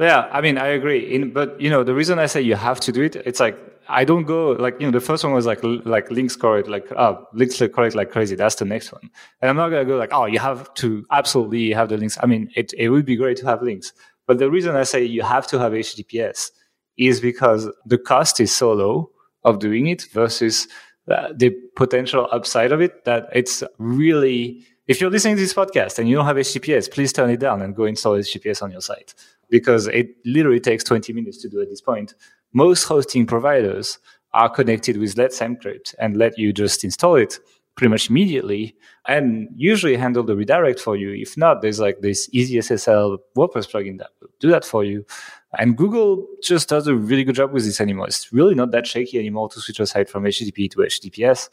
Yeah, 0.00 0.28
I 0.32 0.40
mean, 0.40 0.58
I 0.58 0.68
agree. 0.68 1.00
In, 1.00 1.32
but 1.32 1.60
you 1.60 1.68
know, 1.68 1.84
the 1.84 1.94
reason 1.94 2.18
I 2.18 2.26
say 2.26 2.40
you 2.40 2.54
have 2.54 2.80
to 2.80 2.92
do 2.92 3.02
it, 3.02 3.16
it's 3.16 3.40
like 3.40 3.58
I 3.88 4.04
don't 4.04 4.24
go 4.24 4.52
like 4.52 4.80
you 4.80 4.86
know 4.86 4.92
the 4.92 5.04
first 5.04 5.24
one 5.24 5.32
was 5.32 5.46
like 5.46 5.60
like 5.62 6.10
links 6.10 6.36
correct 6.36 6.68
like 6.68 6.86
oh 6.92 7.26
links 7.32 7.58
correct 7.58 7.94
like 7.94 8.10
crazy. 8.10 8.36
That's 8.36 8.56
the 8.56 8.64
next 8.64 8.92
one, 8.92 9.10
and 9.40 9.48
I'm 9.48 9.56
not 9.56 9.70
gonna 9.70 9.84
go 9.84 9.96
like 9.96 10.12
oh 10.12 10.26
you 10.26 10.38
have 10.38 10.72
to 10.74 11.04
absolutely 11.10 11.72
have 11.72 11.88
the 11.88 11.96
links. 11.96 12.18
I 12.22 12.26
mean 12.26 12.50
it 12.54 12.72
it 12.76 12.90
would 12.90 13.06
be 13.06 13.16
great 13.16 13.38
to 13.38 13.46
have 13.46 13.62
links, 13.62 13.92
but 14.26 14.38
the 14.38 14.50
reason 14.50 14.76
I 14.76 14.82
say 14.82 15.04
you 15.04 15.22
have 15.22 15.46
to 15.48 15.58
have 15.58 15.72
HTTPS 15.72 16.50
is 16.98 17.20
because 17.20 17.70
the 17.86 17.98
cost 17.98 18.40
is 18.40 18.54
so 18.54 18.72
low 18.72 19.10
of 19.44 19.58
doing 19.58 19.86
it 19.86 20.06
versus 20.12 20.68
uh, 21.10 21.32
the 21.34 21.50
potential 21.76 22.28
upside 22.30 22.72
of 22.72 22.80
it 22.80 23.04
that 23.04 23.28
it's 23.32 23.62
really 23.78 24.66
if 24.88 25.00
you're 25.00 25.10
listening 25.10 25.36
to 25.36 25.42
this 25.42 25.54
podcast 25.54 25.98
and 25.98 26.08
you 26.08 26.16
don't 26.16 26.26
have 26.26 26.36
HTTPS, 26.36 26.90
please 26.90 27.12
turn 27.12 27.30
it 27.30 27.40
down 27.40 27.62
and 27.62 27.76
go 27.76 27.84
install 27.84 28.14
HTTPS 28.14 28.62
on 28.62 28.70
your 28.70 28.80
site 28.80 29.14
because 29.50 29.86
it 29.86 30.16
literally 30.24 30.60
takes 30.60 30.82
20 30.82 31.12
minutes 31.12 31.38
to 31.42 31.48
do 31.48 31.60
at 31.60 31.68
this 31.68 31.80
point 31.80 32.14
most 32.52 32.84
hosting 32.84 33.26
providers 33.26 33.98
are 34.32 34.48
connected 34.48 34.96
with 34.96 35.16
Let's 35.16 35.38
Encrypt 35.40 35.94
and 35.98 36.16
let 36.16 36.38
you 36.38 36.52
just 36.52 36.84
install 36.84 37.16
it 37.16 37.38
pretty 37.76 37.90
much 37.90 38.10
immediately 38.10 38.74
and 39.06 39.48
usually 39.54 39.96
handle 39.96 40.24
the 40.24 40.34
redirect 40.34 40.80
for 40.80 40.96
you. 40.96 41.10
If 41.12 41.36
not, 41.36 41.62
there's 41.62 41.78
like 41.78 42.00
this 42.00 42.28
EasySSL 42.30 43.18
WordPress 43.36 43.70
plugin 43.70 43.98
that 43.98 44.10
will 44.20 44.28
do 44.40 44.50
that 44.50 44.64
for 44.64 44.84
you. 44.84 45.06
And 45.58 45.76
Google 45.76 46.26
just 46.42 46.68
does 46.68 46.88
a 46.88 46.94
really 46.94 47.24
good 47.24 47.36
job 47.36 47.52
with 47.52 47.64
this 47.64 47.80
anymore. 47.80 48.06
It's 48.06 48.32
really 48.32 48.54
not 48.54 48.72
that 48.72 48.86
shaky 48.86 49.18
anymore 49.18 49.48
to 49.50 49.60
switch 49.60 49.80
a 49.80 49.86
site 49.86 50.10
from 50.10 50.24
HTTP 50.24 50.70
to 50.72 50.78
HTTPS. 50.78 51.48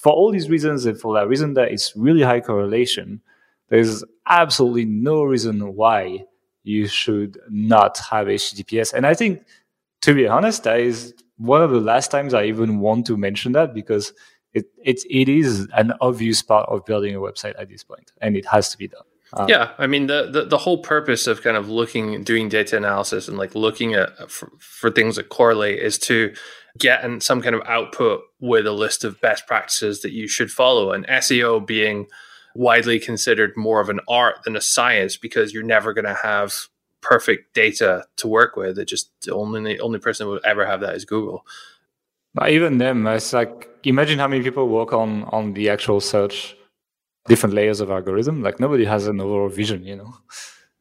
For 0.00 0.12
all 0.12 0.32
these 0.32 0.48
reasons, 0.48 0.86
and 0.86 0.98
for 0.98 1.14
that 1.14 1.28
reason 1.28 1.54
that 1.54 1.70
it's 1.70 1.94
really 1.96 2.22
high 2.22 2.40
correlation, 2.40 3.20
there's 3.68 4.04
absolutely 4.26 4.84
no 4.84 5.22
reason 5.22 5.74
why 5.74 6.24
you 6.64 6.86
should 6.86 7.38
not 7.48 7.98
have 8.10 8.26
HTTPS. 8.26 8.92
And 8.92 9.06
I 9.06 9.14
think 9.14 9.44
to 10.02 10.14
be 10.14 10.26
honest, 10.26 10.64
that 10.64 10.80
is 10.80 11.14
one 11.36 11.62
of 11.62 11.70
the 11.70 11.80
last 11.80 12.10
times 12.10 12.34
I 12.34 12.44
even 12.44 12.80
want 12.80 13.06
to 13.06 13.16
mention 13.16 13.52
that 13.52 13.72
because 13.74 14.12
it 14.52 14.66
it, 14.84 15.00
it 15.08 15.28
is 15.28 15.68
an 15.74 15.92
obvious 16.00 16.42
part 16.42 16.68
of 16.68 16.84
building 16.84 17.14
a 17.14 17.20
website 17.20 17.54
at 17.58 17.68
this 17.68 17.82
point, 17.82 18.12
and 18.20 18.36
it 18.36 18.46
has 18.46 18.68
to 18.70 18.78
be 18.78 18.88
done. 18.88 19.02
Um, 19.34 19.48
yeah, 19.48 19.72
I 19.78 19.86
mean 19.86 20.08
the, 20.08 20.28
the, 20.30 20.44
the 20.44 20.58
whole 20.58 20.78
purpose 20.78 21.26
of 21.26 21.42
kind 21.42 21.56
of 21.56 21.70
looking, 21.70 22.22
doing 22.22 22.48
data 22.48 22.76
analysis, 22.76 23.28
and 23.28 23.38
like 23.38 23.54
looking 23.54 23.94
at 23.94 24.30
for, 24.30 24.52
for 24.58 24.90
things 24.90 25.16
that 25.16 25.30
correlate 25.30 25.78
is 25.78 25.98
to 26.00 26.34
get 26.78 27.04
an, 27.04 27.20
some 27.20 27.42
kind 27.42 27.54
of 27.54 27.62
output 27.66 28.22
with 28.40 28.66
a 28.66 28.72
list 28.72 29.04
of 29.04 29.20
best 29.20 29.46
practices 29.46 30.00
that 30.02 30.12
you 30.12 30.28
should 30.28 30.50
follow. 30.50 30.92
And 30.92 31.06
SEO 31.06 31.66
being 31.66 32.06
widely 32.54 32.98
considered 32.98 33.56
more 33.56 33.80
of 33.80 33.88
an 33.88 34.00
art 34.08 34.36
than 34.44 34.56
a 34.56 34.60
science 34.60 35.16
because 35.16 35.52
you're 35.52 35.62
never 35.62 35.92
going 35.92 36.04
to 36.04 36.14
have 36.14 36.54
perfect 37.00 37.54
data 37.54 38.04
to 38.16 38.28
work 38.28 38.56
with. 38.56 38.78
It 38.78 38.86
just 38.86 39.10
the 39.22 39.34
only 39.34 39.78
only 39.80 39.98
person 39.98 40.26
who 40.26 40.32
would 40.32 40.44
ever 40.44 40.64
have 40.66 40.80
that 40.80 40.94
is 40.94 41.04
Google. 41.04 41.46
But 42.34 42.50
even 42.50 42.78
them, 42.78 43.06
it's 43.06 43.32
like 43.32 43.68
imagine 43.84 44.18
how 44.18 44.28
many 44.28 44.42
people 44.42 44.68
work 44.68 44.92
on 44.92 45.24
on 45.24 45.54
the 45.54 45.68
actual 45.68 46.00
search 46.00 46.56
different 47.26 47.54
layers 47.54 47.80
of 47.80 47.90
algorithm. 47.90 48.42
Like 48.42 48.60
nobody 48.60 48.84
has 48.84 49.06
an 49.06 49.20
overall 49.20 49.48
vision, 49.48 49.84
you 49.84 49.96
know. 49.96 50.14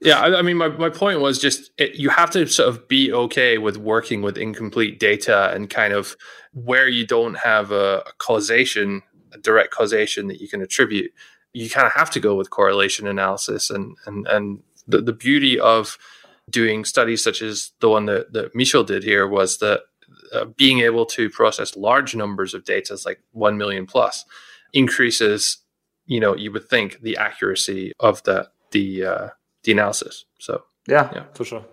Yeah, 0.02 0.20
I, 0.20 0.40
I 0.40 0.42
mean, 0.42 0.58
my, 0.58 0.70
my 0.70 0.90
point 0.90 1.20
was 1.20 1.40
just 1.40 1.72
it, 1.78 1.96
you 1.96 2.10
have 2.10 2.32
to 2.32 2.48
sort 2.48 2.70
of 2.70 2.88
be 2.88 3.14
okay 3.14 3.60
with 3.60 3.78
working 3.78 4.24
with 4.24 4.38
incomplete 4.38 5.00
data 5.00 5.52
and 5.54 5.70
kind 5.70 5.94
of 5.94 6.18
where 6.54 6.88
you 6.88 7.06
don't 7.06 7.36
have 7.36 7.72
a, 7.72 8.04
a 8.08 8.12
causation, 8.18 9.04
a 9.32 9.38
direct 9.38 9.72
causation 9.72 10.28
that 10.28 10.42
you 10.42 10.48
can 10.48 10.62
attribute. 10.62 11.12
You 11.54 11.70
kind 11.70 11.86
of 11.86 11.94
have 11.94 12.10
to 12.12 12.20
go 12.20 12.36
with 12.36 12.50
correlation 12.50 13.08
analysis 13.08 13.70
and 13.70 13.96
and 14.08 14.28
and 14.28 14.64
the, 14.88 15.02
the 15.02 15.14
beauty 15.14 15.60
of 15.60 15.98
doing 16.50 16.84
studies 16.84 17.24
such 17.24 17.42
as 17.42 17.72
the 17.80 17.90
one 17.90 18.06
that, 18.06 18.34
that 18.34 18.56
Michel 18.56 18.84
did 18.84 19.04
here 19.04 19.28
was 19.28 19.60
that 19.60 19.82
uh, 20.34 20.46
being 20.46 20.80
able 20.80 21.06
to 21.06 21.30
process 21.30 21.76
large 21.76 22.16
numbers 22.16 22.54
of 22.54 22.66
data, 22.66 22.98
like 23.06 23.22
1 23.32 23.58
million 23.58 23.86
plus, 23.86 24.26
increases, 24.74 25.58
you 26.06 26.20
know, 26.20 26.36
you 26.36 26.52
would 26.52 26.70
think 26.70 27.02
the 27.02 27.18
accuracy 27.18 27.94
of 28.00 28.22
the, 28.24 28.50
the, 28.72 29.06
uh, 29.06 29.28
the 29.64 29.72
analysis. 29.72 30.26
So, 30.40 30.64
yeah, 30.88 31.10
yeah, 31.14 31.24
for 31.34 31.46
sure. 31.46 31.66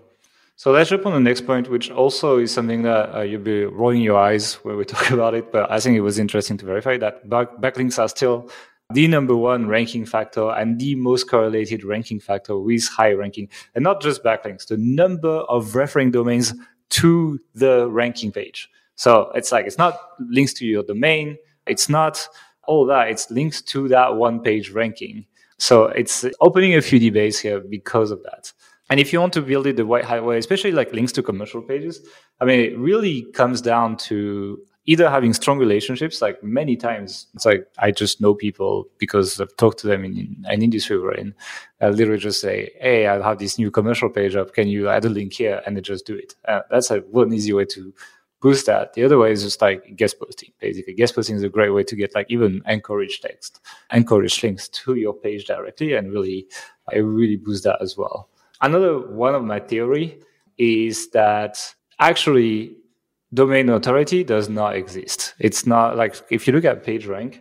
So 0.57 0.73
let's 0.73 0.91
jump 0.91 1.07
on 1.07 1.13
the 1.13 1.21
next 1.21 1.47
point, 1.47 1.71
which 1.71 1.89
also 1.89 2.39
is 2.39 2.53
something 2.53 2.83
that 2.83 3.15
uh, 3.15 3.21
you'll 3.21 3.41
be 3.41 3.65
rolling 3.65 4.03
your 4.03 4.19
eyes 4.19 4.55
when 4.65 4.77
we 4.77 4.85
talk 4.95 5.11
about 5.11 5.35
it. 5.35 5.53
But 5.53 5.71
I 5.71 5.79
think 5.79 5.97
it 5.97 6.01
was 6.01 6.19
interesting 6.19 6.57
to 6.59 6.67
verify 6.67 6.97
that 6.99 7.29
back- 7.29 7.57
backlinks 7.59 7.99
are 7.99 8.09
still 8.09 8.51
the 8.93 9.07
number 9.07 9.37
one 9.37 9.69
ranking 9.69 10.05
factor 10.05 10.51
and 10.51 10.81
the 10.81 10.95
most 10.97 11.31
correlated 11.31 11.85
ranking 11.85 12.19
factor 12.19 12.59
with 12.59 12.89
high 12.89 13.13
ranking. 13.13 13.49
And 13.75 13.85
not 13.85 14.03
just 14.03 14.25
backlinks, 14.25 14.67
the 14.67 14.79
number 14.79 15.29
of 15.29 15.77
referring 15.77 16.11
domains 16.11 16.55
to 16.91 17.39
the 17.55 17.89
ranking 17.89 18.33
page. 18.33 18.69
So 18.97 19.31
it's 19.37 19.53
like, 19.53 19.67
it's 19.67 19.79
not 19.79 19.97
links 20.19 20.55
to 20.55 20.67
your 20.67 20.83
domain. 20.83 21.39
It's 21.67 21.89
not 21.89 22.27
all 22.67 22.85
that, 22.87 23.09
it's 23.09 23.31
links 23.31 23.63
to 23.63 23.89
that 23.89 24.17
one 24.17 24.41
page 24.41 24.71
ranking. 24.71 25.27
So 25.59 25.87
it's 25.87 26.25
opening 26.41 26.75
a 26.75 26.83
few 26.83 26.99
debates 26.99 27.39
here 27.39 27.61
because 27.61 28.11
of 28.11 28.23
that. 28.23 28.53
And 28.91 28.99
if 28.99 29.13
you 29.13 29.21
want 29.21 29.35
to 29.35 29.43
build 29.43 29.67
it 29.67 29.77
the 29.77 29.85
right 29.85 30.25
way, 30.25 30.39
especially 30.39 30.73
like 30.73 30.93
links 30.93 31.13
to 31.13 31.23
commercial 31.23 31.61
pages, 31.61 32.01
I 32.41 32.47
mean, 32.47 32.61
it 32.61 32.79
really 32.79 33.25
comes 33.33 33.61
down 33.61 33.97
to 34.09 34.59
either 34.89 35.11
having 35.11 35.35
strong 35.35 35.59
relationships, 35.59 36.23
like 36.23 36.43
many 36.43 36.75
times, 36.75 37.27
it's 37.35 37.45
like 37.45 37.67
I 37.79 37.91
just 37.91 38.23
know 38.23 38.35
people 38.35 38.89
because 38.97 39.39
I've 39.39 39.55
talked 39.59 39.79
to 39.81 39.87
them 39.87 40.03
in, 40.03 40.17
in 40.17 40.45
an 40.49 40.63
industry 40.63 40.99
we're 40.99 41.13
in. 41.13 41.35
I 41.83 41.91
literally 41.91 42.19
just 42.19 42.41
say, 42.41 42.71
"Hey, 42.81 43.07
I 43.07 43.23
have 43.23 43.39
this 43.39 43.59
new 43.59 43.71
commercial 43.71 44.09
page 44.09 44.35
up. 44.35 44.55
Can 44.55 44.67
you 44.69 44.89
add 44.89 45.05
a 45.05 45.11
link 45.11 45.35
here?" 45.35 45.61
And 45.67 45.77
they 45.77 45.83
just 45.83 46.07
do 46.07 46.15
it. 46.15 46.35
Uh, 46.47 46.63
that's 46.71 46.91
a 46.91 47.01
one 47.01 47.35
easy 47.35 47.53
way 47.53 47.67
to 47.67 47.93
boost 48.41 48.67
that. 48.67 48.93
The 48.95 49.05
other 49.05 49.19
way 49.19 49.33
is 49.33 49.43
just 49.43 49.61
like 49.61 49.97
guest 49.97 50.19
posting. 50.21 50.51
Basically, 50.61 50.95
guest 50.95 51.15
posting 51.15 51.37
is 51.37 51.43
a 51.43 51.49
great 51.49 51.71
way 51.71 51.83
to 51.85 51.97
get 51.97 52.15
like 52.15 52.27
even 52.29 52.63
encouraged 52.67 53.23
text, 53.23 53.61
encouraged 53.93 54.43
links 54.43 54.69
to 54.69 54.95
your 54.95 55.15
page 55.15 55.47
directly, 55.47 55.95
and 55.95 56.13
really, 56.13 56.47
it 56.93 57.01
really 57.01 57.37
boosts 57.37 57.65
that 57.65 57.81
as 57.81 57.97
well. 57.97 58.29
Another 58.61 58.99
one 58.99 59.35
of 59.35 59.45
my 59.45 59.61
theory 59.61 60.21
is 60.59 61.11
that 61.11 61.75
actually 62.01 62.77
domain 63.35 63.69
authority 63.69 64.25
does 64.25 64.49
not 64.49 64.75
exist. 64.75 65.35
It's 65.39 65.67
not 65.67 65.97
like 65.97 66.17
if 66.31 66.47
you 66.47 66.53
look 66.53 66.65
at 66.65 66.85
PageRank, 66.85 67.41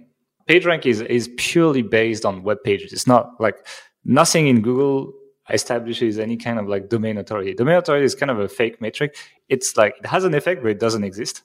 PageRank 0.49 0.85
is 0.85 1.01
is 1.01 1.29
purely 1.37 1.81
based 1.81 2.25
on 2.25 2.43
web 2.43 2.57
pages. 2.63 2.93
It's 2.93 3.07
not 3.07 3.39
like 3.39 3.67
nothing 4.05 4.47
in 4.47 4.61
Google 4.61 5.13
establishes 5.49 6.19
any 6.19 6.37
kind 6.37 6.59
of 6.59 6.67
like 6.67 6.89
domain 6.89 7.17
authority. 7.17 7.53
Domain 7.53 7.75
authority 7.75 8.05
is 8.05 8.15
kind 8.15 8.31
of 8.31 8.39
a 8.39 8.47
fake 8.47 8.81
metric. 8.81 9.15
It's 9.49 9.77
like 9.77 9.95
it 9.99 10.05
has 10.05 10.23
an 10.23 10.33
effect, 10.33 10.61
but 10.61 10.71
it 10.71 10.79
doesn't 10.79 11.03
exist 11.03 11.43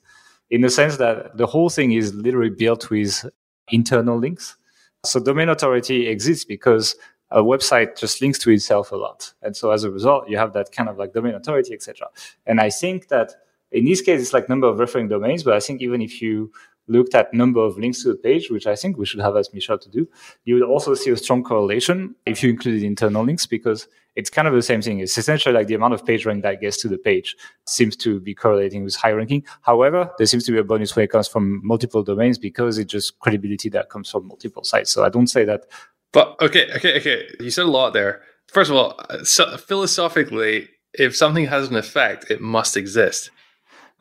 in 0.51 0.61
the 0.61 0.71
sense 0.71 0.99
that 0.99 1.37
the 1.37 1.47
whole 1.47 1.71
thing 1.71 1.93
is 1.93 2.15
literally 2.15 2.51
built 2.51 2.91
with 2.91 3.25
internal 3.69 4.19
links. 4.19 4.57
So 5.05 5.19
domain 5.19 5.49
authority 5.49 6.09
exists 6.09 6.45
because 6.45 6.95
a 7.31 7.43
website 7.43 7.99
just 7.99 8.21
links 8.21 8.39
to 8.41 8.51
itself 8.51 8.93
a 8.93 8.97
lot. 8.97 9.33
And 9.43 9.57
so 9.57 9.71
as 9.71 9.85
a 9.85 9.91
result, 9.91 10.29
you 10.29 10.37
have 10.37 10.53
that 10.53 10.71
kind 10.71 10.91
of 10.91 10.99
like 10.99 11.15
domain 11.15 11.35
authority, 11.35 11.73
etc. 11.73 12.09
And 12.47 12.61
I 12.61 12.69
think 12.69 13.09
that 13.09 13.33
in 13.71 13.87
this 13.87 14.03
case, 14.03 14.21
it's 14.21 14.35
like 14.35 14.51
number 14.51 14.69
of 14.69 14.79
referring 14.79 15.09
domains, 15.09 15.43
but 15.43 15.55
I 15.55 15.61
think 15.61 15.81
even 15.81 16.03
if 16.03 16.21
you 16.21 16.53
looked 16.93 17.15
at 17.15 17.33
number 17.35 17.61
of 17.61 17.79
links 17.79 18.03
to 18.03 18.09
the 18.09 18.15
page, 18.15 18.51
which 18.51 18.67
I 18.67 18.77
think 18.77 18.99
we 18.99 19.07
should 19.07 19.21
have 19.21 19.37
as 19.37 19.53
Michel 19.53 19.79
to 19.79 19.89
do, 19.89 20.09
you 20.45 20.55
would 20.55 20.63
also 20.63 20.95
see 20.95 21.11
a 21.11 21.17
strong 21.17 21.43
correlation 21.43 22.15
if 22.27 22.43
you 22.43 22.51
included 22.51 22.83
internal 22.83 23.25
links 23.25 23.47
because 23.47 23.89
it's 24.15 24.31
kind 24.31 24.47
of 24.47 24.55
the 24.55 24.63
same 24.63 24.83
thing. 24.83 25.01
It's 25.01 25.17
essentially 25.17 25.55
like 25.55 25.67
the 25.67 25.75
amount 25.75 25.95
of 25.95 26.05
page 26.05 26.27
rank 26.27 26.43
that 26.43 26.61
gets 26.61 26.77
to 26.83 26.89
the 26.89 26.99
page 26.99 27.35
seems 27.67 27.97
to 27.97 28.21
be 28.21 28.35
correlating 28.35 28.85
with 28.85 28.95
high 28.95 29.13
ranking. 29.13 29.45
However, 29.63 30.11
there 30.19 30.27
seems 30.27 30.45
to 30.45 30.53
be 30.53 30.59
a 30.59 30.65
bonus 30.65 30.95
when 30.95 31.05
it 31.05 31.11
comes 31.11 31.29
from 31.29 31.65
multiple 31.67 32.03
domains 32.03 32.39
because 32.39 32.79
it's 32.79 32.93
just 32.93 33.19
credibility 33.21 33.69
that 33.71 33.89
comes 33.89 34.11
from 34.11 34.29
multiple 34.29 34.65
sites. 34.65 34.91
So 34.91 35.05
I 35.05 35.09
don't 35.09 35.29
say 35.29 35.45
that. 35.47 35.65
But 36.13 36.37
okay, 36.43 36.71
okay, 36.77 36.99
okay. 36.99 37.27
You 37.41 37.51
said 37.51 37.65
a 37.65 37.71
lot 37.71 37.95
there. 37.95 38.23
First 38.49 38.71
of 38.71 38.77
all, 38.77 39.01
so 39.25 39.57
philosophically, 39.57 40.69
if 40.93 41.17
something 41.17 41.47
has 41.47 41.69
an 41.69 41.77
effect, 41.77 42.31
it 42.31 42.41
must 42.43 42.77
exist. 42.77 43.31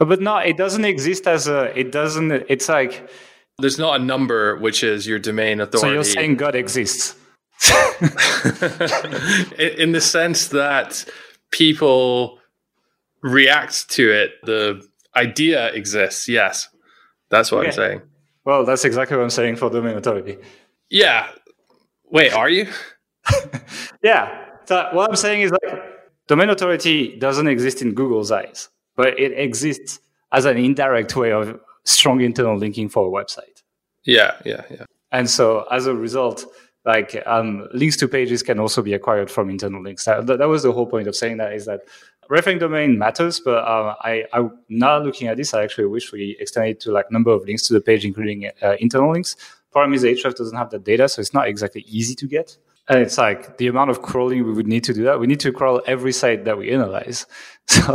But 0.06 0.20
no, 0.20 0.38
it 0.38 0.58
doesn't 0.58 0.86
exist 0.86 1.28
as 1.28 1.48
a. 1.48 1.78
It 1.78 1.92
doesn't. 1.92 2.32
It's 2.32 2.68
like 2.68 3.08
there's 3.60 3.78
not 3.78 4.02
a 4.02 4.04
number 4.04 4.58
which 4.58 4.84
is 4.84 5.06
your 5.06 5.20
domain 5.20 5.62
authority. 5.62 5.88
So 5.88 5.94
you're 5.94 6.04
saying 6.04 6.38
God 6.38 6.56
exists. 6.56 7.16
in 9.60 9.92
the 9.92 10.02
sense 10.02 10.48
that 10.48 11.06
people 11.52 12.40
react 13.22 13.90
to 13.92 14.12
it, 14.12 14.32
the 14.44 14.84
idea 15.16 15.72
exists. 15.74 16.28
Yes, 16.28 16.68
that's 17.30 17.52
what 17.52 17.60
okay. 17.60 17.68
I'm 17.68 17.74
saying. 17.74 18.02
Well, 18.44 18.66
that's 18.66 18.86
exactly 18.86 19.16
what 19.18 19.24
I'm 19.24 19.30
saying 19.30 19.58
for 19.58 19.70
domain 19.70 19.98
authority. 19.98 20.38
Yeah. 20.90 21.30
Wait, 22.12 22.34
are 22.34 22.50
you? 22.50 22.68
yeah. 24.04 24.46
So 24.66 24.90
what 24.94 25.10
I'm 25.10 25.16
saying 25.16 25.42
is 25.42 25.52
like 25.52 25.80
domain 26.28 26.50
authority 26.50 27.18
doesn't 27.18 27.48
exist 27.48 27.82
in 27.84 27.94
Google's 27.94 28.32
eyes, 28.32 28.70
but 28.96 29.20
it 29.20 29.38
exists 29.38 30.00
as 30.32 30.46
an 30.46 30.58
indirect 30.58 31.16
way 31.16 31.32
of 31.32 31.60
strong 31.84 32.22
internal 32.22 32.58
linking 32.58 32.90
for 32.90 33.08
a 33.08 33.24
website. 33.24 33.64
Yeah, 34.04 34.34
yeah, 34.46 34.64
yeah. 34.70 34.86
And 35.12 35.30
so 35.30 35.66
as 35.72 35.88
a 35.88 35.96
result, 35.96 36.46
like 36.86 37.22
um, 37.26 37.68
links 37.74 37.98
to 37.98 38.08
pages 38.08 38.42
can 38.42 38.60
also 38.60 38.82
be 38.82 38.94
acquired 38.94 39.30
from 39.30 39.50
internal 39.50 39.84
links. 39.84 40.06
That, 40.06 40.26
that, 40.26 40.48
was 40.48 40.64
the 40.64 40.72
whole 40.72 40.88
point 40.88 41.08
of 41.08 41.16
saying 41.16 41.38
that 41.38 41.54
is 41.54 41.66
that 41.66 41.82
referring 42.30 42.58
domain 42.58 42.98
matters, 42.98 43.40
but 43.40 43.64
uh, 43.64 43.96
I, 44.02 44.26
I 44.34 44.50
now 44.70 44.98
looking 45.00 45.28
at 45.28 45.38
this, 45.38 45.54
I 45.54 45.64
actually 45.64 45.88
wish 45.88 46.12
we 46.12 46.38
extended 46.40 46.80
to 46.82 46.92
like 46.92 47.12
number 47.12 47.32
of 47.32 47.46
links 47.46 47.64
to 47.68 47.74
the 47.74 47.82
page, 47.82 48.06
including 48.06 48.50
uh, 48.62 48.76
internal 48.80 49.12
links. 49.12 49.36
Problem 49.72 49.94
is, 49.94 50.04
Ahrefs 50.04 50.36
doesn't 50.36 50.58
have 50.58 50.70
that 50.72 50.84
data, 50.84 51.08
so 51.08 51.22
it's 51.22 51.34
not 51.34 51.48
exactly 51.48 51.86
easy 51.88 52.16
to 52.16 52.28
get. 52.28 52.58
And 52.92 53.00
it's 53.00 53.18
like 53.18 53.58
the 53.58 53.68
amount 53.68 53.90
of 53.90 54.02
crawling 54.02 54.44
we 54.44 54.52
would 54.52 54.68
need 54.68 54.84
to 54.84 54.94
do 54.94 55.04
that. 55.04 55.18
We 55.18 55.26
need 55.26 55.40
to 55.40 55.54
crawl 55.54 55.82
every 55.88 56.12
site 56.12 56.44
that 56.46 56.58
we 56.58 56.72
analyze. 56.72 57.26
So 57.68 57.94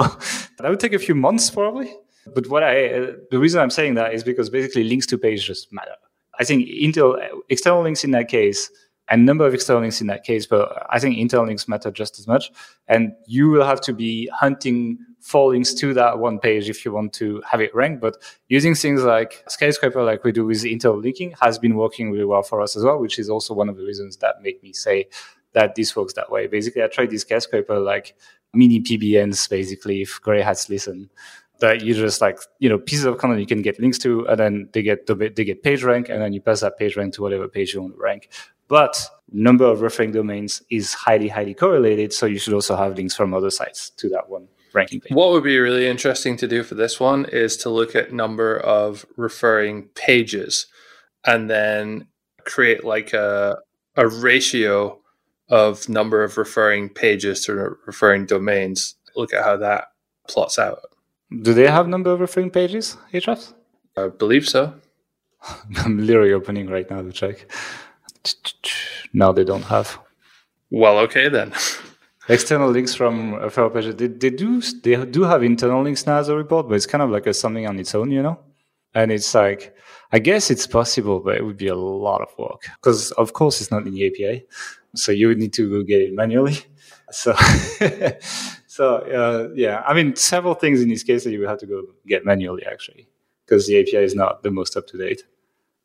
that 0.58 0.70
would 0.70 0.80
take 0.80 0.94
a 0.94 0.98
few 0.98 1.14
months 1.14 1.50
probably. 1.50 1.92
But 2.34 2.48
what 2.48 2.62
I, 2.62 2.86
uh, 2.86 3.12
the 3.30 3.38
reason 3.38 3.60
I'm 3.60 3.68
saying 3.68 3.94
that 3.94 4.14
is 4.14 4.24
because 4.24 4.48
basically 4.48 4.84
links 4.84 5.04
to 5.08 5.18
pages 5.18 5.66
matter. 5.70 5.96
I 6.38 6.44
think 6.44 6.66
Intel 6.66 7.18
external 7.50 7.82
links 7.82 8.04
in 8.04 8.12
that 8.12 8.28
case 8.28 8.70
and 9.08 9.26
number 9.26 9.46
of 9.46 9.52
external 9.52 9.82
links 9.82 10.00
in 10.00 10.06
that 10.06 10.24
case, 10.24 10.46
but 10.46 10.86
I 10.88 10.98
think 10.98 11.18
internal 11.18 11.46
links 11.46 11.68
matter 11.68 11.90
just 11.90 12.18
as 12.18 12.26
much. 12.26 12.50
And 12.88 13.12
you 13.26 13.50
will 13.50 13.66
have 13.66 13.80
to 13.82 13.92
be 13.92 14.30
hunting 14.32 14.98
for 15.26 15.50
links 15.50 15.74
to 15.74 15.92
that 15.92 16.20
one 16.20 16.38
page 16.38 16.70
if 16.70 16.84
you 16.84 16.92
want 16.92 17.12
to 17.12 17.42
have 17.50 17.60
it 17.60 17.74
ranked. 17.74 18.00
But 18.00 18.16
using 18.48 18.76
things 18.76 19.02
like 19.02 19.42
Skyscraper, 19.48 20.04
like 20.04 20.22
we 20.22 20.30
do 20.30 20.44
with 20.46 20.64
internal 20.64 21.00
linking, 21.00 21.34
has 21.40 21.58
been 21.58 21.74
working 21.74 22.12
really 22.12 22.24
well 22.24 22.44
for 22.44 22.60
us 22.60 22.76
as 22.76 22.84
well, 22.84 23.00
which 23.00 23.18
is 23.18 23.28
also 23.28 23.52
one 23.52 23.68
of 23.68 23.76
the 23.76 23.84
reasons 23.84 24.18
that 24.18 24.40
make 24.40 24.62
me 24.62 24.72
say 24.72 25.08
that 25.52 25.74
this 25.74 25.96
works 25.96 26.12
that 26.12 26.30
way. 26.30 26.46
Basically, 26.46 26.80
I 26.80 26.86
tried 26.86 27.10
this 27.10 27.22
Skyscraper 27.22 27.80
like 27.80 28.14
mini 28.54 28.80
PBNs, 28.80 29.50
basically, 29.50 30.02
if 30.02 30.20
gray 30.22 30.42
hats 30.42 30.68
listen 30.68 31.10
that 31.58 31.82
you 31.82 31.94
just 31.94 32.20
like 32.20 32.38
you 32.60 32.68
know 32.68 32.78
pieces 32.78 33.06
of 33.06 33.18
content 33.18 33.40
you 33.40 33.46
can 33.46 33.62
get 33.62 33.80
links 33.80 33.98
to 33.98 34.28
and 34.28 34.38
then 34.38 34.68
they 34.74 34.82
get 34.82 35.06
they 35.06 35.44
get 35.44 35.62
page 35.62 35.82
rank 35.82 36.08
and 36.10 36.20
then 36.20 36.34
you 36.34 36.40
pass 36.40 36.60
that 36.60 36.76
page 36.78 36.96
rank 36.96 37.14
to 37.14 37.22
whatever 37.22 37.48
page 37.48 37.72
you 37.72 37.80
want 37.80 37.94
to 37.94 37.98
rank 37.98 38.28
but 38.68 39.08
number 39.32 39.64
of 39.64 39.80
referring 39.80 40.12
domains 40.12 40.62
is 40.68 40.92
highly 40.92 41.28
highly 41.28 41.54
correlated 41.54 42.12
so 42.12 42.26
you 42.26 42.38
should 42.38 42.52
also 42.52 42.76
have 42.76 42.94
links 42.94 43.16
from 43.16 43.32
other 43.32 43.48
sites 43.48 43.88
to 43.88 44.10
that 44.10 44.28
one 44.28 44.46
ranking 44.76 45.00
page 45.00 45.12
what 45.12 45.30
would 45.32 45.42
be 45.42 45.58
really 45.58 45.86
interesting 45.86 46.36
to 46.36 46.46
do 46.46 46.62
for 46.62 46.74
this 46.74 47.00
one 47.00 47.24
is 47.26 47.56
to 47.56 47.70
look 47.70 47.94
at 47.94 48.12
number 48.12 48.56
of 48.58 49.04
referring 49.16 49.84
pages 49.94 50.66
and 51.24 51.50
then 51.50 52.06
create 52.44 52.84
like 52.84 53.12
a 53.12 53.58
a 53.96 54.06
ratio 54.06 55.00
of 55.48 55.88
number 55.88 56.22
of 56.22 56.36
referring 56.36 56.88
pages 56.88 57.44
to 57.44 57.76
referring 57.86 58.26
domains 58.26 58.94
look 59.16 59.32
at 59.32 59.42
how 59.44 59.56
that 59.56 59.88
plots 60.28 60.58
out 60.58 60.80
do 61.30 61.54
they 61.54 61.66
have 61.66 61.88
number 61.88 62.12
of 62.12 62.20
referring 62.20 62.50
pages, 62.50 62.96
Ahrefs? 63.12 63.52
I 63.96 64.08
believe 64.08 64.48
so. 64.48 64.74
I'm 65.78 66.06
literally 66.06 66.32
opening 66.32 66.68
right 66.68 66.88
now 66.90 67.02
to 67.02 67.12
check. 67.12 67.46
No, 69.12 69.32
they 69.32 69.44
don't 69.44 69.62
have. 69.62 69.98
Well, 70.70 70.98
okay 70.98 71.30
then. 71.30 71.54
External 72.28 72.70
links 72.70 72.94
from 72.94 73.34
referral 73.34 73.72
page. 73.72 73.96
They, 73.96 74.08
they 74.08 74.30
do 74.30 74.60
they 74.60 75.04
do 75.04 75.22
have 75.22 75.42
internal 75.42 75.82
links 75.82 76.06
now 76.06 76.18
as 76.18 76.28
a 76.28 76.36
report, 76.36 76.68
but 76.68 76.74
it's 76.74 76.86
kind 76.86 77.02
of 77.02 77.10
like 77.10 77.26
a 77.26 77.34
something 77.34 77.66
on 77.66 77.78
its 77.78 77.94
own, 77.94 78.10
you 78.10 78.22
know. 78.22 78.38
And 78.94 79.12
it's 79.12 79.34
like, 79.34 79.76
I 80.12 80.18
guess 80.18 80.50
it's 80.50 80.66
possible, 80.66 81.20
but 81.20 81.36
it 81.36 81.44
would 81.44 81.58
be 81.58 81.68
a 81.68 81.74
lot 81.74 82.22
of 82.22 82.28
work 82.38 82.62
because, 82.80 83.12
of 83.12 83.34
course, 83.34 83.60
it's 83.60 83.70
not 83.70 83.86
in 83.86 83.94
the 83.94 84.06
API, 84.06 84.46
so 84.94 85.12
you 85.12 85.28
would 85.28 85.38
need 85.38 85.52
to 85.54 85.70
go 85.70 85.82
get 85.84 86.00
it 86.02 86.14
manually. 86.14 86.58
So 87.12 87.36
So 88.76 88.96
uh, 88.96 89.54
yeah, 89.54 89.82
I 89.86 89.94
mean, 89.94 90.16
several 90.16 90.52
things 90.52 90.82
in 90.82 90.90
this 90.90 91.02
case 91.02 91.24
that 91.24 91.30
you 91.30 91.38
would 91.40 91.48
have 91.48 91.60
to 91.60 91.66
go 91.66 91.82
get 92.06 92.26
manually 92.26 92.62
actually, 92.70 93.08
because 93.46 93.66
the 93.66 93.80
API 93.80 94.04
is 94.04 94.14
not 94.14 94.42
the 94.42 94.50
most 94.50 94.76
up 94.76 94.86
to 94.88 94.98
date. 94.98 95.22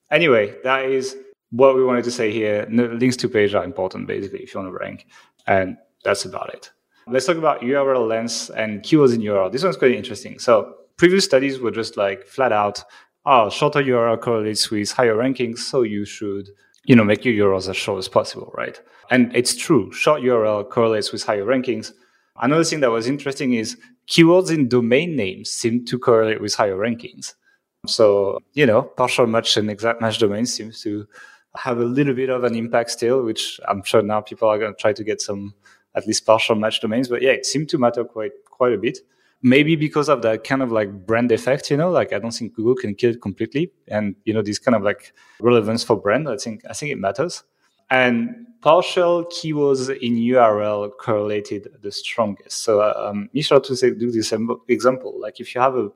Anyway, 0.09 0.53
that 0.65 0.83
is 0.83 1.15
what 1.51 1.73
we 1.73 1.85
wanted 1.85 2.03
to 2.03 2.11
say 2.11 2.33
here. 2.33 2.67
links 2.69 3.15
to 3.15 3.29
page 3.29 3.55
are 3.55 3.63
important 3.63 4.07
basically 4.07 4.39
if 4.39 4.53
you 4.53 4.59
want 4.59 4.73
to 4.73 4.77
rank, 4.77 5.07
and 5.47 5.77
that's 6.03 6.25
about 6.25 6.53
it. 6.53 6.71
Let's 7.07 7.25
talk 7.25 7.37
about 7.37 7.61
URL 7.61 8.07
lengths 8.07 8.49
and 8.51 8.81
keywords 8.81 9.13
in 9.13 9.21
URL. 9.21 9.51
This 9.51 9.63
one's 9.63 9.77
quite 9.77 9.91
interesting. 9.91 10.39
So 10.39 10.75
previous 10.97 11.25
studies 11.25 11.59
were 11.59 11.71
just 11.71 11.97
like 11.97 12.25
flat 12.25 12.51
out, 12.51 12.83
oh, 13.25 13.49
shorter 13.49 13.81
URL 13.81 14.21
correlates 14.21 14.69
with 14.69 14.91
higher 14.91 15.15
rankings, 15.15 15.59
so 15.59 15.81
you 15.81 16.05
should 16.05 16.49
you 16.85 16.95
know 16.95 17.03
make 17.03 17.25
your 17.25 17.47
URLs 17.47 17.69
as 17.69 17.77
short 17.77 17.99
as 17.99 18.07
possible, 18.07 18.51
right? 18.55 18.79
And 19.09 19.35
it's 19.35 19.55
true. 19.55 19.91
Short 19.91 20.21
URL 20.21 20.69
correlates 20.69 21.11
with 21.11 21.23
higher 21.23 21.45
rankings 21.45 21.91
Another 22.41 22.63
thing 22.63 22.79
that 22.79 22.91
was 22.91 23.07
interesting 23.07 23.53
is 23.53 23.77
keywords 24.07 24.51
in 24.51 24.67
domain 24.67 25.15
names 25.15 25.49
seem 25.49 25.85
to 25.85 25.99
correlate 25.99 26.41
with 26.41 26.55
higher 26.55 26.75
rankings. 26.75 27.35
So, 27.87 28.39
you 28.53 28.65
know, 28.65 28.83
partial 28.83 29.27
match 29.27 29.57
and 29.57 29.69
exact 29.69 30.01
match 30.01 30.19
domains 30.19 30.53
seems 30.53 30.81
to 30.83 31.07
have 31.55 31.79
a 31.79 31.85
little 31.85 32.13
bit 32.13 32.29
of 32.29 32.43
an 32.43 32.55
impact 32.55 32.91
still, 32.91 33.23
which 33.23 33.59
I'm 33.67 33.83
sure 33.83 34.01
now 34.01 34.21
people 34.21 34.47
are 34.47 34.57
going 34.57 34.73
to 34.73 34.79
try 34.79 34.93
to 34.93 35.03
get 35.03 35.21
some 35.21 35.53
at 35.95 36.07
least 36.07 36.25
partial 36.25 36.55
match 36.55 36.81
domains. 36.81 37.07
But 37.07 37.21
yeah, 37.21 37.31
it 37.31 37.45
seemed 37.45 37.69
to 37.69 37.77
matter 37.77 38.03
quite 38.03 38.31
quite 38.49 38.73
a 38.73 38.77
bit. 38.77 38.99
maybe 39.41 39.75
because 39.75 40.09
of 40.09 40.21
that 40.21 40.43
kind 40.43 40.61
of 40.61 40.71
like 40.71 41.05
brand 41.05 41.31
effect, 41.31 41.71
you 41.71 41.77
know, 41.77 41.89
like 41.89 42.13
I 42.13 42.19
don't 42.19 42.31
think 42.31 42.53
Google 42.53 42.75
can 42.75 42.95
kill 42.95 43.11
it 43.11 43.21
completely. 43.21 43.71
And, 43.87 44.15
you 44.25 44.33
know, 44.33 44.41
this 44.41 44.59
kind 44.59 44.75
of 44.75 44.83
like 44.83 45.13
relevance 45.39 45.83
for 45.83 45.95
brand, 45.99 46.29
I 46.29 46.37
think, 46.37 46.61
I 46.69 46.73
think 46.73 46.91
it 46.91 46.99
matters. 46.99 47.43
And 47.89 48.47
partial 48.61 49.25
keywords 49.25 49.89
in 49.89 50.15
URL 50.15 50.91
correlated 50.99 51.67
the 51.81 51.91
strongest. 51.91 52.63
So 52.63 52.81
um, 52.81 53.29
you 53.33 53.43
should 53.43 53.63
to 53.65 53.75
say, 53.75 53.91
do 53.91 54.11
this 54.11 54.33
example. 54.69 55.19
Like 55.19 55.39
if 55.39 55.53
you 55.53 55.61
have 55.61 55.75
a 55.75 55.89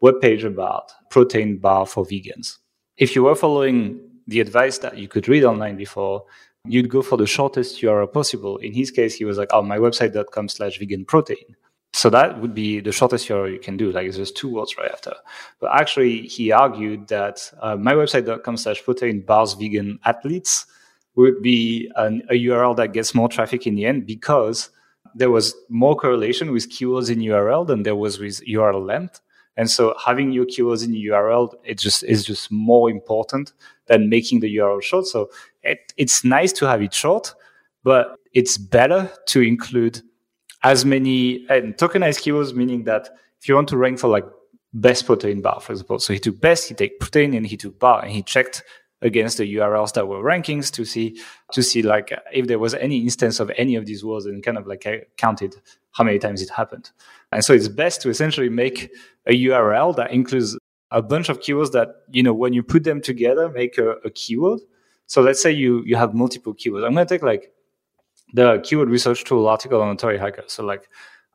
web 0.00 0.20
page 0.20 0.44
about 0.44 0.92
protein 1.10 1.56
bar 1.58 1.86
for 1.86 2.04
vegans, 2.04 2.58
if 2.96 3.16
you 3.16 3.24
were 3.24 3.34
following 3.34 4.00
the 4.28 4.40
advice 4.40 4.78
that 4.78 4.98
you 4.98 5.08
could 5.08 5.28
read 5.28 5.44
online 5.44 5.76
before, 5.76 6.24
you'd 6.68 6.88
go 6.88 7.02
for 7.02 7.16
the 7.16 7.26
shortest 7.26 7.80
URL 7.82 8.12
possible. 8.12 8.56
In 8.58 8.72
his 8.72 8.90
case, 8.90 9.14
he 9.14 9.24
was 9.24 9.38
like, 9.38 9.48
oh, 9.52 9.62
my 9.62 9.78
website.com 9.78 10.48
slash 10.48 10.78
vegan 10.78 11.04
protein. 11.04 11.56
So 11.92 12.10
that 12.10 12.40
would 12.40 12.54
be 12.54 12.80
the 12.80 12.92
shortest 12.92 13.26
URL 13.28 13.52
you 13.52 13.58
can 13.58 13.76
do. 13.76 13.90
Like 13.90 14.06
it's 14.06 14.18
just 14.18 14.36
two 14.36 14.52
words 14.52 14.76
right 14.76 14.90
after. 14.90 15.14
But 15.60 15.70
actually, 15.72 16.22
he 16.26 16.52
argued 16.52 17.08
that 17.08 17.50
uh, 17.62 17.76
my 17.76 17.94
website.com 17.94 18.58
slash 18.58 18.84
protein 18.84 19.22
bars 19.22 19.54
vegan 19.54 19.98
athletes 20.04 20.66
would 21.14 21.40
be 21.40 21.90
an, 21.96 22.22
a 22.28 22.34
URL 22.34 22.76
that 22.76 22.92
gets 22.92 23.14
more 23.14 23.28
traffic 23.28 23.66
in 23.66 23.76
the 23.76 23.86
end 23.86 24.06
because 24.06 24.68
there 25.14 25.30
was 25.30 25.54
more 25.70 25.96
correlation 25.96 26.52
with 26.52 26.70
keywords 26.70 27.10
in 27.10 27.20
URL 27.20 27.66
than 27.66 27.82
there 27.82 27.96
was 27.96 28.18
with 28.18 28.44
URL 28.46 28.84
length. 28.86 29.20
And 29.56 29.70
so 29.70 29.94
having 30.04 30.32
your 30.32 30.44
keywords 30.44 30.84
in 30.84 30.92
URL, 30.92 31.54
it 31.64 31.78
just 31.78 32.04
is 32.04 32.26
just 32.26 32.52
more 32.52 32.90
important 32.90 33.52
than 33.86 34.10
making 34.10 34.40
the 34.40 34.54
URL 34.56 34.82
short. 34.82 35.06
So 35.06 35.30
it, 35.66 35.92
it's 35.96 36.24
nice 36.24 36.52
to 36.54 36.66
have 36.66 36.82
it 36.82 36.94
short, 36.94 37.34
but 37.84 38.16
it's 38.32 38.58
better 38.58 39.10
to 39.28 39.40
include 39.40 40.02
as 40.62 40.84
many 40.84 41.46
and 41.48 41.76
tokenized 41.76 42.20
keywords, 42.22 42.54
meaning 42.54 42.84
that 42.84 43.08
if 43.40 43.48
you 43.48 43.54
want 43.54 43.68
to 43.68 43.76
rank 43.76 43.98
for 43.98 44.08
like 44.08 44.24
best 44.72 45.06
protein 45.06 45.40
bar, 45.40 45.60
for 45.60 45.72
example, 45.72 45.98
so 45.98 46.12
he 46.12 46.18
took 46.18 46.40
best, 46.40 46.68
he 46.68 46.74
took 46.74 46.98
protein, 46.98 47.34
and 47.34 47.46
he 47.46 47.56
took 47.56 47.78
bar, 47.78 48.02
and 48.02 48.10
he 48.12 48.22
checked 48.22 48.62
against 49.02 49.38
the 49.38 49.54
URLs 49.56 49.92
that 49.92 50.08
were 50.08 50.22
rankings 50.22 50.70
to 50.72 50.84
see 50.84 51.20
to 51.52 51.62
see 51.62 51.82
like 51.82 52.12
if 52.32 52.46
there 52.46 52.58
was 52.58 52.74
any 52.74 52.98
instance 52.98 53.40
of 53.40 53.50
any 53.56 53.74
of 53.76 53.86
these 53.86 54.04
words 54.04 54.26
and 54.26 54.42
kind 54.42 54.56
of 54.56 54.66
like 54.66 54.86
uh, 54.86 54.96
counted 55.16 55.54
how 55.92 56.04
many 56.04 56.18
times 56.18 56.42
it 56.42 56.50
happened. 56.50 56.90
And 57.32 57.44
so 57.44 57.52
it's 57.52 57.68
best 57.68 58.02
to 58.02 58.10
essentially 58.10 58.48
make 58.48 58.90
a 59.26 59.32
URL 59.32 59.94
that 59.96 60.12
includes 60.12 60.58
a 60.90 61.02
bunch 61.02 61.28
of 61.28 61.40
keywords 61.40 61.72
that 61.72 61.88
you 62.10 62.22
know 62.22 62.32
when 62.34 62.52
you 62.52 62.62
put 62.62 62.84
them 62.84 63.00
together 63.00 63.48
make 63.48 63.78
a, 63.78 63.92
a 64.04 64.10
keyword. 64.10 64.60
So 65.06 65.22
let's 65.22 65.40
say 65.40 65.52
you 65.52 65.82
you 65.84 65.96
have 65.96 66.14
multiple 66.14 66.54
keywords. 66.54 66.84
I'm 66.84 66.94
going 66.94 67.06
to 67.06 67.14
take 67.14 67.22
like 67.22 67.52
the 68.32 68.60
keyword 68.62 68.90
research 68.90 69.24
tool 69.24 69.46
article 69.48 69.80
on 69.80 69.94
Authority 69.94 70.18
Hacker. 70.18 70.44
So 70.46 70.64
like 70.64 70.88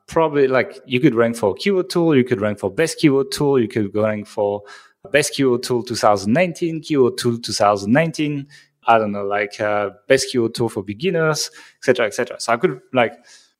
probably 0.06 0.46
like 0.46 0.80
you 0.86 1.00
could 1.00 1.14
rank 1.14 1.36
for 1.36 1.54
keyword 1.54 1.90
tool, 1.90 2.16
you 2.16 2.24
could 2.24 2.40
rank 2.40 2.58
for 2.58 2.70
best 2.70 2.98
keyword 2.98 3.32
tool, 3.32 3.58
you 3.58 3.68
could 3.68 3.94
rank 3.94 4.26
for 4.26 4.62
best 5.10 5.34
keyword 5.34 5.62
tool 5.62 5.82
2019, 5.82 6.82
keyword 6.82 7.18
tool 7.18 7.38
2019. 7.38 8.46
I 8.84 8.98
don't 8.98 9.12
know, 9.12 9.24
like 9.24 9.60
uh, 9.60 9.90
best 10.08 10.32
keyword 10.32 10.54
tool 10.54 10.68
for 10.68 10.82
beginners, 10.82 11.50
etc., 11.78 12.06
etc. 12.06 12.40
So 12.40 12.52
I 12.52 12.56
could 12.56 12.80
like 12.92 13.14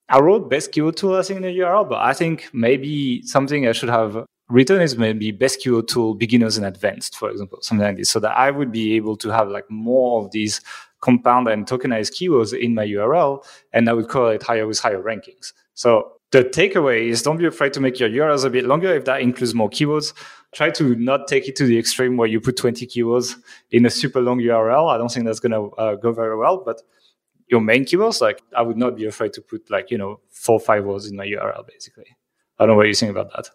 I 0.08 0.18
wrote 0.20 0.50
best 0.50 0.72
keyword 0.72 0.96
tool 0.96 1.16
I 1.16 1.22
think 1.22 1.38
in 1.38 1.42
the 1.42 1.58
URL, 1.58 1.88
but 1.88 2.00
I 2.00 2.12
think 2.12 2.50
maybe 2.52 3.22
something 3.22 3.66
I 3.66 3.72
should 3.72 3.88
have 3.88 4.26
written 4.52 4.80
is 4.80 4.96
maybe 4.96 5.30
best 5.30 5.60
keyword 5.60 5.88
tool 5.88 6.14
beginners 6.14 6.56
and 6.56 6.66
advanced, 6.66 7.16
for 7.16 7.30
example, 7.30 7.58
something 7.62 7.86
like 7.86 7.96
this, 7.96 8.10
so 8.10 8.20
that 8.20 8.36
I 8.36 8.50
would 8.50 8.70
be 8.70 8.94
able 8.94 9.16
to 9.16 9.30
have 9.30 9.48
like 9.48 9.68
more 9.70 10.24
of 10.24 10.30
these 10.30 10.60
compound 11.00 11.48
and 11.48 11.66
tokenized 11.66 12.12
keywords 12.12 12.56
in 12.56 12.74
my 12.74 12.86
URL, 12.86 13.44
and 13.72 13.88
I 13.88 13.92
would 13.92 14.08
correlate 14.08 14.42
higher 14.42 14.66
with 14.66 14.78
higher 14.78 15.02
rankings. 15.02 15.52
So 15.74 16.12
the 16.30 16.44
takeaway 16.44 17.08
is 17.08 17.22
don't 17.22 17.38
be 17.38 17.46
afraid 17.46 17.72
to 17.74 17.80
make 17.80 17.98
your 17.98 18.08
URLs 18.08 18.44
a 18.44 18.50
bit 18.50 18.64
longer 18.64 18.94
if 18.94 19.04
that 19.06 19.20
includes 19.20 19.54
more 19.54 19.68
keywords. 19.68 20.12
Try 20.52 20.70
to 20.70 20.94
not 20.96 21.28
take 21.28 21.48
it 21.48 21.56
to 21.56 21.64
the 21.64 21.78
extreme 21.78 22.16
where 22.16 22.28
you 22.28 22.40
put 22.40 22.56
20 22.56 22.86
keywords 22.86 23.36
in 23.70 23.86
a 23.86 23.90
super 23.90 24.20
long 24.20 24.38
URL. 24.38 24.90
I 24.90 24.98
don't 24.98 25.10
think 25.10 25.26
that's 25.26 25.40
going 25.40 25.52
to 25.52 25.74
uh, 25.76 25.94
go 25.96 26.12
very 26.12 26.36
well, 26.36 26.62
but 26.64 26.82
your 27.48 27.60
main 27.60 27.84
keywords, 27.84 28.20
like 28.20 28.42
I 28.56 28.62
would 28.62 28.76
not 28.76 28.96
be 28.96 29.06
afraid 29.06 29.32
to 29.34 29.42
put 29.42 29.70
like, 29.70 29.90
you 29.90 29.98
know, 29.98 30.20
four, 30.30 30.60
five 30.60 30.84
words 30.84 31.06
in 31.06 31.16
my 31.16 31.26
URL 31.26 31.66
basically. 31.66 32.16
I 32.58 32.64
don't 32.64 32.70
know 32.70 32.76
what 32.76 32.86
you 32.86 32.94
think 32.94 33.10
about 33.10 33.32
that. 33.32 33.50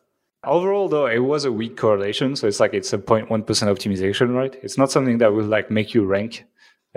Overall, 0.47 0.89
though, 0.89 1.07
it 1.07 1.19
was 1.19 1.45
a 1.45 1.51
weak 1.51 1.77
correlation. 1.77 2.35
So 2.35 2.47
it's 2.47 2.59
like 2.59 2.73
it's 2.73 2.93
a 2.93 2.97
0.1% 2.97 3.27
optimization, 3.27 4.33
right? 4.33 4.55
It's 4.63 4.77
not 4.77 4.91
something 4.91 5.19
that 5.19 5.33
will 5.33 5.45
like 5.45 5.69
make 5.69 5.93
you 5.93 6.05
rank 6.05 6.45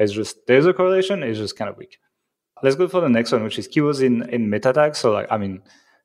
it's 0.01 0.12
just 0.12 0.46
there's 0.46 0.66
a 0.66 0.72
correlation. 0.72 1.22
It's 1.22 1.38
just 1.38 1.57
kind 1.57 1.68
of 1.68 1.76
weak. 1.76 1.98
Let's 2.62 2.76
go 2.76 2.88
for 2.88 3.01
the 3.03 3.09
next 3.09 3.32
one, 3.32 3.44
which 3.44 3.59
is 3.59 3.68
keywords 3.68 4.03
in 4.03 4.28
in 4.30 4.48
meta 4.51 4.72
tags. 4.72 4.98
So 4.98 5.12
like 5.12 5.30
I 5.30 5.36
mean, 5.36 5.62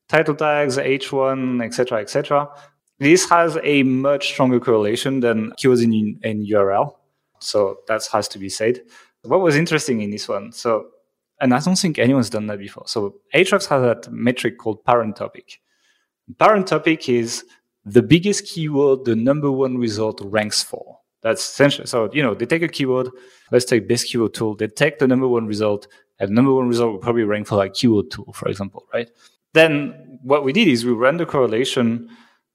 title 0.09 0.35
tags, 0.35 0.77
H1, 0.77 1.63
etc., 1.63 2.01
etc. 2.01 2.49
This 2.99 3.29
has 3.29 3.57
a 3.63 3.83
much 3.83 4.27
stronger 4.27 4.59
correlation 4.59 5.21
than 5.21 5.51
keywords 5.51 5.83
in 5.83 6.19
in 6.23 6.45
URL. 6.45 6.93
So 7.39 7.77
that 7.87 8.05
has 8.11 8.27
to 8.29 8.39
be 8.39 8.49
said. 8.49 8.81
What 9.23 9.41
was 9.41 9.55
interesting 9.55 10.01
in 10.01 10.11
this 10.11 10.27
one? 10.27 10.51
So, 10.51 10.87
and 11.41 11.53
I 11.53 11.59
don't 11.59 11.77
think 11.77 11.97
anyone's 11.97 12.29
done 12.29 12.47
that 12.47 12.59
before. 12.59 12.83
So 12.87 13.15
Ahrefs 13.33 13.67
has 13.67 13.81
that 13.81 14.11
metric 14.11 14.57
called 14.57 14.83
parent 14.83 15.15
topic. 15.15 15.59
Parent 16.39 16.67
topic 16.67 17.07
is 17.07 17.45
the 17.85 18.01
biggest 18.01 18.45
keyword 18.45 19.05
the 19.05 19.15
number 19.15 19.51
one 19.51 19.77
result 19.77 20.19
ranks 20.23 20.63
for. 20.63 20.97
That's 21.21 21.41
essential. 21.41 21.85
So, 21.85 22.09
you 22.13 22.21
know, 22.21 22.33
they 22.33 22.45
take 22.45 22.61
a 22.61 22.67
keyword, 22.67 23.09
let's 23.51 23.65
take 23.65 23.87
best 23.87 24.07
keyword 24.07 24.33
tool, 24.33 24.55
they 24.55 24.67
take 24.67 24.99
the 24.99 25.07
number 25.07 25.27
one 25.27 25.47
result, 25.47 25.87
and 26.19 26.31
number 26.31 26.53
one 26.53 26.67
result 26.67 26.91
will 26.93 26.99
probably 26.99 27.23
rank 27.23 27.47
for 27.47 27.55
like 27.55 27.73
keyword 27.73 28.11
tool, 28.11 28.31
for 28.33 28.47
example, 28.47 28.85
right? 28.93 29.09
Then 29.53 30.19
what 30.23 30.43
we 30.43 30.53
did 30.53 30.67
is 30.67 30.85
we 30.85 30.93
ran 30.93 31.17
the 31.17 31.25
correlation 31.25 32.09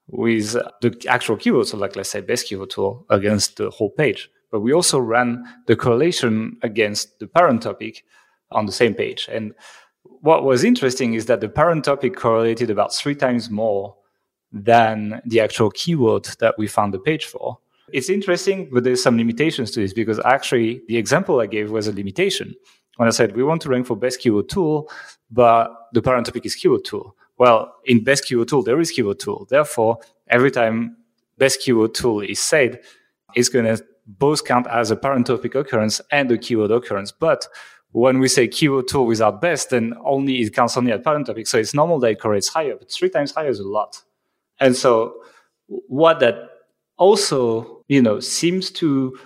with 0.07 0.53
the 0.81 1.05
actual 1.07 1.37
keyword. 1.37 1.67
So 1.67 1.77
like, 1.77 1.95
let's 1.95 2.09
say 2.09 2.21
best 2.21 2.47
keyword 2.47 2.69
tool 2.69 3.05
against 3.09 3.57
the 3.57 3.69
whole 3.69 3.89
page. 3.89 4.29
But 4.51 4.59
we 4.59 4.73
also 4.73 4.99
ran 4.99 5.43
the 5.67 5.75
correlation 5.75 6.57
against 6.61 7.19
the 7.19 7.27
parent 7.27 7.63
topic 7.63 8.03
on 8.51 8.65
the 8.65 8.71
same 8.71 8.93
page. 8.93 9.29
And 9.31 9.53
what 10.21 10.43
was 10.43 10.63
interesting 10.63 11.13
is 11.13 11.25
that 11.25 11.41
the 11.41 11.49
parent 11.49 11.85
topic 11.85 12.15
correlated 12.15 12.69
about 12.69 12.93
three 12.93 13.15
times 13.15 13.49
more 13.49 13.95
than 14.51 15.21
the 15.25 15.39
actual 15.39 15.71
keyword 15.71 16.25
that 16.39 16.57
we 16.57 16.67
found 16.67 16.93
the 16.93 16.99
page 16.99 17.25
for. 17.25 17.57
It's 17.91 18.09
interesting, 18.09 18.69
but 18.71 18.83
there's 18.83 19.01
some 19.01 19.17
limitations 19.17 19.71
to 19.71 19.81
this 19.81 19.93
because 19.93 20.19
actually 20.23 20.81
the 20.87 20.97
example 20.97 21.39
I 21.41 21.47
gave 21.47 21.71
was 21.71 21.87
a 21.87 21.93
limitation. 21.93 22.55
When 22.97 23.07
I 23.07 23.11
said 23.11 23.35
we 23.35 23.43
want 23.43 23.61
to 23.63 23.69
rank 23.69 23.87
for 23.87 23.95
best 23.95 24.19
keyword 24.19 24.49
tool, 24.49 24.89
but 25.29 25.71
the 25.93 26.01
parent 26.01 26.27
topic 26.27 26.45
is 26.45 26.55
keyword 26.55 26.85
tool. 26.85 27.15
Well, 27.37 27.73
in 27.85 28.03
best 28.03 28.25
keyword 28.25 28.49
tool, 28.49 28.61
there 28.61 28.79
is 28.79 28.91
keyword 28.91 29.19
tool. 29.19 29.47
Therefore, 29.49 29.97
every 30.29 30.51
time 30.51 30.97
best 31.37 31.61
keyword 31.61 31.95
tool 31.95 32.21
is 32.21 32.39
said, 32.39 32.81
it's 33.33 33.49
going 33.49 33.65
to 33.65 33.83
both 34.05 34.45
count 34.45 34.67
as 34.67 34.91
a 34.91 34.95
parent 34.95 35.27
topic 35.27 35.55
occurrence 35.55 36.01
and 36.11 36.31
a 36.31 36.37
keyword 36.37 36.71
occurrence. 36.71 37.11
But 37.11 37.47
when 37.91 38.19
we 38.19 38.27
say 38.27 38.47
keyword 38.47 38.87
tool 38.87 39.05
without 39.05 39.41
best, 39.41 39.69
then 39.69 39.93
only 40.03 40.41
it 40.41 40.53
counts 40.53 40.77
only 40.77 40.91
at 40.91 41.03
parent 41.03 41.27
topic. 41.27 41.47
So 41.47 41.57
it's 41.57 41.73
normal 41.73 41.99
that 41.99 42.11
it 42.11 42.19
correlates 42.19 42.47
higher, 42.47 42.75
but 42.75 42.91
three 42.91 43.09
times 43.09 43.31
higher 43.31 43.49
is 43.49 43.59
a 43.59 43.67
lot. 43.67 44.01
And 44.59 44.75
so 44.75 45.23
what 45.67 46.19
that 46.19 46.49
also, 46.97 47.83
you 47.87 48.01
know, 48.01 48.19
seems 48.19 48.71
to 48.71 49.17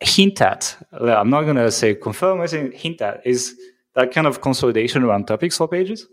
hint 0.00 0.40
at, 0.40 0.76
I'm 0.92 1.30
not 1.30 1.42
going 1.42 1.56
to 1.56 1.70
say 1.70 1.94
confirm, 1.94 2.40
I 2.40 2.46
say 2.46 2.74
hint 2.74 3.00
at, 3.00 3.24
is 3.24 3.56
that 3.94 4.12
kind 4.12 4.26
of 4.26 4.40
consolidation 4.40 5.02
around 5.02 5.26
topics 5.26 5.56
for 5.56 5.68
pages. 5.68 6.06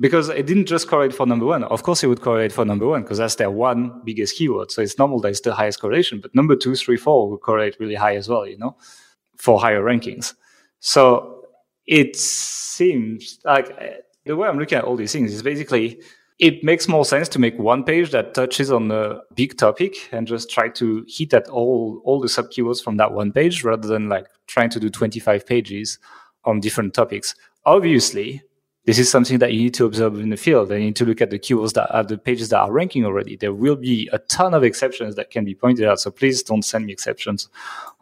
Because 0.00 0.28
it 0.28 0.46
didn't 0.46 0.66
just 0.66 0.88
correlate 0.88 1.14
for 1.14 1.24
number 1.24 1.46
one. 1.46 1.62
Of 1.62 1.84
course, 1.84 2.02
it 2.02 2.08
would 2.08 2.20
correlate 2.20 2.50
for 2.50 2.64
number 2.64 2.84
one 2.84 3.02
because 3.02 3.18
that's 3.18 3.36
their 3.36 3.52
one 3.52 4.02
biggest 4.04 4.36
keyword. 4.36 4.72
So 4.72 4.82
it's 4.82 4.98
normal 4.98 5.20
that 5.20 5.28
it's 5.28 5.40
the 5.42 5.54
highest 5.54 5.80
correlation. 5.80 6.18
But 6.20 6.34
number 6.34 6.56
two, 6.56 6.74
three, 6.74 6.96
four 6.96 7.30
would 7.30 7.42
correlate 7.42 7.76
really 7.78 7.94
high 7.94 8.16
as 8.16 8.28
well, 8.28 8.44
you 8.44 8.58
know, 8.58 8.76
for 9.36 9.60
higher 9.60 9.80
rankings. 9.80 10.34
So 10.86 11.46
it 11.86 12.14
seems 12.14 13.38
like 13.42 13.70
uh, 13.80 14.02
the 14.26 14.36
way 14.36 14.46
I'm 14.46 14.58
looking 14.58 14.76
at 14.76 14.84
all 14.84 14.96
these 14.96 15.14
things 15.14 15.32
is 15.32 15.42
basically 15.42 16.02
it 16.38 16.62
makes 16.62 16.88
more 16.88 17.06
sense 17.06 17.26
to 17.30 17.38
make 17.38 17.58
one 17.58 17.84
page 17.84 18.10
that 18.10 18.34
touches 18.34 18.70
on 18.70 18.90
a 18.90 19.20
big 19.34 19.56
topic 19.56 19.94
and 20.12 20.26
just 20.26 20.50
try 20.50 20.68
to 20.68 21.06
hit 21.08 21.32
at 21.32 21.48
all 21.48 22.02
all 22.04 22.20
the 22.20 22.28
sub 22.28 22.50
keywords 22.50 22.84
from 22.84 22.98
that 22.98 23.12
one 23.12 23.32
page 23.32 23.64
rather 23.64 23.88
than 23.88 24.10
like 24.10 24.26
trying 24.46 24.68
to 24.68 24.78
do 24.78 24.90
25 24.90 25.46
pages 25.46 25.98
on 26.44 26.60
different 26.60 26.92
topics. 26.92 27.34
Obviously, 27.64 28.42
this 28.84 28.98
is 28.98 29.10
something 29.10 29.38
that 29.38 29.52
you 29.52 29.60
need 29.62 29.74
to 29.74 29.86
observe 29.86 30.18
in 30.18 30.28
the 30.28 30.36
field 30.36 30.70
and 30.70 30.80
you 30.80 30.86
need 30.86 30.96
to 30.96 31.04
look 31.06 31.20
at 31.20 31.30
the 31.30 31.38
keywords 31.38 31.72
that 31.72 31.90
are 31.94 32.04
the 32.04 32.18
pages 32.18 32.50
that 32.50 32.60
are 32.60 32.72
ranking 32.72 33.04
already. 33.04 33.36
There 33.36 33.54
will 33.54 33.76
be 33.76 34.08
a 34.12 34.18
ton 34.18 34.52
of 34.52 34.62
exceptions 34.62 35.14
that 35.16 35.30
can 35.30 35.44
be 35.44 35.54
pointed 35.54 35.86
out. 35.86 36.00
So 36.00 36.10
please 36.10 36.42
don't 36.42 36.62
send 36.62 36.86
me 36.86 36.92
exceptions 36.92 37.48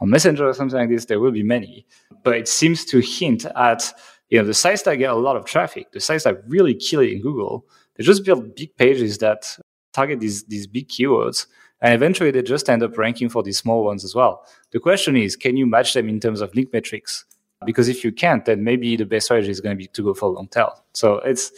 on 0.01 0.11
Messenger 0.11 0.49
or 0.49 0.55
something 0.55 0.79
like 0.79 0.89
this. 0.89 1.05
There 1.05 1.21
will 1.21 1.31
be 1.31 1.45
many, 1.45 1.87
but 2.25 2.37
it 2.37 2.49
seems 2.49 2.85
to 2.87 2.99
hint 2.99 3.45
at, 3.57 3.93
you 4.29 4.39
know, 4.39 4.45
the 4.45 4.55
sites 4.55 4.83
that 4.83 4.97
get 4.97 5.11
a 5.11 5.15
lot 5.15 5.37
of 5.37 5.45
traffic, 5.45 5.93
the 5.93 6.01
sites 6.01 6.25
that 6.25 6.43
really 6.49 6.75
kill 6.75 7.01
it 7.01 7.13
in 7.13 7.23
Google 7.23 7.65
they 7.97 8.05
just 8.05 8.25
build 8.25 8.55
big 8.55 8.77
pages 8.77 9.19
that 9.19 9.57
target 9.93 10.21
these 10.21 10.45
these 10.45 10.67
big 10.67 10.89
keywords 10.89 11.47
and 11.81 11.95
eventually 11.95 12.31
they 12.31 12.43
just 12.43 12.71
end 12.71 12.83
up 12.83 12.97
ranking 12.97 13.29
for 13.29 13.43
these 13.43 13.59
small 13.59 13.85
ones 13.85 14.05
as 14.05 14.15
well 14.15 14.47
the 14.71 14.81
question 14.81 15.17
is 15.17 15.37
can 15.37 15.57
you 15.57 15.67
match 15.67 15.95
them 15.95 16.09
in 16.09 16.21
terms 16.21 16.41
of 16.41 16.55
link 16.55 16.73
metrics 16.73 17.25
because 17.65 17.89
if 17.89 18.05
you 18.05 18.13
can't 18.13 18.45
then 18.45 18.63
maybe 18.65 18.97
the 18.97 19.07
best 19.07 19.27
strategy 19.27 19.51
is 19.51 19.61
going 19.61 19.77
to 19.77 19.79
be 19.79 19.87
to 19.89 20.03
go 20.03 20.15
for 20.15 20.29
long 20.29 20.49
tail 20.49 20.85
so 20.93 21.17
it's 21.19 21.53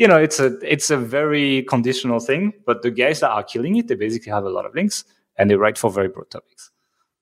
you 0.00 0.08
know, 0.08 0.16
it's 0.16 0.40
a 0.40 0.56
it's 0.62 0.88
a 0.88 0.96
very 0.96 1.62
conditional 1.64 2.20
thing. 2.20 2.54
But 2.64 2.80
the 2.80 2.90
guys 2.90 3.20
that 3.20 3.28
are 3.28 3.44
killing 3.44 3.76
it, 3.76 3.86
they 3.86 3.94
basically 3.94 4.32
have 4.32 4.46
a 4.46 4.48
lot 4.48 4.64
of 4.64 4.74
links 4.74 5.04
and 5.36 5.50
they 5.50 5.56
write 5.56 5.76
for 5.76 5.90
very 5.90 6.08
broad 6.08 6.30
topics. 6.30 6.70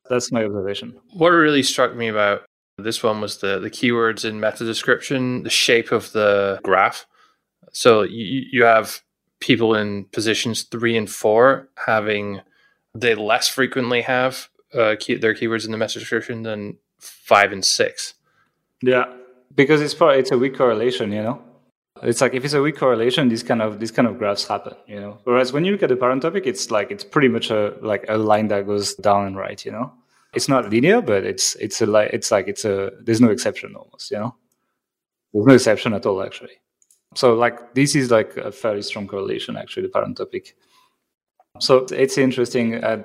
That's 0.09 0.31
my 0.31 0.45
observation. 0.45 0.97
What 1.13 1.31
really 1.31 1.65
struck 1.65 1.97
me 1.97 2.07
about 2.07 2.45
this 2.79 3.03
one 3.03 3.21
was 3.21 3.39
the 3.39 3.59
the 3.59 3.69
keywords 3.69 4.25
in 4.25 4.39
meta 4.39 4.65
description, 4.65 5.43
the 5.43 5.51
shape 5.51 5.91
of 5.91 6.13
the 6.13 6.61
graph. 6.63 7.05
So 7.73 8.03
you, 8.03 8.45
you 8.53 8.63
have 8.63 9.03
people 9.41 9.75
in 9.75 10.05
positions 10.13 10.63
three 10.63 10.97
and 10.97 11.11
four 11.11 11.69
having 11.85 12.43
they 12.95 13.17
less 13.17 13.49
frequently 13.49 14.03
have 14.03 14.49
uh, 14.73 14.95
key, 15.01 15.17
their 15.17 15.35
keywords 15.35 15.65
in 15.65 15.73
the 15.73 15.79
meta 15.79 15.99
description 15.99 16.45
than 16.45 16.77
five 17.01 17.51
and 17.51 17.65
six. 17.65 18.15
Yeah, 18.83 19.13
because 19.55 19.81
it's 19.81 19.95
probably 19.95 20.19
it's 20.19 20.31
a 20.31 20.39
weak 20.39 20.57
correlation, 20.57 21.13
you 21.13 21.23
know. 21.23 21.43
It's 22.03 22.21
like 22.21 22.35
if 22.35 22.45
it's 22.45 22.55
a 22.55 22.63
weak 22.63 22.77
correlation, 22.77 23.29
these 23.29 23.43
kind 23.43 23.61
of 23.61 23.81
these 23.81 23.91
kind 23.91 24.07
of 24.07 24.19
graphs 24.19 24.47
happen, 24.47 24.75
you 24.87 25.01
know. 25.01 25.19
Whereas 25.25 25.53
when 25.53 25.65
you 25.65 25.73
look 25.73 25.83
at 25.83 25.89
the 25.89 25.97
parent 25.97 26.23
topic, 26.23 26.47
it's 26.47 26.71
like 26.71 26.91
it's 26.91 27.05
pretty 27.05 27.29
much 27.29 27.51
a 27.51 27.75
like 27.83 28.05
a 28.09 28.17
line 28.17 28.49
that 28.49 28.67
goes 28.67 28.95
down 28.95 29.27
and 29.27 29.37
right, 29.37 29.65
you 29.65 29.73
know. 29.73 29.93
It's 30.35 30.49
not 30.49 30.71
linear, 30.71 31.01
but 31.03 31.25
it's 31.25 31.57
it's 31.57 31.81
a 31.83 31.87
like 31.87 32.11
it's 32.13 32.31
like 32.31 32.47
it's 32.47 32.65
a 32.65 32.93
there's 33.03 33.21
no 33.21 33.31
exception 33.31 33.75
almost, 33.75 34.11
you 34.11 34.19
know. 34.19 34.37
There's 35.33 35.47
no 35.47 35.55
exception 35.55 35.93
at 35.95 36.07
all 36.07 36.23
actually. 36.23 36.61
So 37.15 37.35
like 37.35 37.75
this 37.75 37.97
is 37.97 38.11
like 38.11 38.37
a 38.37 38.53
fairly 38.53 38.83
strong 38.83 39.09
correlation 39.09 39.57
actually 39.57 39.85
the 39.85 39.89
parent 39.89 40.19
topic. 40.19 40.55
So 41.59 41.87
it's 41.91 42.17
interesting. 42.19 42.85
Uh, 42.85 43.03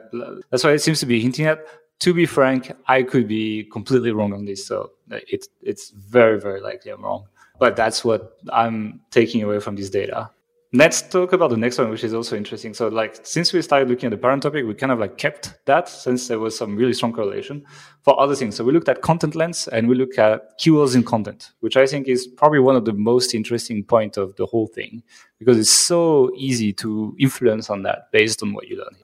that's 0.51 0.63
why 0.63 0.73
it 0.73 0.79
seems 0.79 0.99
to 0.99 1.07
be 1.07 1.19
hinting 1.19 1.45
at. 1.47 1.65
To 2.03 2.13
be 2.13 2.25
frank, 2.25 2.71
I 2.87 3.03
could 3.03 3.27
be 3.27 3.63
completely 3.65 4.11
wrong 4.11 4.33
on 4.33 4.45
this. 4.45 4.65
So 4.65 4.91
it's 5.09 5.47
it's 5.61 5.89
very 5.91 6.39
very 6.39 6.61
likely 6.61 6.91
I'm 6.91 7.03
wrong 7.03 7.25
but 7.59 7.75
that's 7.75 8.03
what 8.03 8.37
I'm 8.51 8.99
taking 9.11 9.43
away 9.43 9.59
from 9.59 9.75
this 9.75 9.89
data. 9.89 10.29
Let's 10.75 11.03
talk 11.03 11.33
about 11.33 11.51
the 11.51 11.57
next 11.57 11.77
one, 11.77 11.91
which 11.91 12.03
is 12.03 12.15
also 12.15 12.35
interesting. 12.35 12.73
So, 12.73 12.87
like, 12.87 13.19
since 13.23 13.53
we 13.53 13.61
started 13.61 13.89
looking 13.89 14.07
at 14.07 14.09
the 14.09 14.17
parent 14.17 14.41
topic, 14.41 14.65
we 14.65 14.73
kind 14.73 14.91
of 14.91 14.97
like 14.97 15.19
kept 15.19 15.53
that 15.65 15.87
since 15.87 16.27
there 16.27 16.39
was 16.39 16.57
some 16.57 16.75
really 16.75 16.93
strong 16.93 17.13
correlation 17.13 17.63
for 18.01 18.19
other 18.19 18.35
things. 18.35 18.55
So, 18.55 18.63
we 18.63 18.73
looked 18.73 18.89
at 18.89 19.03
content 19.03 19.35
length 19.35 19.69
and 19.71 19.87
we 19.87 19.93
look 19.93 20.17
at 20.17 20.59
keywords 20.59 20.95
in 20.95 21.03
content, 21.03 21.51
which 21.59 21.77
I 21.77 21.85
think 21.85 22.07
is 22.07 22.25
probably 22.25 22.57
one 22.57 22.75
of 22.75 22.85
the 22.85 22.93
most 22.93 23.35
interesting 23.35 23.83
point 23.83 24.17
of 24.17 24.35
the 24.35 24.47
whole 24.47 24.65
thing 24.65 25.03
because 25.37 25.59
it's 25.59 25.69
so 25.69 26.31
easy 26.35 26.73
to 26.73 27.15
influence 27.19 27.69
on 27.69 27.83
that 27.83 28.11
based 28.11 28.41
on 28.41 28.53
what 28.53 28.67
you 28.67 28.77
learn. 28.77 28.95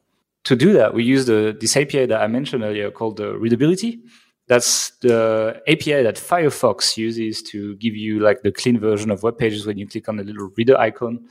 To 0.46 0.56
do 0.56 0.74
that, 0.74 0.94
we 0.94 1.04
use 1.04 1.26
the, 1.26 1.56
this 1.60 1.76
API 1.76 2.06
that 2.06 2.22
I 2.22 2.28
mentioned 2.28 2.64
earlier 2.64 2.92
called 2.92 3.18
the 3.18 3.38
readability. 3.38 4.02
That's 4.48 4.92
the 5.02 5.62
API 5.68 6.02
that 6.02 6.16
Firefox 6.16 6.98
uses 6.98 7.44
to 7.44 7.76
give 7.76 7.96
you 7.96 8.20
like 8.20 8.42
the 8.42 8.52
clean 8.52 8.80
version 8.80 9.12
of 9.12 9.22
web 9.22 9.38
pages 9.38 9.68
when 9.68 9.78
you 9.78 9.88
click 9.88 10.10
on 10.10 10.16
the 10.16 10.24
little 10.24 10.50
reader 10.58 10.78
icon. 10.78 11.28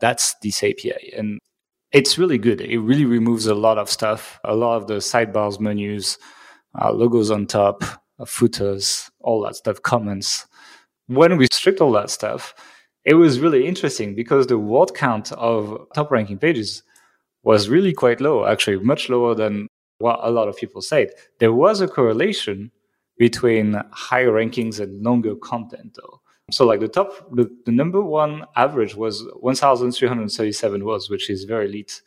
That's 0.00 0.34
this 0.42 0.62
API. 0.62 1.12
And 1.16 1.38
it's 1.92 2.18
really 2.18 2.36
good. 2.36 2.60
It 2.60 2.78
really 2.80 3.06
removes 3.06 3.46
a 3.46 3.54
lot 3.54 3.78
of 3.78 3.88
stuff, 3.90 4.38
a 4.44 4.54
lot 4.54 4.76
of 4.76 4.86
the 4.86 4.96
sidebars, 4.96 5.58
menus, 5.58 6.18
uh, 6.80 6.92
logos 6.92 7.30
on 7.30 7.46
top, 7.46 7.82
uh, 8.18 8.26
footers, 8.26 9.10
all 9.20 9.40
that 9.42 9.56
stuff, 9.56 9.80
comments. 9.82 10.46
When 11.06 11.38
we 11.38 11.46
stripped 11.50 11.80
all 11.80 11.92
that 11.92 12.10
stuff, 12.10 12.54
it 13.04 13.14
was 13.14 13.40
really 13.40 13.66
interesting 13.66 14.14
because 14.14 14.46
the 14.46 14.58
word 14.58 14.92
count 14.94 15.32
of 15.32 15.86
top 15.94 16.10
ranking 16.10 16.36
pages 16.36 16.82
was 17.42 17.68
really 17.68 17.92
quite 17.92 18.20
low, 18.20 18.46
actually, 18.46 18.78
much 18.78 19.08
lower 19.08 19.34
than 19.34 19.68
what 19.98 20.18
a 20.22 20.30
lot 20.30 20.48
of 20.48 20.56
people 20.56 20.82
said. 20.82 21.10
There 21.38 21.52
was 21.52 21.80
a 21.80 21.88
correlation 21.88 22.70
between 23.16 23.80
higher 23.90 24.30
rankings 24.30 24.80
and 24.80 25.02
longer 25.02 25.34
content, 25.36 25.98
though. 26.00 26.20
So, 26.50 26.64
like 26.64 26.80
the 26.80 26.88
top, 26.88 27.12
the, 27.34 27.50
the 27.66 27.72
number 27.72 28.00
one 28.00 28.46
average 28.56 28.94
was 28.94 29.22
1,337 29.40 30.84
words, 30.84 31.10
which 31.10 31.28
is 31.28 31.44
very 31.44 31.66
elite. 31.66 32.00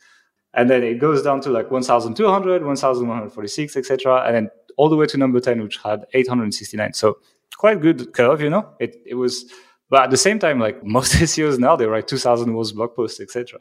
And 0.54 0.68
then 0.68 0.82
it 0.82 0.98
goes 0.98 1.22
down 1.22 1.40
to 1.42 1.50
like 1.50 1.70
1,200, 1.70 2.64
1,146, 2.64 3.76
etc. 3.76 4.24
And 4.26 4.34
then 4.34 4.50
all 4.76 4.88
the 4.88 4.96
way 4.96 5.06
to 5.06 5.16
number 5.16 5.38
10, 5.38 5.62
which 5.62 5.78
had 5.78 6.06
869. 6.12 6.94
So, 6.94 7.18
quite 7.56 7.80
good 7.80 8.12
curve, 8.12 8.40
you 8.40 8.50
know? 8.50 8.68
It, 8.80 8.96
it 9.06 9.14
was, 9.14 9.52
but 9.92 10.04
at 10.04 10.10
the 10.10 10.16
same 10.16 10.38
time, 10.38 10.58
like 10.58 10.82
most 10.98 11.12
SEOs 11.12 11.58
now, 11.58 11.76
they 11.76 11.84
write 11.84 12.08
2,000 12.08 12.54
words 12.54 12.72
blog 12.72 12.96
posts, 12.96 13.20
etc. 13.20 13.58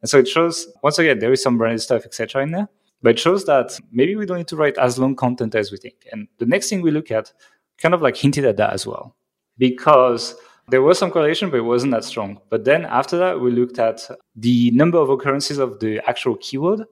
And 0.00 0.08
so 0.08 0.20
it 0.20 0.28
shows, 0.28 0.68
once 0.84 1.00
again, 1.00 1.18
there 1.18 1.32
is 1.32 1.42
some 1.42 1.58
branded 1.58 1.82
stuff, 1.82 2.04
etc. 2.04 2.44
in 2.44 2.52
there. 2.52 2.68
But 3.02 3.10
it 3.10 3.18
shows 3.18 3.44
that 3.46 3.76
maybe 3.90 4.14
we 4.14 4.24
don't 4.24 4.38
need 4.38 4.46
to 4.48 4.56
write 4.56 4.78
as 4.78 5.00
long 5.00 5.16
content 5.16 5.56
as 5.56 5.72
we 5.72 5.78
think. 5.78 6.06
And 6.12 6.28
the 6.38 6.46
next 6.46 6.70
thing 6.70 6.80
we 6.80 6.92
look 6.92 7.10
at 7.10 7.32
kind 7.78 7.92
of 7.92 8.02
like 8.02 8.16
hinted 8.16 8.44
at 8.44 8.56
that 8.58 8.72
as 8.72 8.86
well, 8.86 9.16
because 9.58 10.36
there 10.68 10.80
was 10.80 10.96
some 10.96 11.10
correlation, 11.10 11.50
but 11.50 11.56
it 11.56 11.62
wasn't 11.62 11.90
that 11.90 12.04
strong. 12.04 12.40
But 12.50 12.64
then 12.64 12.84
after 12.84 13.18
that, 13.18 13.40
we 13.40 13.50
looked 13.50 13.80
at 13.80 14.08
the 14.36 14.70
number 14.70 14.98
of 14.98 15.10
occurrences 15.10 15.58
of 15.58 15.80
the 15.80 16.00
actual 16.08 16.36
keyword 16.36 16.84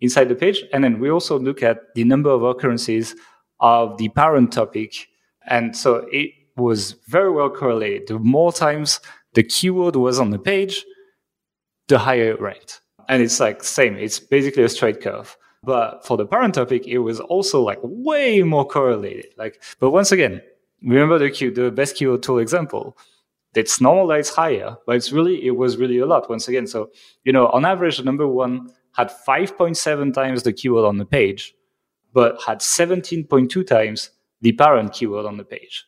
inside 0.00 0.28
the 0.28 0.34
page. 0.34 0.62
And 0.74 0.84
then 0.84 1.00
we 1.00 1.10
also 1.10 1.38
look 1.38 1.62
at 1.62 1.94
the 1.94 2.04
number 2.04 2.28
of 2.28 2.42
occurrences 2.42 3.16
of 3.60 3.96
the 3.96 4.10
parent 4.10 4.52
topic. 4.52 5.08
And 5.46 5.74
so 5.74 6.06
it 6.12 6.32
was 6.56 6.92
very 7.06 7.30
well 7.30 7.50
correlated. 7.50 8.08
The 8.08 8.18
more 8.18 8.52
times 8.52 9.00
the 9.34 9.42
keyword 9.42 9.96
was 9.96 10.18
on 10.18 10.30
the 10.30 10.38
page, 10.38 10.84
the 11.88 11.98
higher 11.98 12.32
it 12.32 12.40
ranked. 12.40 12.80
And 13.08 13.22
it's 13.22 13.38
like 13.38 13.62
same, 13.62 13.96
it's 13.96 14.18
basically 14.18 14.64
a 14.64 14.68
straight 14.68 15.00
curve. 15.00 15.36
But 15.62 16.06
for 16.06 16.16
the 16.16 16.26
parent 16.26 16.54
topic, 16.54 16.86
it 16.86 16.98
was 16.98 17.20
also 17.20 17.60
like 17.60 17.78
way 17.82 18.42
more 18.42 18.66
correlated. 18.66 19.26
Like, 19.36 19.62
but 19.80 19.90
once 19.90 20.12
again, 20.12 20.40
remember 20.82 21.18
the 21.18 21.30
Q, 21.30 21.50
the 21.50 21.70
best 21.70 21.96
keyword 21.96 22.22
tool 22.22 22.38
example. 22.38 22.96
It's 23.54 23.80
normal 23.80 24.08
that 24.08 24.20
it's 24.20 24.30
higher, 24.30 24.76
but 24.86 24.96
it's 24.96 25.12
really 25.12 25.44
it 25.46 25.56
was 25.56 25.76
really 25.76 25.98
a 25.98 26.06
lot 26.06 26.28
once 26.28 26.46
again. 26.46 26.66
So 26.66 26.90
you 27.24 27.32
know, 27.32 27.48
on 27.48 27.64
average, 27.64 27.96
the 27.98 28.04
number 28.04 28.26
one 28.26 28.70
had 28.92 29.10
5.7 29.26 30.14
times 30.14 30.42
the 30.42 30.52
keyword 30.52 30.84
on 30.84 30.98
the 30.98 31.04
page, 31.04 31.54
but 32.12 32.40
had 32.46 32.60
17.2 32.60 33.66
times 33.66 34.10
the 34.40 34.52
parent 34.52 34.92
keyword 34.92 35.26
on 35.26 35.36
the 35.36 35.44
page. 35.44 35.84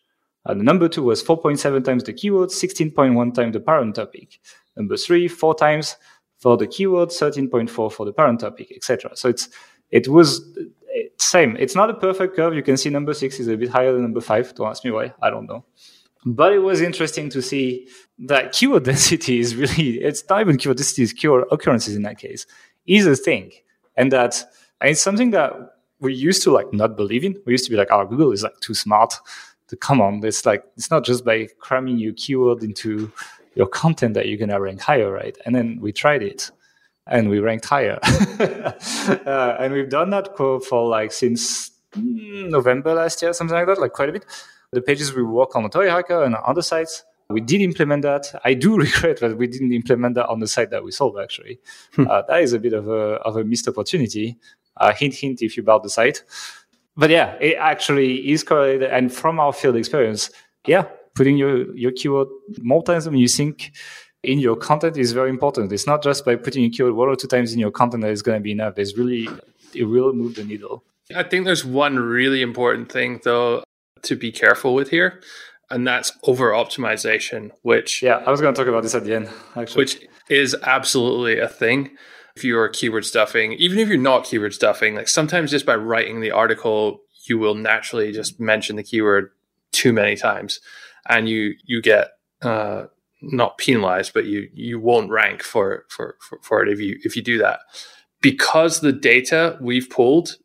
And 0.48 0.60
the 0.60 0.64
number 0.64 0.88
two 0.88 1.02
was 1.02 1.22
4.7 1.22 1.84
times 1.84 2.04
the 2.04 2.12
keyword, 2.12 2.48
16.1 2.48 3.34
times 3.34 3.52
the 3.52 3.60
parent 3.60 3.94
topic. 3.94 4.40
Number 4.76 4.96
three, 4.96 5.28
four 5.28 5.54
times 5.54 5.96
for 6.38 6.56
the 6.56 6.66
keyword, 6.66 7.10
13.4 7.10 7.92
for 7.92 8.06
the 8.06 8.12
parent 8.12 8.40
topic, 8.40 8.72
etc. 8.74 9.10
So 9.14 9.28
it's 9.28 9.48
it 9.90 10.08
was 10.08 10.42
same. 11.18 11.56
It's 11.58 11.74
not 11.74 11.90
a 11.90 11.94
perfect 11.94 12.36
curve. 12.36 12.54
You 12.54 12.62
can 12.62 12.76
see 12.76 12.90
number 12.90 13.14
six 13.14 13.40
is 13.40 13.48
a 13.48 13.56
bit 13.56 13.68
higher 13.68 13.92
than 13.92 14.02
number 14.02 14.20
five. 14.20 14.54
Don't 14.54 14.68
ask 14.68 14.84
me 14.84 14.90
why. 14.90 15.12
I 15.22 15.30
don't 15.30 15.46
know. 15.46 15.64
But 16.24 16.52
it 16.52 16.58
was 16.58 16.80
interesting 16.80 17.30
to 17.30 17.42
see 17.42 17.88
that 18.18 18.52
keyword 18.52 18.84
density 18.90 19.40
is 19.40 19.54
really, 19.54 19.98
it's 20.00 20.24
not 20.28 20.40
even 20.40 20.56
keyword 20.56 20.78
density, 20.78 21.02
it's 21.02 21.12
keyword 21.12 21.44
occurrences 21.50 21.96
in 21.96 22.02
that 22.02 22.18
case, 22.18 22.46
is 22.86 23.06
a 23.06 23.16
thing. 23.16 23.52
And 23.96 24.12
that 24.12 24.44
and 24.80 24.90
it's 24.90 25.02
something 25.02 25.30
that 25.30 25.52
we 26.00 26.14
used 26.14 26.42
to 26.44 26.52
like 26.52 26.72
not 26.72 26.96
believe 26.96 27.24
in. 27.24 27.36
We 27.44 27.52
used 27.52 27.64
to 27.64 27.70
be 27.70 27.76
like, 27.76 27.88
oh, 27.90 28.04
Google 28.06 28.32
is 28.32 28.42
like 28.42 28.58
too 28.60 28.74
smart 28.74 29.14
to 29.68 29.76
come 29.76 30.00
on. 30.00 30.24
It's 30.24 30.44
like, 30.44 30.64
it's 30.76 30.90
not 30.90 31.04
just 31.04 31.24
by 31.24 31.48
cramming 31.58 31.98
your 31.98 32.12
keyword 32.14 32.62
into 32.62 33.12
your 33.54 33.66
content 33.66 34.14
that 34.14 34.28
you're 34.28 34.38
to 34.46 34.60
rank 34.60 34.80
higher, 34.80 35.10
right? 35.10 35.36
And 35.44 35.54
then 35.54 35.78
we 35.80 35.92
tried 35.92 36.22
it 36.22 36.50
and 37.06 37.28
we 37.28 37.40
ranked 37.40 37.64
higher. 37.64 37.98
uh, 38.02 39.56
and 39.58 39.72
we've 39.72 39.88
done 39.88 40.10
that 40.10 40.36
for 40.36 40.88
like 40.88 41.12
since 41.12 41.70
November 41.96 42.94
last 42.94 43.22
year, 43.22 43.32
something 43.32 43.56
like 43.56 43.66
that, 43.66 43.80
like 43.80 43.92
quite 43.92 44.08
a 44.08 44.12
bit. 44.12 44.24
The 44.72 44.82
pages 44.82 45.14
we 45.14 45.22
work 45.22 45.56
on 45.56 45.64
Authority 45.64 45.90
Hacker 45.90 46.24
and 46.24 46.34
other 46.34 46.62
sites, 46.62 47.04
we 47.30 47.40
did 47.40 47.60
implement 47.60 48.02
that. 48.02 48.40
I 48.44 48.54
do 48.54 48.76
regret 48.86 49.20
that 49.20 49.36
we 49.36 49.46
didn't 49.46 49.72
implement 49.72 50.14
that 50.16 50.28
on 50.28 50.40
the 50.40 50.46
site 50.46 50.70
that 50.70 50.84
we 50.84 50.90
sold, 50.90 51.18
actually. 51.18 51.58
Hmm. 51.94 52.06
uh, 52.08 52.22
that 52.28 52.42
is 52.42 52.52
a 52.52 52.58
bit 52.58 52.74
of 52.74 52.88
a, 52.88 53.14
of 53.24 53.36
a 53.36 53.44
missed 53.44 53.68
opportunity. 53.68 54.38
Uh, 54.76 54.92
hint, 54.92 55.14
hint, 55.14 55.42
if 55.42 55.56
you 55.56 55.62
bought 55.62 55.82
the 55.82 55.90
site. 55.90 56.22
But 56.98 57.10
yeah, 57.10 57.36
it 57.40 57.56
actually 57.58 58.28
is 58.28 58.42
correlated. 58.42 58.90
And 58.90 59.10
from 59.10 59.40
our 59.40 59.52
field 59.52 59.76
experience, 59.76 60.30
yeah, 60.66 60.84
putting 61.14 61.38
your, 61.38 61.74
your 61.74 61.92
keyword 61.92 62.28
more 62.58 62.82
times 62.82 63.04
than 63.04 63.16
you 63.16 63.28
think 63.28 63.72
in 64.24 64.40
your 64.40 64.56
content 64.56 64.96
is 64.96 65.12
very 65.12 65.30
important. 65.30 65.72
It's 65.72 65.86
not 65.86 66.02
just 66.02 66.24
by 66.24 66.34
putting 66.34 66.62
your 66.64 66.72
keyword 66.72 66.94
one 66.94 67.08
or 67.08 67.16
two 67.16 67.28
times 67.28 67.52
in 67.52 67.60
your 67.60 67.70
content 67.70 68.02
that 68.02 68.10
is 68.10 68.20
going 68.20 68.38
to 68.38 68.42
be 68.42 68.50
enough. 68.50 68.74
There's 68.74 68.98
really, 68.98 69.28
it 69.74 69.84
will 69.84 70.12
move 70.12 70.34
the 70.34 70.44
needle. 70.44 70.82
I 71.14 71.22
think 71.22 71.46
there's 71.46 71.64
one 71.64 71.98
really 71.98 72.42
important 72.42 72.90
thing, 72.92 73.20
though, 73.22 73.62
to 74.02 74.16
be 74.16 74.30
careful 74.30 74.74
with 74.74 74.90
here, 74.90 75.22
and 75.70 75.86
that's 75.86 76.12
over 76.24 76.50
optimization, 76.50 77.50
which. 77.62 78.02
Yeah, 78.02 78.22
I 78.26 78.30
was 78.30 78.40
going 78.40 78.52
to 78.52 78.60
talk 78.60 78.68
about 78.68 78.82
this 78.82 78.94
at 78.94 79.04
the 79.04 79.14
end, 79.14 79.30
actually. 79.56 79.82
Which 79.82 80.06
is 80.28 80.54
absolutely 80.62 81.38
a 81.38 81.48
thing. 81.48 81.96
If 82.38 82.44
you're 82.44 82.68
keyword 82.68 83.04
stuffing, 83.04 83.54
even 83.54 83.80
if 83.80 83.88
you're 83.88 83.98
not 83.98 84.24
keyword 84.24 84.54
stuffing, 84.54 84.94
like 84.94 85.08
sometimes 85.08 85.50
just 85.50 85.66
by 85.66 85.74
writing 85.74 86.20
the 86.20 86.30
article, 86.30 87.00
you 87.24 87.36
will 87.36 87.56
naturally 87.56 88.12
just 88.12 88.38
mention 88.38 88.76
the 88.76 88.84
keyword 88.84 89.32
too 89.72 89.92
many 89.92 90.14
times 90.14 90.60
and 91.08 91.28
you 91.28 91.54
you 91.64 91.82
get 91.82 92.10
uh, 92.42 92.84
not 93.20 93.58
penalized, 93.58 94.14
but 94.14 94.26
you 94.26 94.48
you 94.54 94.78
won't 94.78 95.10
rank 95.10 95.42
for, 95.42 95.84
for 95.88 96.16
for 96.20 96.38
for 96.42 96.62
it 96.62 96.68
if 96.68 96.78
you 96.78 96.96
if 97.02 97.16
you 97.16 97.22
do 97.22 97.38
that 97.38 97.58
because 98.20 98.78
the 98.78 98.92
data 98.92 99.58
we've 99.60 99.90
pulled 99.90 100.36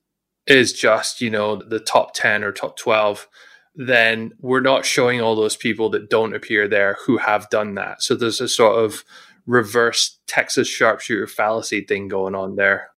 is 0.48 0.74
just 0.74 1.22
you 1.22 1.30
know 1.30 1.56
the 1.56 1.80
top 1.80 2.16
ten 2.16 2.44
or 2.44 2.52
top 2.52 2.76
twelve 2.76 3.28
then 3.76 4.32
we're 4.39 4.62
not 4.62 4.86
showing 4.86 5.22
all 5.22 5.36
those 5.36 5.56
people 5.56 5.89
that 5.89 6.10
don't 6.10 6.36
appear 6.36 6.68
there 6.68 6.98
who 7.06 7.18
have 7.18 7.50
done 7.50 7.76
that. 7.76 8.04
So 8.04 8.16
there's 8.16 8.39
a 8.39 8.48
sort 8.48 8.78
of 8.84 9.04
reverse 9.46 10.20
Texas 10.28 10.68
sharpshooter 10.68 11.28
fallacy 11.28 11.82
thing 11.82 12.08
going 12.08 12.36
on 12.36 12.56
there. 12.56 12.89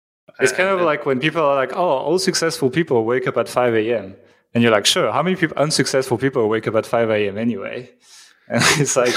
It's 0.40 0.52
kind 0.52 0.68
of 0.68 0.80
like 0.80 1.06
when 1.06 1.20
people 1.20 1.42
are 1.42 1.54
like, 1.54 1.72
"Oh, 1.76 1.88
all 2.06 2.18
successful 2.18 2.68
people 2.70 3.04
wake 3.04 3.26
up 3.28 3.36
at 3.36 3.48
5 3.48 3.74
a.m." 3.74 4.16
And 4.52 4.62
you're 4.62 4.72
like, 4.72 4.86
"Sure, 4.86 5.12
how 5.12 5.22
many 5.22 5.36
people, 5.36 5.56
unsuccessful 5.58 6.18
people 6.18 6.48
wake 6.48 6.66
up 6.66 6.74
at 6.74 6.86
5 6.86 7.10
a.m. 7.10 7.38
anyway?" 7.38 7.90
And 8.46 8.62
it's 8.78 8.94
like, 8.94 9.14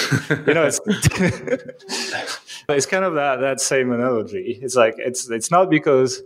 you 0.48 0.54
know, 0.54 0.64
it's 0.64 0.80
it's 2.70 2.86
kind 2.86 3.04
of 3.06 3.16
that 3.16 3.42
that 3.42 3.60
same 3.60 3.92
analogy. 3.92 4.58
It's 4.62 4.76
like 4.76 4.96
it's 4.98 5.30
it's 5.30 5.52
not 5.52 5.70
because 5.70 6.22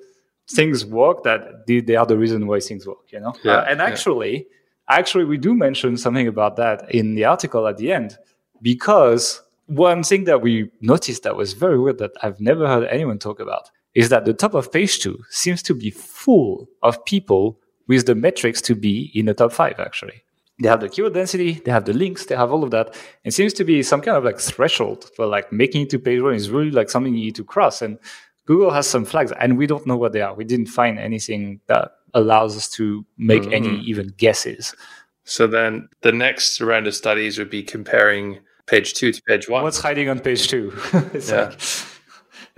things 0.49 0.85
work 0.85 1.23
that 1.23 1.65
they, 1.67 1.95
are 1.95 2.05
the 2.05 2.17
reason 2.17 2.45
why 2.47 2.59
things 2.59 2.85
work. 2.85 3.11
You 3.11 3.19
know, 3.21 3.33
Yeah, 3.43 3.57
Uh, 3.57 3.65
and 3.69 3.79
yeah. 3.79 3.85
actually, 3.85 4.47
actually, 4.87 5.25
we 5.25 5.37
do 5.37 5.55
mention 5.55 5.97
something 5.97 6.27
about 6.27 6.57
that 6.57 6.93
in 6.93 7.15
the 7.15 7.25
article 7.25 7.67
at 7.67 7.77
the 7.77 7.91
end 7.91 8.17
because 8.61 9.41
one 9.71 10.03
thing 10.03 10.25
that 10.25 10.41
we 10.41 10.69
noticed 10.81 11.23
that 11.23 11.37
was 11.37 11.53
very 11.53 11.79
weird 11.79 11.97
that 11.99 12.11
I've 12.21 12.41
never 12.41 12.67
heard 12.67 12.87
anyone 12.89 13.19
talk 13.19 13.39
about 13.39 13.69
is 13.95 14.09
that 14.09 14.25
the 14.25 14.33
top 14.33 14.53
of 14.53 14.71
page 14.71 14.99
two 14.99 15.19
seems 15.29 15.63
to 15.63 15.73
be 15.73 15.91
full 15.91 16.67
of 16.83 17.03
people 17.05 17.57
with 17.87 18.05
the 18.05 18.15
metrics 18.15 18.61
to 18.63 18.75
be 18.75 19.11
in 19.13 19.25
the 19.25 19.33
top 19.33 19.53
five, 19.53 19.79
actually. 19.79 20.23
They 20.61 20.67
have 20.67 20.81
the 20.81 20.89
keyword 20.89 21.13
density, 21.13 21.53
they 21.53 21.71
have 21.71 21.85
the 21.85 21.93
links, 21.93 22.25
they 22.25 22.35
have 22.35 22.51
all 22.51 22.63
of 22.63 22.71
that. 22.71 22.95
It 23.23 23.33
seems 23.33 23.53
to 23.53 23.63
be 23.63 23.81
some 23.81 24.01
kind 24.01 24.17
of 24.17 24.23
like 24.23 24.39
threshold 24.39 25.09
for 25.15 25.25
like 25.25 25.51
making 25.51 25.83
it 25.83 25.89
to 25.91 25.99
page 25.99 26.21
one 26.21 26.35
is 26.35 26.49
really 26.49 26.71
like 26.71 26.89
something 26.89 27.15
you 27.15 27.25
need 27.25 27.35
to 27.35 27.43
cross. 27.43 27.81
And 27.81 27.97
Google 28.45 28.71
has 28.71 28.87
some 28.87 29.05
flags 29.05 29.31
and 29.39 29.57
we 29.57 29.67
don't 29.67 29.87
know 29.87 29.97
what 29.97 30.11
they 30.11 30.21
are. 30.21 30.35
We 30.35 30.43
didn't 30.43 30.67
find 30.67 30.99
anything 30.99 31.61
that 31.67 31.91
allows 32.13 32.57
us 32.57 32.69
to 32.71 33.05
make 33.17 33.47
any 33.47 33.69
mm-hmm. 33.69 33.83
even 33.85 34.13
guesses. 34.17 34.75
So 35.23 35.47
then 35.47 35.89
the 36.01 36.11
next 36.11 36.59
round 36.59 36.87
of 36.87 36.93
studies 36.93 37.39
would 37.39 37.49
be 37.49 37.63
comparing 37.63 38.39
page 38.71 38.93
two 38.99 39.11
to 39.15 39.21
page 39.29 39.47
one. 39.49 39.63
what's 39.63 39.79
hiding 39.87 40.07
on 40.13 40.19
page 40.19 40.43
two 40.47 40.65
it's 41.17 41.29
Yeah. 41.29 41.41
like 41.49 41.59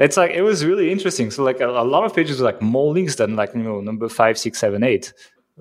it's 0.05 0.17
like 0.21 0.31
it 0.31 0.41
was 0.49 0.63
really 0.69 0.87
interesting 0.95 1.27
so 1.31 1.43
like 1.43 1.59
a, 1.59 1.67
a 1.85 1.85
lot 1.95 2.03
of 2.07 2.11
pages 2.15 2.37
with 2.39 2.45
like 2.51 2.61
more 2.61 2.93
links 2.93 3.15
than 3.15 3.35
like 3.35 3.51
you 3.55 3.63
know 3.63 3.79
number 3.81 4.07
five 4.09 4.37
six 4.37 4.59
seven 4.59 4.83
eight 4.83 5.13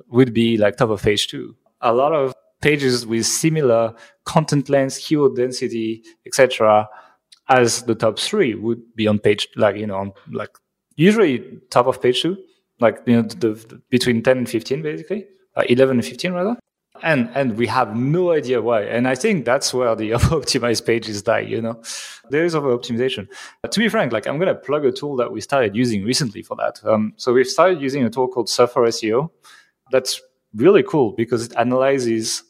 would 0.09 0.33
be 0.33 0.57
like 0.65 0.77
top 0.77 0.91
of 0.91 1.03
page 1.03 1.25
two 1.33 1.55
a 1.81 1.93
lot 1.93 2.13
of 2.21 2.35
pages 2.61 3.07
with 3.07 3.27
similar 3.27 3.83
content 4.25 4.69
length 4.69 4.99
keyword 5.05 5.35
density 5.37 6.03
etc 6.27 6.89
as 7.49 7.83
the 7.91 7.95
top 7.95 8.19
three 8.19 8.55
would 8.55 8.81
be 8.95 9.07
on 9.13 9.19
page 9.19 9.49
like 9.57 9.77
you 9.77 9.87
know 9.87 9.97
on 9.97 10.13
like 10.41 10.51
usually 10.97 11.35
top 11.71 11.87
of 11.87 12.01
page 12.01 12.23
two 12.23 12.37
like 12.81 12.99
you 13.07 13.17
know 13.17 13.23
the, 13.23 13.51
the 13.71 13.77
between 13.91 14.23
10 14.23 14.39
and 14.39 14.49
15 14.49 14.83
basically 14.83 15.27
uh, 15.57 15.63
11 15.69 15.99
and 15.99 16.07
15 16.07 16.33
rather 16.33 16.57
and 17.03 17.31
and 17.35 17.57
we 17.57 17.67
have 17.67 17.97
no 17.97 18.33
idea 18.33 18.61
why. 18.63 18.83
And 18.83 19.07
i 19.09 19.15
think 19.15 19.45
that's 19.45 19.75
where 19.75 19.95
the 19.95 20.13
over-optimized 20.17 20.87
pages 20.87 21.23
die 21.23 21.41
you 21.41 21.61
know? 21.61 21.83
There 22.31 22.45
is 22.45 22.55
over-optimization. 22.55 23.29
Uh, 23.65 23.69
to 23.69 23.79
be 23.79 23.89
frank 23.89 24.13
like 24.13 24.27
i'm 24.27 24.39
going 24.39 24.55
to 24.55 24.55
plug 24.55 24.85
a 24.85 24.93
tool 24.93 25.17
that 25.17 25.33
we 25.33 25.41
started 25.41 25.77
using 25.77 26.05
recently 26.05 26.43
for 26.43 26.57
that. 26.57 26.81
Um, 26.85 27.13
so 27.17 27.33
we've 27.33 27.47
started 27.47 27.81
using 27.81 28.05
a 28.05 28.11
tool 28.11 28.29
called 28.29 28.49
surfer 28.49 28.81
seo 28.87 29.31
that's 29.91 30.21
really 30.55 30.83
cool 30.83 31.13
because 31.13 31.45
it 31.47 31.55
analyzes 31.57 32.43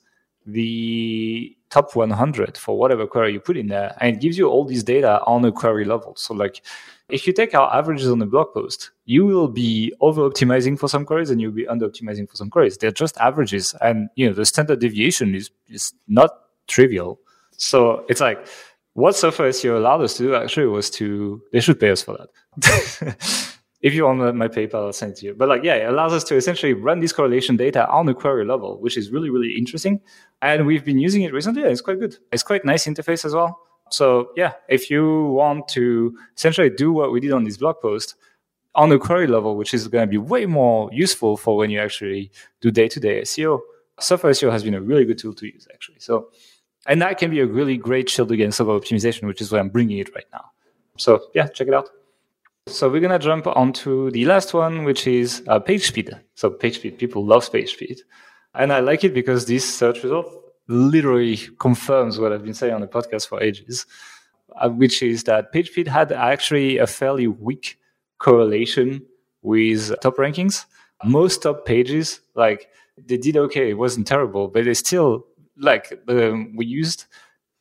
the 0.46 1.56
top 1.72 1.96
100 1.96 2.58
for 2.58 2.78
whatever 2.78 3.06
query 3.06 3.32
you 3.32 3.40
put 3.40 3.56
in 3.56 3.66
there 3.66 3.96
and 3.98 4.16
it 4.16 4.20
gives 4.20 4.36
you 4.36 4.46
all 4.46 4.64
these 4.64 4.84
data 4.84 5.22
on 5.24 5.42
a 5.46 5.50
query 5.50 5.86
level. 5.86 6.14
So 6.16 6.34
like 6.34 6.60
if 7.08 7.26
you 7.26 7.32
take 7.32 7.54
our 7.54 7.74
averages 7.74 8.08
on 8.10 8.18
the 8.18 8.26
blog 8.26 8.52
post 8.52 8.90
you 9.06 9.24
will 9.24 9.48
be 9.48 9.92
over 10.00 10.28
optimizing 10.28 10.78
for 10.78 10.86
some 10.86 11.06
queries 11.06 11.30
and 11.30 11.40
you'll 11.40 11.50
be 11.50 11.66
under 11.66 11.88
optimizing 11.88 12.28
for 12.28 12.36
some 12.36 12.50
queries. 12.50 12.76
They're 12.76 12.92
just 12.92 13.16
averages 13.16 13.74
and 13.80 14.10
you 14.16 14.26
know 14.26 14.34
the 14.34 14.44
standard 14.44 14.80
deviation 14.80 15.34
is 15.34 15.50
is 15.68 15.94
not 16.06 16.30
trivial. 16.68 17.18
So 17.56 18.04
it's 18.10 18.20
like 18.20 18.46
what 18.92 19.16
Surfer 19.16 19.48
SEO 19.48 19.76
allowed 19.78 20.02
us 20.02 20.14
to 20.18 20.24
do 20.24 20.34
actually 20.34 20.66
was 20.66 20.90
to 20.90 21.42
they 21.52 21.60
should 21.60 21.80
pay 21.80 21.90
us 21.90 22.02
for 22.02 22.18
that 22.18 23.48
if 23.82 23.94
you 23.94 24.04
want 24.04 24.36
my- 24.36 24.48
PayPal, 24.48 24.86
I'll 24.86 24.92
send 24.92 25.12
it 25.12 25.16
to 25.18 25.26
you. 25.26 25.34
But 25.34 25.48
like, 25.48 25.64
yeah, 25.64 25.74
it 25.74 25.88
allows 25.88 26.12
us 26.12 26.24
to 26.24 26.36
essentially 26.36 26.72
run 26.72 27.00
this 27.00 27.12
correlation 27.12 27.56
data 27.56 27.88
on 27.88 28.06
the 28.06 28.14
query 28.14 28.44
level, 28.44 28.80
which 28.80 28.96
is 28.96 29.10
really, 29.10 29.28
really 29.28 29.54
interesting. 29.56 30.00
And 30.40 30.66
we've 30.66 30.84
been 30.84 30.98
using 30.98 31.22
it 31.22 31.32
recently, 31.32 31.62
and 31.62 31.72
it's 31.72 31.80
quite 31.80 31.98
good. 31.98 32.16
It's 32.30 32.42
quite 32.44 32.64
nice 32.64 32.86
interface 32.86 33.24
as 33.24 33.34
well. 33.34 33.58
So 33.90 34.30
yeah, 34.36 34.52
if 34.68 34.90
you 34.90 35.26
want 35.26 35.68
to 35.68 36.16
essentially 36.36 36.70
do 36.70 36.92
what 36.92 37.12
we 37.12 37.20
did 37.20 37.32
on 37.32 37.44
this 37.44 37.58
blog 37.58 37.76
post 37.82 38.14
on 38.74 38.88
the 38.88 38.98
query 38.98 39.26
level, 39.26 39.56
which 39.56 39.74
is 39.74 39.86
going 39.88 40.06
to 40.06 40.10
be 40.10 40.16
way 40.16 40.46
more 40.46 40.88
useful 40.92 41.36
for 41.36 41.56
when 41.56 41.70
you 41.70 41.78
actually 41.78 42.30
do 42.60 42.70
day-to-day 42.70 43.20
SEO, 43.22 43.60
Surfer 44.00 44.30
SEO 44.30 44.50
has 44.50 44.64
been 44.64 44.74
a 44.74 44.80
really 44.80 45.04
good 45.04 45.18
tool 45.18 45.34
to 45.34 45.46
use 45.46 45.68
actually. 45.74 45.98
So, 45.98 46.28
and 46.86 47.02
that 47.02 47.18
can 47.18 47.30
be 47.30 47.40
a 47.40 47.46
really 47.46 47.76
great 47.76 48.08
shield 48.08 48.32
against 48.32 48.60
over 48.60 48.78
optimization, 48.78 49.26
which 49.26 49.40
is 49.42 49.52
why 49.52 49.58
I'm 49.58 49.68
bringing 49.68 49.98
it 49.98 50.14
right 50.14 50.24
now. 50.32 50.46
So 50.96 51.26
yeah, 51.34 51.48
check 51.48 51.68
it 51.68 51.74
out. 51.74 51.90
So 52.68 52.88
we're 52.88 53.00
gonna 53.00 53.18
jump 53.18 53.48
onto 53.48 54.10
the 54.12 54.24
last 54.24 54.54
one, 54.54 54.84
which 54.84 55.08
is 55.08 55.42
uh, 55.48 55.58
page 55.58 55.88
speed. 55.88 56.16
So 56.36 56.48
page 56.48 56.76
speed, 56.76 56.96
people 56.96 57.24
love 57.24 57.50
page 57.50 57.72
speed, 57.72 58.00
and 58.54 58.72
I 58.72 58.78
like 58.78 59.02
it 59.02 59.14
because 59.14 59.46
this 59.46 59.64
search 59.64 60.04
result 60.04 60.32
literally 60.68 61.38
confirms 61.58 62.20
what 62.20 62.32
I've 62.32 62.44
been 62.44 62.54
saying 62.54 62.72
on 62.72 62.80
the 62.80 62.86
podcast 62.86 63.26
for 63.26 63.42
ages, 63.42 63.84
uh, 64.56 64.68
which 64.68 65.02
is 65.02 65.24
that 65.24 65.50
page 65.50 65.70
speed 65.70 65.88
had 65.88 66.12
actually 66.12 66.78
a 66.78 66.86
fairly 66.86 67.26
weak 67.26 67.78
correlation 68.18 69.04
with 69.42 69.92
top 70.00 70.16
rankings. 70.16 70.64
Most 71.04 71.42
top 71.42 71.66
pages, 71.66 72.20
like 72.36 72.68
they 72.96 73.16
did 73.16 73.36
okay, 73.36 73.70
it 73.70 73.78
wasn't 73.78 74.06
terrible, 74.06 74.46
but 74.46 74.64
they 74.64 74.74
still 74.74 75.26
like 75.56 76.00
um, 76.06 76.54
we 76.54 76.66
used 76.66 77.06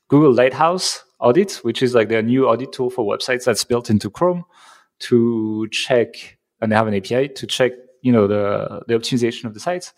Google 0.09 0.31
Lighthouse 0.31 1.03
Audit, 1.19 1.53
which 1.63 1.81
is 1.81 1.95
like 1.95 2.09
their 2.09 2.21
new 2.21 2.47
audit 2.47 2.71
tool 2.71 2.91
for 2.91 3.03
websites 3.03 3.45
that's 3.45 3.63
built 3.63 3.89
into 3.89 4.07
Chrome 4.07 4.45
to 5.01 5.67
check, 5.71 6.37
and 6.61 6.71
they 6.71 6.75
have 6.75 6.87
an 6.87 6.95
API 6.95 7.29
to 7.29 7.47
check, 7.47 7.71
you 8.01 8.11
know, 8.11 8.27
the 8.27 8.81
the 8.87 8.93
optimization 8.93 9.45
of 9.45 9.53
the 9.53 9.59
sites, 9.59 9.93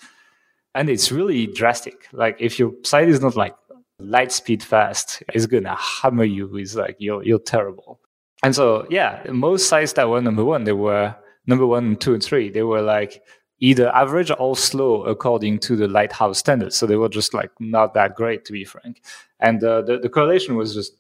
and 0.76 0.90
it's 0.90 1.12
really 1.12 1.48
drastic. 1.48 2.08
Like 2.12 2.38
if 2.40 2.60
your 2.60 2.74
site 2.84 3.10
is 3.10 3.22
not 3.22 3.36
like 3.36 3.56
light 4.00 4.32
speed 4.32 4.64
fast, 4.64 5.24
it's 5.34 5.46
gonna 5.46 5.76
hammer 5.76 6.24
you 6.24 6.48
with 6.48 6.74
like 6.76 6.98
you're 7.00 7.24
you're 7.24 7.40
terrible. 7.40 8.00
And 8.44 8.54
so 8.56 8.86
yeah, 8.90 9.24
most 9.32 9.70
sites 9.70 9.94
that 9.94 10.10
were 10.10 10.22
number 10.22 10.44
one, 10.44 10.64
they 10.66 10.74
were 10.74 11.16
number 11.48 11.66
one, 11.66 11.96
two, 11.96 12.14
and 12.14 12.24
three. 12.24 12.50
They 12.50 12.64
were 12.64 12.82
like 12.82 13.24
either 13.60 13.90
average 13.96 14.32
or 14.38 14.58
slow 14.58 15.04
according 15.04 15.58
to 15.58 15.76
the 15.76 15.88
Lighthouse 15.88 16.40
standards. 16.40 16.76
So 16.76 16.86
they 16.86 16.98
were 16.98 17.10
just 17.10 17.34
like 17.34 17.52
not 17.60 17.94
that 17.94 18.16
great, 18.16 18.46
to 18.46 18.54
be 18.54 18.66
frank. 18.66 19.02
And 19.40 19.64
uh, 19.64 19.82
the 19.82 20.00
the 20.00 20.10
correlation 20.10 20.56
was 20.56 20.74
just 20.74 20.94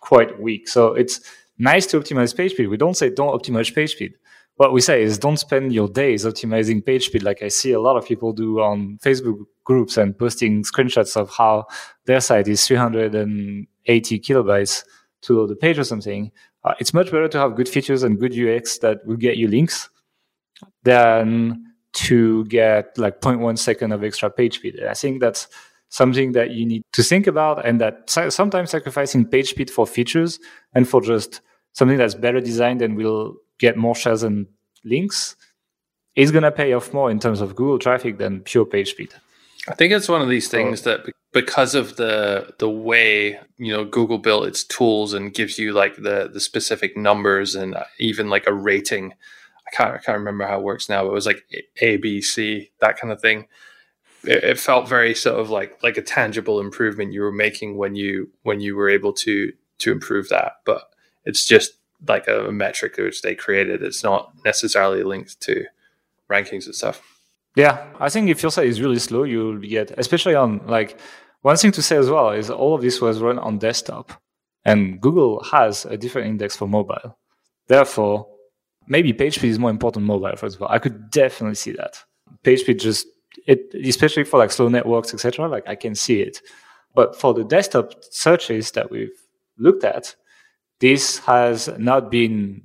quite 0.00 0.40
weak. 0.40 0.68
So 0.68 0.94
it's 0.94 1.20
nice 1.58 1.86
to 1.86 2.00
optimize 2.00 2.36
page 2.36 2.52
speed. 2.52 2.68
We 2.68 2.76
don't 2.76 2.96
say 2.96 3.10
don't 3.10 3.38
optimize 3.40 3.74
page 3.74 3.92
speed. 3.92 4.14
What 4.56 4.72
we 4.72 4.80
say 4.80 5.02
is 5.02 5.18
don't 5.18 5.36
spend 5.36 5.72
your 5.72 5.88
days 5.88 6.24
optimizing 6.24 6.84
page 6.84 7.06
speed 7.06 7.22
like 7.22 7.42
I 7.42 7.48
see 7.48 7.72
a 7.72 7.80
lot 7.80 7.96
of 7.96 8.06
people 8.06 8.32
do 8.32 8.60
on 8.60 8.98
Facebook 9.04 9.44
groups 9.64 9.98
and 9.98 10.18
posting 10.18 10.62
screenshots 10.62 11.16
of 11.16 11.30
how 11.30 11.66
their 12.06 12.20
site 12.20 12.48
is 12.48 12.66
380 12.66 14.20
kilobytes 14.20 14.84
to 15.22 15.38
load 15.38 15.50
the 15.50 15.56
page 15.56 15.78
or 15.78 15.84
something. 15.84 16.30
Uh, 16.64 16.74
it's 16.80 16.94
much 16.94 17.10
better 17.10 17.28
to 17.28 17.38
have 17.38 17.54
good 17.54 17.68
features 17.68 18.02
and 18.02 18.18
good 18.18 18.32
UX 18.32 18.78
that 18.78 19.04
will 19.06 19.16
get 19.16 19.36
you 19.36 19.46
links 19.46 19.90
than 20.84 21.62
to 21.92 22.44
get 22.46 22.96
like 22.96 23.20
0.1 23.20 23.58
second 23.58 23.92
of 23.92 24.04
extra 24.04 24.30
page 24.30 24.56
speed. 24.56 24.82
I 24.88 24.94
think 24.94 25.20
that's 25.20 25.48
something 25.88 26.32
that 26.32 26.50
you 26.50 26.66
need 26.66 26.82
to 26.92 27.02
think 27.02 27.26
about 27.26 27.64
and 27.64 27.80
that 27.80 28.08
sometimes 28.08 28.70
sacrificing 28.70 29.26
page 29.26 29.50
speed 29.50 29.70
for 29.70 29.86
features 29.86 30.38
and 30.74 30.88
for 30.88 31.00
just 31.00 31.40
something 31.76 31.98
that's 31.98 32.14
better 32.14 32.40
designed 32.40 32.80
and 32.80 32.96
will 32.96 33.36
get 33.58 33.76
more 33.76 33.94
shares 33.94 34.22
and 34.22 34.46
links 34.82 35.36
is 36.14 36.32
going 36.32 36.42
to 36.42 36.50
pay 36.50 36.72
off 36.72 36.94
more 36.94 37.10
in 37.10 37.20
terms 37.20 37.42
of 37.42 37.54
Google 37.54 37.78
traffic 37.78 38.16
than 38.16 38.40
pure 38.40 38.64
page 38.64 38.90
speed. 38.90 39.12
I 39.68 39.74
think 39.74 39.92
it's 39.92 40.08
one 40.08 40.22
of 40.22 40.28
these 40.28 40.48
things 40.48 40.82
that 40.82 41.06
because 41.32 41.74
of 41.74 41.96
the 41.96 42.54
the 42.58 42.70
way 42.70 43.38
you 43.58 43.72
know 43.72 43.84
Google 43.84 44.18
built 44.18 44.46
its 44.46 44.64
tools 44.64 45.12
and 45.12 45.34
gives 45.34 45.58
you 45.58 45.72
like 45.72 45.96
the 45.96 46.30
the 46.32 46.40
specific 46.40 46.96
numbers 46.96 47.54
and 47.54 47.74
uh, 47.74 47.84
even 47.98 48.30
like 48.30 48.46
a 48.46 48.54
rating. 48.54 49.12
I 49.66 49.70
can't 49.76 49.94
I 49.94 49.98
can't 49.98 50.18
remember 50.18 50.46
how 50.46 50.58
it 50.58 50.62
works 50.62 50.88
now. 50.88 51.02
But 51.02 51.10
it 51.10 51.14
was 51.14 51.26
like 51.26 51.44
A, 51.82 51.96
B, 51.96 52.22
C, 52.22 52.70
that 52.80 52.98
kind 52.98 53.12
of 53.12 53.20
thing. 53.20 53.48
It, 54.22 54.44
it 54.44 54.58
felt 54.58 54.88
very 54.88 55.14
sort 55.14 55.38
of 55.38 55.50
like 55.50 55.82
like 55.82 55.96
a 55.96 56.02
tangible 56.02 56.60
improvement 56.60 57.12
you 57.12 57.22
were 57.22 57.32
making 57.32 57.76
when 57.76 57.96
you 57.96 58.30
when 58.44 58.60
you 58.60 58.76
were 58.76 58.88
able 58.88 59.12
to 59.14 59.52
to 59.78 59.92
improve 59.92 60.28
that. 60.28 60.52
But 60.64 60.88
it's 61.26 61.44
just 61.44 61.72
like 62.08 62.26
a 62.28 62.50
metric 62.50 62.96
which 62.96 63.22
they 63.22 63.34
created. 63.34 63.82
It's 63.82 64.02
not 64.02 64.32
necessarily 64.44 65.02
linked 65.02 65.40
to 65.42 65.64
rankings 66.30 66.66
and 66.66 66.74
stuff. 66.74 67.02
Yeah, 67.56 67.86
I 67.98 68.08
think 68.08 68.28
if 68.28 68.42
your 68.42 68.50
site 68.50 68.66
is 68.66 68.80
really 68.80 68.98
slow, 68.98 69.24
you'll 69.24 69.58
get, 69.58 69.90
especially 69.98 70.34
on 70.34 70.66
like, 70.66 70.98
one 71.42 71.56
thing 71.56 71.72
to 71.72 71.82
say 71.82 71.96
as 71.96 72.10
well 72.10 72.30
is 72.30 72.50
all 72.50 72.74
of 72.74 72.82
this 72.82 73.00
was 73.00 73.20
run 73.20 73.38
on 73.38 73.58
desktop, 73.58 74.12
and 74.64 75.00
Google 75.00 75.42
has 75.44 75.84
a 75.84 75.96
different 75.96 76.28
index 76.28 76.56
for 76.56 76.66
mobile. 76.66 77.18
Therefore, 77.68 78.26
maybe 78.86 79.12
page 79.12 79.36
speed 79.36 79.50
is 79.50 79.58
more 79.58 79.70
important 79.70 80.06
mobile, 80.06 80.36
for 80.36 80.46
example. 80.46 80.68
I 80.70 80.78
could 80.78 81.10
definitely 81.10 81.54
see 81.54 81.72
that. 81.72 81.98
Page 82.42 82.60
speed 82.60 82.80
just 82.80 83.06
it 83.46 83.72
especially 83.86 84.24
for 84.24 84.38
like 84.38 84.50
slow 84.50 84.68
networks, 84.68 85.14
etc. 85.14 85.48
Like 85.48 85.68
I 85.68 85.76
can 85.76 85.94
see 85.94 86.20
it. 86.20 86.40
But 86.94 87.18
for 87.20 87.34
the 87.34 87.44
desktop 87.44 87.92
searches 88.10 88.70
that 88.72 88.90
we've 88.90 89.16
looked 89.58 89.84
at, 89.84 90.14
this 90.80 91.18
has 91.18 91.68
not 91.78 92.10
been 92.10 92.62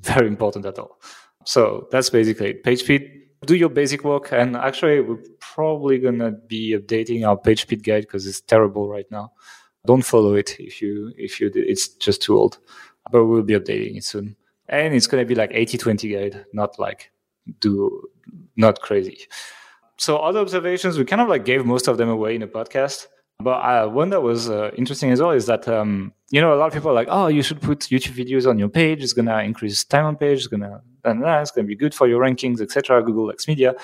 very 0.00 0.26
important 0.26 0.66
at 0.66 0.78
all. 0.78 1.00
So 1.44 1.88
that's 1.90 2.10
basically 2.10 2.50
it. 2.50 2.62
Page 2.62 2.80
speed. 2.80 3.10
Do 3.44 3.54
your 3.54 3.68
basic 3.68 4.04
work, 4.04 4.32
and 4.32 4.56
actually, 4.56 5.00
we're 5.00 5.22
probably 5.38 5.98
gonna 5.98 6.30
be 6.30 6.74
updating 6.78 7.28
our 7.28 7.36
page 7.36 7.62
speed 7.62 7.84
guide 7.84 8.02
because 8.02 8.26
it's 8.26 8.40
terrible 8.40 8.88
right 8.88 9.04
now. 9.10 9.32
Don't 9.84 10.04
follow 10.04 10.34
it 10.34 10.58
if 10.58 10.80
you 10.80 11.12
if 11.18 11.40
you 11.40 11.50
it's 11.54 11.88
just 11.88 12.22
too 12.22 12.38
old. 12.38 12.58
But 13.12 13.26
we'll 13.26 13.42
be 13.42 13.52
updating 13.52 13.98
it 13.98 14.04
soon, 14.04 14.34
and 14.70 14.94
it's 14.94 15.06
gonna 15.06 15.26
be 15.26 15.34
like 15.34 15.50
80-20 15.50 16.12
guide, 16.14 16.46
not 16.54 16.78
like 16.78 17.10
do 17.60 18.08
not 18.56 18.80
crazy. 18.80 19.28
So 19.98 20.16
other 20.16 20.40
observations, 20.40 20.96
we 20.96 21.04
kind 21.04 21.20
of 21.20 21.28
like 21.28 21.44
gave 21.44 21.66
most 21.66 21.86
of 21.86 21.98
them 21.98 22.08
away 22.08 22.34
in 22.34 22.42
a 22.42 22.48
podcast. 22.48 23.08
But 23.40 23.58
uh, 23.60 23.88
one 23.88 24.10
that 24.10 24.22
was 24.22 24.48
uh, 24.48 24.70
interesting 24.76 25.10
as 25.10 25.20
well 25.20 25.32
is 25.32 25.46
that 25.46 25.66
um, 25.68 26.12
you 26.30 26.40
know 26.40 26.54
a 26.54 26.56
lot 26.56 26.66
of 26.68 26.72
people 26.72 26.90
are 26.90 26.94
like, 26.94 27.08
oh, 27.10 27.26
you 27.26 27.42
should 27.42 27.60
put 27.60 27.80
YouTube 27.80 28.16
videos 28.16 28.48
on 28.48 28.58
your 28.58 28.68
page. 28.68 29.02
It's 29.02 29.12
gonna 29.12 29.38
increase 29.38 29.84
time 29.84 30.06
on 30.06 30.16
page. 30.16 30.38
It's 30.38 30.46
gonna 30.46 30.82
and 31.04 31.22
it's 31.24 31.50
gonna 31.50 31.66
be 31.66 31.76
good 31.76 31.94
for 31.94 32.06
your 32.06 32.22
rankings, 32.22 32.60
etc. 32.60 33.02
Google 33.02 33.26
likes 33.26 33.48
media. 33.48 33.74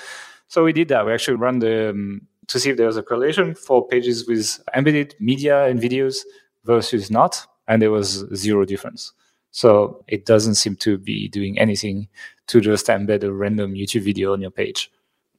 So 0.47 0.63
we 0.63 0.73
did 0.73 0.87
that. 0.89 1.05
We 1.05 1.13
actually 1.13 1.37
ran 1.37 1.59
the 1.59 1.89
um, 1.89 2.27
to 2.47 2.59
see 2.59 2.69
if 2.71 2.77
there 2.77 2.87
was 2.87 2.97
a 2.97 3.03
correlation 3.03 3.55
for 3.55 3.87
pages 3.87 4.27
with 4.27 4.61
embedded 4.75 5.15
media 5.19 5.65
and 5.65 5.79
videos 5.79 6.19
versus 6.65 7.11
not, 7.11 7.45
and 7.67 7.81
there 7.81 7.91
was 7.91 8.25
zero 8.35 8.65
difference. 8.65 9.13
So 9.51 10.03
it 10.07 10.25
doesn't 10.25 10.55
seem 10.55 10.75
to 10.77 10.97
be 10.97 11.27
doing 11.27 11.59
anything 11.59 12.07
to 12.47 12.61
just 12.61 12.87
embed 12.87 13.23
a 13.23 13.31
random 13.31 13.73
YouTube 13.73 14.03
video 14.03 14.33
on 14.33 14.41
your 14.41 14.51
page 14.51 14.91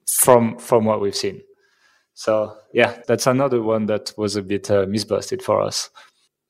from 0.06 0.58
from 0.58 0.84
what 0.84 1.00
we've 1.00 1.16
seen. 1.16 1.42
So 2.14 2.56
yeah, 2.72 3.00
that's 3.06 3.26
another 3.26 3.62
one 3.62 3.86
that 3.86 4.12
was 4.16 4.36
a 4.36 4.42
bit 4.42 4.70
uh, 4.70 4.86
misbusted 4.86 5.42
for 5.42 5.60
us. 5.60 5.90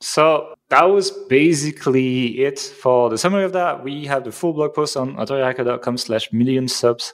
So 0.01 0.55
that 0.71 0.85
was 0.85 1.11
basically 1.29 2.41
it 2.41 2.59
for 2.59 3.09
the 3.09 3.17
summary 3.17 3.45
of 3.45 3.53
that. 3.53 3.85
We 3.85 4.05
have 4.07 4.25
the 4.25 4.33
full 4.33 4.53
blog 4.53 4.75
post 4.75 4.97
on 4.97 5.15
authorityhacker.com 5.17 5.97
slash 5.97 6.33
million 6.33 6.67
SERPs 6.67 7.13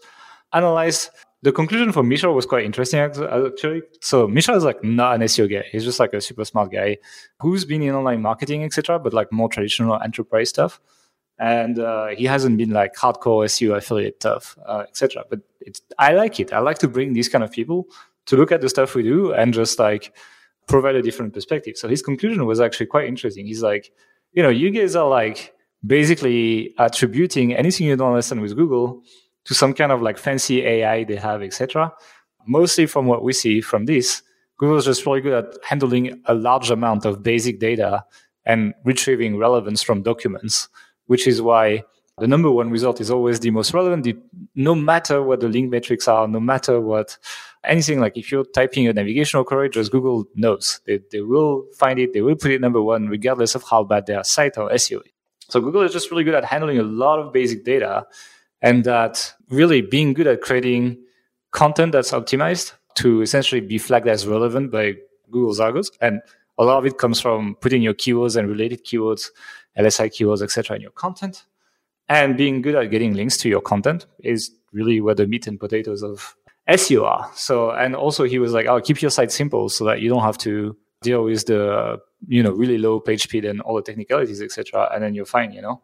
analyzed. 0.52 1.10
The 1.42 1.52
conclusion 1.52 1.92
for 1.92 2.02
Misha 2.02 2.32
was 2.32 2.46
quite 2.46 2.64
interesting 2.64 2.98
actually. 3.00 3.82
So 4.00 4.26
Misha 4.26 4.54
is 4.54 4.64
like 4.64 4.82
not 4.82 5.14
an 5.14 5.20
SEO 5.22 5.50
guy. 5.50 5.66
He's 5.70 5.84
just 5.84 6.00
like 6.00 6.14
a 6.14 6.20
super 6.20 6.44
smart 6.44 6.72
guy 6.72 6.96
who's 7.40 7.64
been 7.64 7.82
in 7.82 7.94
online 7.94 8.22
marketing, 8.22 8.64
etc., 8.64 8.98
but 8.98 9.12
like 9.12 9.30
more 9.30 9.48
traditional 9.48 10.00
enterprise 10.02 10.48
stuff 10.48 10.80
and 11.38 11.78
uh, 11.78 12.08
he 12.08 12.24
hasn't 12.24 12.58
been 12.58 12.70
like 12.70 12.94
hardcore 12.94 13.44
SEO 13.44 13.76
affiliate 13.76 14.16
stuff, 14.16 14.58
uh, 14.66 14.84
etc. 14.88 15.24
But 15.28 15.40
it's 15.60 15.80
I 15.98 16.12
like 16.14 16.40
it. 16.40 16.52
I 16.52 16.58
like 16.58 16.78
to 16.78 16.88
bring 16.88 17.12
these 17.12 17.28
kind 17.28 17.44
of 17.44 17.52
people 17.52 17.86
to 18.28 18.36
look 18.36 18.52
at 18.52 18.60
the 18.60 18.68
stuff 18.68 18.94
we 18.94 19.02
do 19.02 19.32
and 19.32 19.52
just 19.52 19.78
like 19.78 20.14
provide 20.66 20.94
a 20.94 21.02
different 21.02 21.34
perspective. 21.34 21.76
So 21.76 21.88
his 21.88 22.02
conclusion 22.02 22.46
was 22.46 22.60
actually 22.60 22.86
quite 22.86 23.06
interesting. 23.06 23.46
He's 23.46 23.62
like, 23.62 23.92
you 24.32 24.42
know, 24.42 24.48
you 24.48 24.70
guys 24.70 24.96
are 24.96 25.08
like 25.08 25.54
basically 25.86 26.74
attributing 26.78 27.54
anything 27.54 27.86
you 27.86 27.96
don't 27.96 28.12
understand 28.12 28.40
with 28.40 28.56
Google 28.56 29.02
to 29.44 29.54
some 29.54 29.74
kind 29.74 29.92
of 29.92 30.00
like 30.02 30.18
fancy 30.18 30.64
AI 30.64 31.04
they 31.04 31.16
have, 31.16 31.42
etc. 31.42 31.92
Mostly 32.46 32.86
from 32.86 33.06
what 33.06 33.22
we 33.22 33.32
see 33.32 33.60
from 33.60 33.86
this, 33.86 34.22
Google's 34.58 34.84
just 34.86 35.04
really 35.04 35.20
good 35.20 35.44
at 35.44 35.54
handling 35.62 36.20
a 36.26 36.34
large 36.34 36.70
amount 36.70 37.04
of 37.04 37.22
basic 37.22 37.60
data 37.60 38.04
and 38.44 38.74
retrieving 38.84 39.36
relevance 39.36 39.82
from 39.82 40.02
documents 40.02 40.68
which 41.08 41.26
is 41.26 41.42
why 41.42 41.82
the 42.18 42.28
number 42.28 42.50
one 42.50 42.70
result 42.70 43.00
is 43.00 43.10
always 43.10 43.40
the 43.40 43.50
most 43.50 43.74
relevant, 43.74 44.06
no 44.54 44.74
matter 44.74 45.22
what 45.22 45.40
the 45.40 45.48
link 45.48 45.70
metrics 45.70 46.06
are, 46.06 46.28
no 46.28 46.40
matter 46.40 46.80
what 46.80 47.18
anything 47.64 48.00
like 48.00 48.16
if 48.16 48.30
you're 48.30 48.44
typing 48.44 48.86
a 48.88 48.92
navigational 48.92 49.44
query, 49.44 49.68
just 49.70 49.92
Google 49.92 50.26
knows. 50.34 50.80
They, 50.86 51.00
they 51.10 51.20
will 51.20 51.66
find 51.76 51.98
it, 51.98 52.12
they 52.12 52.20
will 52.20 52.36
put 52.36 52.50
it 52.50 52.60
number 52.60 52.82
one, 52.82 53.08
regardless 53.08 53.54
of 53.54 53.64
how 53.64 53.84
bad 53.84 54.06
their 54.06 54.24
site 54.24 54.56
or 54.58 54.70
SEO 54.70 55.00
is. 55.04 55.12
So 55.48 55.60
Google 55.60 55.82
is 55.82 55.92
just 55.92 56.10
really 56.10 56.24
good 56.24 56.34
at 56.34 56.44
handling 56.44 56.78
a 56.78 56.82
lot 56.82 57.18
of 57.18 57.32
basic 57.32 57.64
data 57.64 58.06
and 58.60 58.84
that 58.84 59.32
really 59.48 59.80
being 59.80 60.12
good 60.12 60.26
at 60.26 60.42
creating 60.42 60.98
content 61.52 61.92
that's 61.92 62.10
optimized 62.10 62.72
to 62.96 63.22
essentially 63.22 63.60
be 63.60 63.78
flagged 63.78 64.08
as 64.08 64.26
relevant 64.26 64.70
by 64.70 64.94
Google's 65.30 65.60
algos. 65.60 65.90
And 66.00 66.20
a 66.58 66.64
lot 66.64 66.78
of 66.78 66.86
it 66.86 66.98
comes 66.98 67.20
from 67.20 67.54
putting 67.60 67.80
your 67.80 67.94
keywords 67.94 68.36
and 68.36 68.48
related 68.48 68.84
keywords 68.84 69.30
LSI 69.78 70.08
keywords, 70.08 70.42
etc., 70.42 70.76
in 70.76 70.82
your 70.82 70.90
content. 70.90 71.44
And 72.08 72.36
being 72.36 72.62
good 72.62 72.74
at 72.74 72.90
getting 72.90 73.14
links 73.14 73.36
to 73.38 73.48
your 73.48 73.60
content 73.60 74.06
is 74.18 74.50
really 74.72 75.00
where 75.00 75.14
the 75.14 75.26
meat 75.26 75.46
and 75.46 75.60
potatoes 75.60 76.02
of 76.02 76.34
SEO 76.68 77.04
are. 77.04 77.30
So, 77.34 77.70
and 77.70 77.96
also 77.96 78.24
he 78.24 78.38
was 78.38 78.52
like, 78.52 78.66
"Oh, 78.66 78.80
keep 78.80 79.00
your 79.00 79.10
site 79.10 79.32
simple 79.32 79.68
so 79.68 79.84
that 79.84 80.00
you 80.00 80.08
don't 80.08 80.22
have 80.22 80.38
to 80.38 80.76
deal 81.02 81.24
with 81.24 81.46
the 81.46 81.98
you 82.26 82.42
know 82.42 82.50
really 82.50 82.78
low 82.78 83.00
page 83.00 83.22
speed 83.22 83.44
and 83.44 83.60
all 83.62 83.76
the 83.76 83.82
technicalities, 83.82 84.42
etc. 84.42 84.90
And 84.92 85.02
then 85.02 85.14
you're 85.14 85.26
fine, 85.26 85.52
you 85.52 85.62
know." 85.62 85.82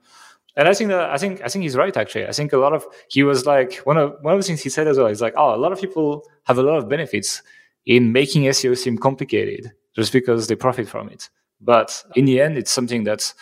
And 0.56 0.68
I 0.68 0.74
think 0.74 0.90
that 0.90 1.10
I 1.10 1.16
think 1.16 1.42
I 1.42 1.48
think 1.48 1.62
he's 1.62 1.76
right. 1.76 1.96
Actually, 1.96 2.26
I 2.26 2.32
think 2.32 2.52
a 2.52 2.58
lot 2.58 2.72
of 2.72 2.86
he 3.08 3.22
was 3.22 3.46
like 3.46 3.76
one 3.84 3.96
of 3.96 4.14
one 4.20 4.34
of 4.34 4.40
the 4.40 4.46
things 4.46 4.62
he 4.62 4.68
said 4.68 4.86
as 4.86 4.98
well. 4.98 5.08
He's 5.08 5.22
like, 5.22 5.34
"Oh, 5.36 5.54
a 5.54 5.58
lot 5.58 5.72
of 5.72 5.80
people 5.80 6.28
have 6.44 6.58
a 6.58 6.62
lot 6.62 6.78
of 6.78 6.88
benefits 6.88 7.42
in 7.86 8.12
making 8.12 8.44
SEO 8.44 8.76
seem 8.76 8.98
complicated 8.98 9.72
just 9.96 10.12
because 10.12 10.46
they 10.46 10.54
profit 10.54 10.88
from 10.88 11.08
it." 11.08 11.30
But 11.60 12.04
in 12.14 12.26
the 12.26 12.40
end, 12.40 12.58
it's 12.58 12.70
something 12.70 13.04
that's 13.04 13.34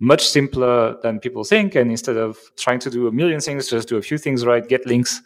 much 0.00 0.26
simpler 0.26 0.96
than 1.02 1.20
people 1.20 1.44
think. 1.44 1.74
And 1.74 1.90
instead 1.90 2.16
of 2.16 2.38
trying 2.56 2.80
to 2.80 2.90
do 2.90 3.06
a 3.06 3.12
million 3.12 3.40
things, 3.40 3.68
just 3.68 3.88
do 3.88 3.96
a 3.96 4.02
few 4.02 4.18
things 4.18 4.44
right, 4.44 4.66
get 4.66 4.86
links, 4.86 5.22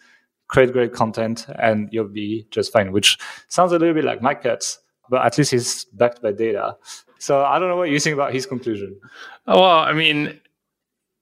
create 0.53 0.73
great 0.73 0.93
content, 0.93 1.47
and 1.59 1.89
you'll 1.93 2.05
be 2.05 2.47
just 2.51 2.73
fine, 2.73 2.93
which 2.93 3.19
sounds 3.49 3.73
a 3.73 3.79
little 3.79 3.95
bit 3.95 4.05
like 4.05 4.21
Mike 4.21 4.43
Cutts, 4.43 4.79
but 5.09 5.25
at 5.25 5.39
least 5.39 5.51
he's 5.51 5.87
backed 5.87 6.21
by 6.21 6.31
data. 6.31 6.77
So 7.19 7.43
I 7.43 7.59
don't 7.59 7.71
know 7.71 7.77
what 7.77 7.89
you 7.89 7.99
think 7.99 8.13
about 8.15 8.35
his 8.35 8.45
conclusion. 8.45 9.01
Oh, 9.47 9.63
well, 9.63 9.79
I 9.79 9.95
mean, 9.95 10.39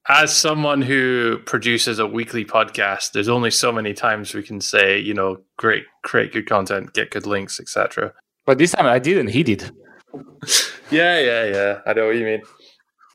as 0.09 0.35
someone 0.35 0.83
who 0.83 1.39
produces 1.47 2.01
a 2.01 2.07
weekly 2.07 2.45
podcast, 2.45 3.13
there's 3.13 3.29
only 3.29 3.53
so 3.53 3.71
many 3.71 3.95
times 3.95 4.35
we 4.35 4.43
can 4.43 4.61
say, 4.61 4.99
you 4.99 5.15
know, 5.15 5.39
great, 5.57 5.85
create 6.03 6.33
good 6.33 6.49
content, 6.49 6.93
get 6.93 7.11
good 7.11 7.27
links, 7.27 7.61
etc. 7.61 8.13
But 8.47 8.59
this 8.59 8.73
time 8.73 8.87
I 8.87 8.99
didn't. 8.99 9.29
He 9.29 9.45
did. 9.45 9.71
yeah, 10.91 11.21
yeah, 11.21 11.45
yeah. 11.45 11.81
I 11.87 11.93
know 11.93 12.07
what 12.07 12.17
you 12.17 12.25
mean. 12.25 12.43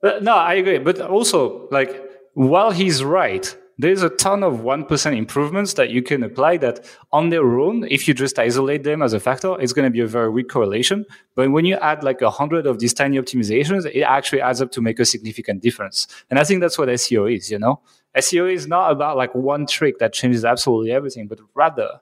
Uh, 0.02 0.20
no, 0.22 0.36
I 0.36 0.54
agree. 0.54 0.78
But 0.78 1.02
also, 1.02 1.68
like, 1.72 2.02
while 2.36 2.72
he's 2.72 3.04
right, 3.04 3.54
there's 3.78 4.04
a 4.04 4.10
ton 4.10 4.44
of 4.44 4.62
1% 4.62 5.18
improvements 5.18 5.74
that 5.74 5.90
you 5.90 6.02
can 6.02 6.24
apply 6.24 6.58
that 6.58 6.86
on 7.12 7.30
their 7.30 7.60
own, 7.60 7.86
if 7.90 8.08
you 8.08 8.14
just 8.14 8.40
isolate 8.40 8.84
them 8.84 9.02
as 9.02 9.14
a 9.14 9.20
factor, 9.20 9.60
it's 9.60 9.74
going 9.74 9.86
to 9.86 9.92
be 9.92 10.00
a 10.00 10.08
very 10.08 10.30
weak 10.30 10.48
correlation. 10.48 11.06
But 11.36 11.52
when 11.52 11.66
you 11.66 11.76
add 11.76 12.04
like 12.04 12.22
a 12.22 12.30
hundred 12.30 12.68
of 12.68 12.80
these 12.80 12.94
tiny 12.94 13.18
optimizations, 13.18 13.86
it 13.86 14.02
actually 14.02 14.42
adds 14.42 14.62
up 14.62 14.72
to 14.72 14.82
make 14.82 15.00
a 15.00 15.06
significant 15.06 15.62
difference. 15.62 16.08
And 16.30 16.40
I 16.40 16.44
think 16.44 16.62
that's 16.62 16.78
what 16.78 16.88
SEO 16.88 17.36
is, 17.36 17.52
you 17.52 17.60
know? 17.60 17.82
SEO 18.16 18.52
is 18.52 18.66
not 18.66 18.92
about 18.92 19.18
like 19.18 19.36
one 19.36 19.68
trick 19.68 20.00
that 20.00 20.14
changes 20.14 20.46
absolutely 20.46 20.92
everything, 20.92 21.28
but 21.28 21.40
rather 21.54 22.00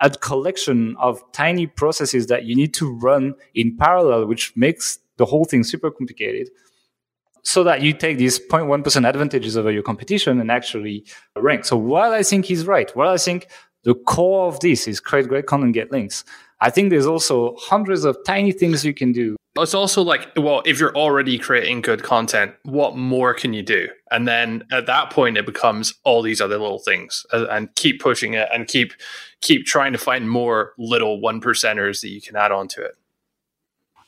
a 0.00 0.10
collection 0.10 0.96
of 0.98 1.22
tiny 1.32 1.66
processes 1.66 2.26
that 2.28 2.44
you 2.44 2.56
need 2.56 2.74
to 2.74 2.92
run 2.92 3.34
in 3.54 3.76
parallel, 3.76 4.26
which 4.26 4.56
makes 4.56 4.98
the 5.16 5.26
whole 5.26 5.44
thing 5.44 5.62
super 5.62 5.90
complicated 5.90 6.50
so 7.44 7.62
that 7.64 7.82
you 7.82 7.92
take 7.92 8.18
these 8.18 8.38
0.1% 8.38 9.08
advantages 9.08 9.56
over 9.56 9.70
your 9.70 9.82
competition 9.82 10.40
and 10.40 10.50
actually 10.50 11.04
rank. 11.36 11.64
So 11.64 11.76
while 11.76 12.12
I 12.12 12.22
think 12.22 12.46
he's 12.46 12.66
right, 12.66 12.90
while 12.96 13.10
I 13.10 13.18
think 13.18 13.48
the 13.84 13.94
core 13.94 14.48
of 14.48 14.60
this 14.60 14.88
is 14.88 14.98
create 14.98 15.28
great 15.28 15.46
content, 15.46 15.74
get 15.74 15.92
links, 15.92 16.24
I 16.60 16.70
think 16.70 16.90
there's 16.90 17.06
also 17.06 17.54
hundreds 17.58 18.04
of 18.04 18.16
tiny 18.26 18.50
things 18.50 18.84
you 18.84 18.94
can 18.94 19.12
do. 19.12 19.36
It's 19.56 19.74
also 19.74 20.02
like, 20.02 20.28
well, 20.36 20.62
if 20.66 20.80
you're 20.80 20.96
already 20.96 21.38
creating 21.38 21.82
good 21.82 22.02
content, 22.02 22.54
what 22.64 22.96
more 22.96 23.34
can 23.34 23.52
you 23.52 23.62
do? 23.62 23.88
And 24.10 24.26
then 24.26 24.64
at 24.72 24.86
that 24.86 25.10
point, 25.10 25.36
it 25.36 25.46
becomes 25.46 25.94
all 26.02 26.22
these 26.22 26.40
other 26.40 26.58
little 26.58 26.80
things, 26.80 27.24
uh, 27.32 27.46
and 27.50 27.72
keep 27.76 28.00
pushing 28.00 28.34
it, 28.34 28.48
and 28.52 28.66
keep 28.66 28.94
keep 29.42 29.64
trying 29.64 29.92
to 29.92 29.98
find 29.98 30.28
more 30.28 30.72
little 30.76 31.20
one 31.20 31.40
percenters 31.40 32.00
that 32.00 32.08
you 32.08 32.20
can 32.20 32.34
add 32.34 32.50
onto 32.50 32.80
it. 32.80 32.96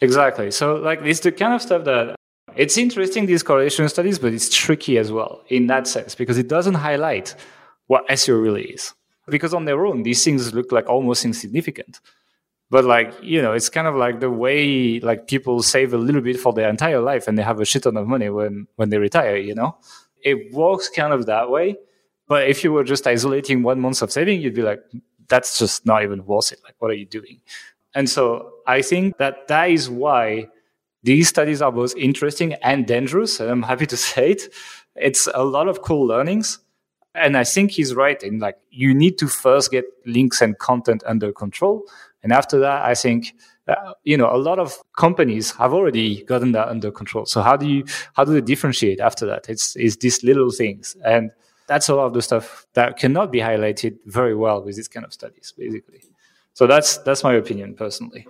Exactly. 0.00 0.50
So, 0.50 0.76
like, 0.76 1.00
it's 1.02 1.20
the 1.20 1.30
kind 1.30 1.54
of 1.54 1.62
stuff 1.62 1.84
that 1.84 2.15
it's 2.56 2.76
interesting, 2.78 3.26
these 3.26 3.42
correlation 3.42 3.88
studies, 3.88 4.18
but 4.18 4.32
it's 4.32 4.54
tricky 4.54 4.98
as 4.98 5.12
well 5.12 5.42
in 5.48 5.66
that 5.68 5.86
sense 5.86 6.14
because 6.14 6.38
it 6.38 6.48
doesn't 6.48 6.74
highlight 6.74 7.34
what 7.86 8.06
SEO 8.08 8.42
really 8.42 8.64
is. 8.64 8.94
Because 9.28 9.52
on 9.54 9.64
their 9.64 9.84
own, 9.84 10.02
these 10.02 10.24
things 10.24 10.54
look 10.54 10.72
like 10.72 10.88
almost 10.88 11.24
insignificant. 11.24 12.00
But 12.70 12.84
like, 12.84 13.12
you 13.22 13.42
know, 13.42 13.52
it's 13.52 13.68
kind 13.68 13.86
of 13.86 13.94
like 13.94 14.20
the 14.20 14.30
way 14.30 15.00
like 15.00 15.28
people 15.28 15.62
save 15.62 15.94
a 15.94 15.98
little 15.98 16.20
bit 16.20 16.38
for 16.38 16.52
their 16.52 16.68
entire 16.68 17.00
life 17.00 17.28
and 17.28 17.38
they 17.38 17.42
have 17.42 17.60
a 17.60 17.64
shit 17.64 17.84
ton 17.84 17.96
of 17.96 18.06
money 18.06 18.28
when 18.28 18.66
when 18.76 18.90
they 18.90 18.98
retire, 18.98 19.36
you 19.36 19.54
know? 19.54 19.76
It 20.22 20.52
works 20.52 20.88
kind 20.88 21.12
of 21.12 21.26
that 21.26 21.50
way. 21.50 21.76
But 22.28 22.48
if 22.48 22.64
you 22.64 22.72
were 22.72 22.82
just 22.82 23.06
isolating 23.06 23.62
one 23.62 23.80
month 23.80 24.02
of 24.02 24.10
saving, 24.10 24.40
you'd 24.40 24.54
be 24.54 24.62
like, 24.62 24.80
that's 25.28 25.58
just 25.58 25.86
not 25.86 26.02
even 26.02 26.24
worth 26.26 26.52
it. 26.52 26.60
Like, 26.64 26.74
what 26.78 26.90
are 26.90 26.94
you 26.94 27.06
doing? 27.06 27.40
And 27.94 28.10
so 28.10 28.52
I 28.66 28.82
think 28.82 29.18
that 29.18 29.48
that 29.48 29.70
is 29.70 29.88
why 29.88 30.48
these 31.06 31.28
studies 31.28 31.62
are 31.62 31.70
both 31.70 31.96
interesting 31.96 32.54
and 32.54 32.84
dangerous. 32.84 33.38
And 33.40 33.48
I'm 33.48 33.62
happy 33.62 33.86
to 33.86 33.96
say 34.08 34.32
it. 34.32 34.52
It's 34.96 35.28
a 35.32 35.44
lot 35.44 35.68
of 35.68 35.80
cool 35.80 36.06
learnings. 36.06 36.58
And 37.14 37.34
I 37.36 37.44
think 37.44 37.70
he's 37.70 37.94
right 37.94 38.22
in 38.22 38.40
like 38.40 38.58
you 38.70 38.92
need 38.92 39.16
to 39.18 39.26
first 39.26 39.70
get 39.70 39.86
links 40.04 40.42
and 40.42 40.58
content 40.58 41.02
under 41.06 41.32
control. 41.32 41.84
And 42.22 42.30
after 42.30 42.58
that, 42.58 42.84
I 42.84 42.94
think 42.94 43.34
uh, 43.68 43.94
you 44.04 44.18
know 44.18 44.28
a 44.30 44.36
lot 44.36 44.58
of 44.58 44.76
companies 44.98 45.52
have 45.52 45.72
already 45.72 46.24
gotten 46.24 46.52
that 46.52 46.68
under 46.68 46.90
control. 46.90 47.24
So 47.24 47.40
how 47.40 47.56
do 47.56 47.66
you 47.66 47.84
how 48.12 48.24
do 48.24 48.32
they 48.34 48.42
differentiate 48.42 49.00
after 49.00 49.24
that? 49.26 49.48
It's 49.48 49.76
it's 49.76 49.96
these 49.96 50.22
little 50.22 50.50
things, 50.50 50.94
and 51.06 51.30
that's 51.68 51.88
a 51.88 51.94
lot 51.94 52.04
of 52.04 52.12
the 52.12 52.20
stuff 52.20 52.66
that 52.74 52.98
cannot 52.98 53.32
be 53.32 53.38
highlighted 53.38 53.96
very 54.04 54.34
well 54.34 54.62
with 54.62 54.76
these 54.76 54.88
kind 54.88 55.06
of 55.06 55.12
studies, 55.14 55.54
basically. 55.56 56.02
So 56.52 56.66
that's 56.66 56.98
that's 56.98 57.24
my 57.24 57.34
opinion 57.34 57.74
personally. 57.74 58.26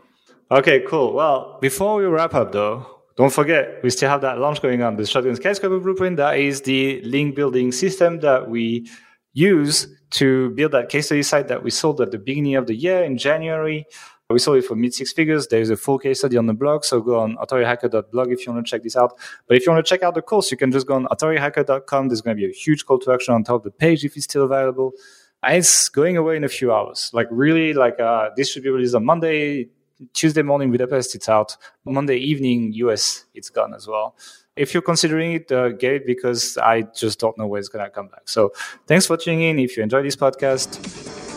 Okay, 0.50 0.80
cool. 0.86 1.12
Well, 1.12 1.58
before 1.60 1.96
we 1.96 2.04
wrap 2.04 2.34
up 2.34 2.52
though, 2.52 2.86
don't 3.16 3.32
forget, 3.32 3.82
we 3.82 3.90
still 3.90 4.08
have 4.08 4.20
that 4.20 4.38
launch 4.38 4.62
going 4.62 4.82
on, 4.82 4.96
the 4.96 5.04
Shotgun 5.04 5.34
Skyscraper 5.34 5.80
Blueprint. 5.80 6.18
That 6.18 6.38
is 6.38 6.60
the 6.60 7.00
link 7.02 7.34
building 7.34 7.72
system 7.72 8.20
that 8.20 8.48
we 8.48 8.88
use 9.32 9.88
to 10.10 10.50
build 10.50 10.72
that 10.72 10.88
case 10.88 11.06
study 11.06 11.24
site 11.24 11.48
that 11.48 11.64
we 11.64 11.70
sold 11.70 12.00
at 12.00 12.12
the 12.12 12.18
beginning 12.18 12.54
of 12.54 12.66
the 12.66 12.76
year 12.76 13.02
in 13.02 13.18
January. 13.18 13.86
We 14.30 14.38
sold 14.38 14.58
it 14.58 14.64
for 14.64 14.76
mid 14.76 14.94
six 14.94 15.12
figures. 15.12 15.48
There's 15.48 15.70
a 15.70 15.76
full 15.76 15.98
case 15.98 16.18
study 16.18 16.36
on 16.36 16.46
the 16.46 16.54
blog. 16.54 16.84
So 16.84 17.00
go 17.00 17.18
on 17.18 17.36
authorityhacker.blog 17.36 18.30
if 18.30 18.46
you 18.46 18.52
want 18.52 18.66
to 18.66 18.70
check 18.70 18.82
this 18.82 18.96
out. 18.96 19.18
But 19.48 19.56
if 19.56 19.66
you 19.66 19.72
want 19.72 19.84
to 19.84 19.88
check 19.88 20.02
out 20.02 20.14
the 20.14 20.22
course, 20.22 20.50
you 20.50 20.56
can 20.56 20.70
just 20.70 20.86
go 20.86 20.94
on 20.94 21.06
authorityhacker.com. 21.06 22.08
There's 22.08 22.22
going 22.22 22.36
to 22.36 22.40
be 22.40 22.48
a 22.48 22.54
huge 22.54 22.86
call 22.86 22.98
to 23.00 23.12
action 23.12 23.34
on 23.34 23.42
top 23.42 23.56
of 23.56 23.62
the 23.64 23.70
page 23.70 24.04
if 24.04 24.16
it's 24.16 24.24
still 24.24 24.44
available. 24.44 24.92
And 25.42 25.56
it's 25.56 25.88
going 25.88 26.16
away 26.16 26.36
in 26.36 26.44
a 26.44 26.48
few 26.48 26.72
hours. 26.72 27.10
Like 27.12 27.28
really, 27.30 27.72
like 27.72 27.98
uh, 28.00 28.30
this 28.36 28.50
should 28.50 28.62
be 28.62 28.70
released 28.70 28.94
on 28.94 29.04
Monday. 29.04 29.68
Tuesday 30.12 30.42
morning 30.42 30.70
Budapest, 30.70 31.14
it's 31.14 31.28
out. 31.28 31.56
Monday 31.84 32.16
evening 32.16 32.72
US, 32.74 33.24
it's 33.34 33.50
gone 33.50 33.74
as 33.74 33.86
well. 33.86 34.14
If 34.56 34.72
you're 34.72 34.82
considering 34.82 35.32
it, 35.32 35.52
uh, 35.52 35.70
get 35.70 35.92
it 35.92 36.06
because 36.06 36.56
I 36.58 36.82
just 36.82 37.18
don't 37.18 37.36
know 37.36 37.46
where 37.46 37.60
it's 37.60 37.68
to 37.68 37.90
come 37.90 38.08
back. 38.08 38.22
So 38.24 38.52
thanks 38.86 39.06
for 39.06 39.16
tuning 39.16 39.42
in. 39.42 39.58
If 39.58 39.76
you 39.76 39.82
enjoyed 39.82 40.04
this 40.04 40.16
podcast, 40.16 40.80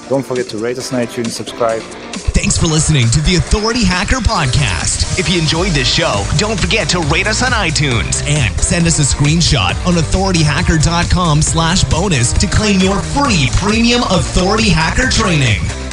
don't 0.10 0.26
forget 0.26 0.47
to 0.47 0.57
rate 0.57 0.78
us 0.78 0.93
on 0.93 1.05
iTunes, 1.05 1.30
subscribe. 1.30 1.82
Thanks 2.32 2.57
for 2.57 2.68
listening 2.68 3.10
to 3.10 3.22
the 3.22 3.36
Authority 3.36 3.84
Hacker 3.84 4.18
Podcast. 4.18 5.20
If 5.20 5.30
you 5.30 5.39
enjoyed 5.39 5.72
this 5.74 5.93
show, 5.93 6.26
don't 6.38 6.60
forget 6.60 6.88
to 6.89 6.99
rate 7.01 7.28
us 7.28 7.43
on 7.43 7.51
iTunes 7.51 8.26
and 8.26 8.57
send 8.62 8.88
us 8.88 8.99
a 8.99 9.16
screenshot 9.16 9.76
on 9.86 9.95
authorityhacker.com 9.95 11.41
slash 11.41 11.84
bonus 11.84 12.32
to 12.34 12.47
claim 12.47 12.80
your 12.80 13.01
free 13.01 13.49
premium 13.57 14.01
authority 14.03 14.70
hacker 14.70 15.10
training. 15.10 15.88